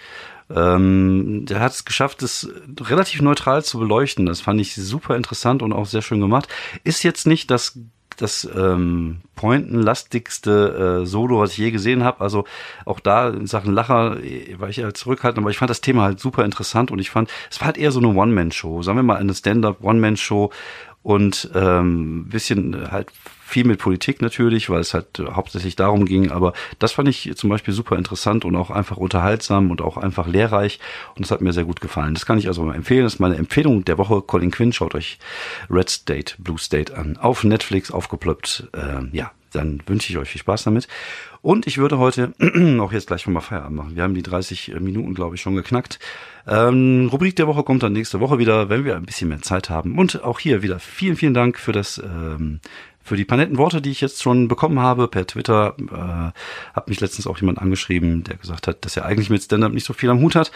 Ähm, 0.53 1.45
der 1.45 1.59
hat 1.59 1.73
es 1.73 1.85
geschafft, 1.85 2.23
es 2.23 2.49
relativ 2.79 3.21
neutral 3.21 3.63
zu 3.63 3.79
beleuchten. 3.79 4.25
Das 4.25 4.41
fand 4.41 4.59
ich 4.59 4.75
super 4.75 5.15
interessant 5.15 5.62
und 5.62 5.73
auch 5.73 5.85
sehr 5.85 6.01
schön 6.01 6.19
gemacht. 6.19 6.47
Ist 6.83 7.03
jetzt 7.03 7.27
nicht 7.27 7.51
das 7.51 7.79
das 8.21 8.49
ähm, 8.53 9.21
pointenlastigste 9.35 11.01
äh, 11.03 11.05
Solo, 11.05 11.39
was 11.39 11.53
ich 11.53 11.57
je 11.59 11.71
gesehen 11.71 12.03
habe. 12.03 12.21
Also 12.21 12.45
auch 12.85 12.99
da 12.99 13.29
in 13.29 13.47
Sachen 13.47 13.73
Lacher 13.73 14.21
äh, 14.21 14.59
war 14.59 14.69
ich 14.69 14.79
eher 14.79 14.93
zurückhaltend, 14.93 15.43
aber 15.43 15.51
ich 15.51 15.57
fand 15.57 15.69
das 15.69 15.81
Thema 15.81 16.03
halt 16.03 16.19
super 16.19 16.43
interessant 16.43 16.91
und 16.91 16.99
ich 16.99 17.09
fand, 17.09 17.29
es 17.49 17.59
war 17.59 17.67
halt 17.67 17.77
eher 17.77 17.91
so 17.91 17.99
eine 17.99 18.09
One-Man-Show. 18.09 18.81
Sagen 18.81 18.97
wir 18.97 19.03
mal 19.03 19.17
eine 19.17 19.33
Stand-up 19.33 19.81
One-Man-Show 19.81 20.51
und 21.01 21.49
ähm, 21.55 22.25
bisschen 22.27 22.91
halt 22.91 23.07
viel 23.49 23.65
mit 23.65 23.79
Politik 23.79 24.21
natürlich, 24.21 24.69
weil 24.69 24.79
es 24.79 24.93
halt 24.93 25.19
hauptsächlich 25.19 25.75
darum 25.75 26.05
ging. 26.05 26.31
Aber 26.31 26.53
das 26.77 26.93
fand 26.93 27.09
ich 27.09 27.31
zum 27.35 27.49
Beispiel 27.49 27.73
super 27.73 27.97
interessant 27.97 28.45
und 28.45 28.55
auch 28.55 28.69
einfach 28.69 28.97
unterhaltsam 28.97 29.71
und 29.71 29.81
auch 29.81 29.97
einfach 29.97 30.27
lehrreich. 30.27 30.79
Und 31.15 31.25
das 31.25 31.31
hat 31.31 31.41
mir 31.41 31.53
sehr 31.53 31.65
gut 31.65 31.81
gefallen. 31.81 32.13
Das 32.13 32.25
kann 32.25 32.38
ich 32.38 32.47
also 32.47 32.69
empfehlen. 32.69 33.03
Das 33.03 33.15
ist 33.15 33.19
meine 33.19 33.35
Empfehlung 33.35 33.83
der 33.85 33.97
Woche. 33.97 34.21
Colin 34.21 34.51
Quinn, 34.51 34.71
schaut 34.73 34.95
euch 34.95 35.19
Red 35.69 35.89
State, 35.89 36.35
Blue 36.38 36.59
State 36.59 36.95
an. 36.95 37.17
Auf 37.17 37.43
Netflix 37.43 37.91
aufgeploppt. 37.91 38.69
Äh, 38.73 39.15
ja, 39.15 39.31
dann 39.51 39.81
wünsche 39.88 40.12
ich 40.12 40.17
euch 40.17 40.29
viel 40.29 40.41
Spaß 40.41 40.63
damit. 40.63 40.88
Und 41.41 41.67
ich 41.67 41.77
würde 41.77 41.97
heute 41.97 42.33
auch 42.79 42.91
jetzt 42.91 43.07
gleich 43.07 43.21
schon 43.21 43.33
mal 43.33 43.41
Feierabend 43.41 43.77
machen. 43.77 43.95
Wir 43.95 44.03
haben 44.03 44.13
die 44.13 44.23
30 44.23 44.75
Minuten, 44.79 45.13
glaube 45.13 45.35
ich, 45.35 45.41
schon 45.41 45.55
geknackt. 45.55 45.99
Ähm, 46.47 47.09
Rubrik 47.12 47.35
der 47.35 47.47
Woche 47.47 47.63
kommt 47.63 47.83
dann 47.83 47.93
nächste 47.93 48.19
Woche 48.19 48.39
wieder, 48.39 48.69
wenn 48.69 48.83
wir 48.83 48.95
ein 48.95 49.05
bisschen 49.05 49.29
mehr 49.29 49.41
Zeit 49.41 49.69
haben. 49.69 49.97
Und 49.97 50.23
auch 50.23 50.39
hier 50.39 50.62
wieder 50.62 50.79
vielen, 50.79 51.15
vielen 51.15 51.33
Dank 51.33 51.57
für 51.57 51.71
das 51.71 51.97
ähm, 51.97 52.59
für 53.10 53.17
die 53.17 53.26
paar 53.26 53.39
netten 53.39 53.58
Worte, 53.58 53.82
die 53.82 53.89
ich 53.89 54.02
jetzt 54.02 54.22
schon 54.22 54.48
bekommen 54.48 54.80
habe 54.80 55.08
per 55.08 55.26
Twitter. 55.26 55.76
Äh, 55.80 56.76
hat 56.76 56.88
mich 56.88 57.00
letztens 57.00 57.26
auch 57.26 57.39
jemand 57.39 57.58
angeschrieben, 57.58 58.24
der 58.24 58.38
gesagt 58.38 58.67
hat, 58.67 58.86
dass 58.86 58.95
er 58.95 59.06
eigentlich 59.06 59.32
mit 59.32 59.41
Stand-up 59.41 59.74
nicht 59.74 59.86
so 59.86 59.93
viel 59.93 60.12
am 60.12 60.22
Hut 60.22 60.36
hat, 60.36 60.52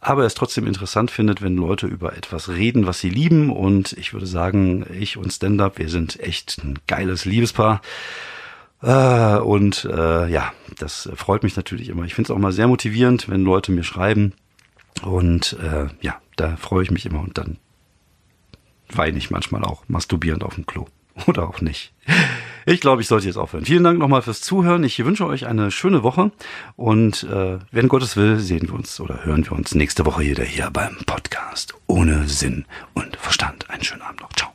aber 0.00 0.22
er 0.22 0.26
es 0.26 0.34
trotzdem 0.34 0.66
interessant 0.66 1.10
findet, 1.10 1.42
wenn 1.42 1.56
Leute 1.56 1.86
über 1.86 2.16
etwas 2.16 2.48
reden, 2.48 2.86
was 2.86 3.00
sie 3.00 3.10
lieben. 3.10 3.50
Und 3.50 3.92
ich 3.92 4.14
würde 4.14 4.26
sagen, 4.26 4.86
ich 4.98 5.18
und 5.18 5.30
Stand-up, 5.30 5.78
wir 5.78 5.90
sind 5.90 6.18
echt 6.20 6.62
ein 6.64 6.78
geiles 6.86 7.26
Liebespaar. 7.26 7.82
Äh, 8.82 9.36
und 9.36 9.84
äh, 9.84 10.26
ja, 10.28 10.54
das 10.78 11.10
freut 11.14 11.42
mich 11.42 11.54
natürlich 11.54 11.90
immer. 11.90 12.04
Ich 12.04 12.14
finde 12.14 12.32
es 12.32 12.34
auch 12.34 12.40
mal 12.40 12.52
sehr 12.52 12.66
motivierend, 12.66 13.28
wenn 13.28 13.44
Leute 13.44 13.72
mir 13.72 13.84
schreiben. 13.84 14.32
Und 15.02 15.54
äh, 15.62 15.88
ja, 16.00 16.16
da 16.36 16.56
freue 16.56 16.82
ich 16.82 16.90
mich 16.90 17.04
immer 17.04 17.20
und 17.20 17.36
dann 17.36 17.58
weine 18.88 19.18
ich 19.18 19.30
manchmal 19.30 19.64
auch 19.64 19.82
masturbierend 19.86 20.42
auf 20.42 20.54
dem 20.54 20.64
Klo. 20.64 20.86
Oder 21.26 21.48
auch 21.48 21.60
nicht. 21.60 21.92
Ich 22.66 22.80
glaube, 22.80 23.02
ich 23.02 23.08
sollte 23.08 23.26
jetzt 23.26 23.36
aufhören. 23.36 23.64
Vielen 23.64 23.84
Dank 23.84 23.98
nochmal 23.98 24.22
fürs 24.22 24.42
Zuhören. 24.42 24.84
Ich 24.84 25.02
wünsche 25.04 25.26
euch 25.26 25.46
eine 25.46 25.70
schöne 25.70 26.02
Woche 26.02 26.30
und 26.76 27.24
äh, 27.24 27.58
wenn 27.72 27.88
Gottes 27.88 28.16
will, 28.16 28.38
sehen 28.38 28.68
wir 28.68 28.74
uns 28.74 29.00
oder 29.00 29.24
hören 29.24 29.44
wir 29.44 29.52
uns 29.52 29.74
nächste 29.74 30.04
Woche 30.06 30.22
wieder 30.22 30.44
hier 30.44 30.70
beim 30.70 30.96
Podcast 31.06 31.74
ohne 31.86 32.28
Sinn 32.28 32.66
und 32.94 33.16
Verstand. 33.16 33.68
Einen 33.70 33.82
schönen 33.82 34.02
Abend 34.02 34.20
noch. 34.20 34.32
Ciao. 34.34 34.50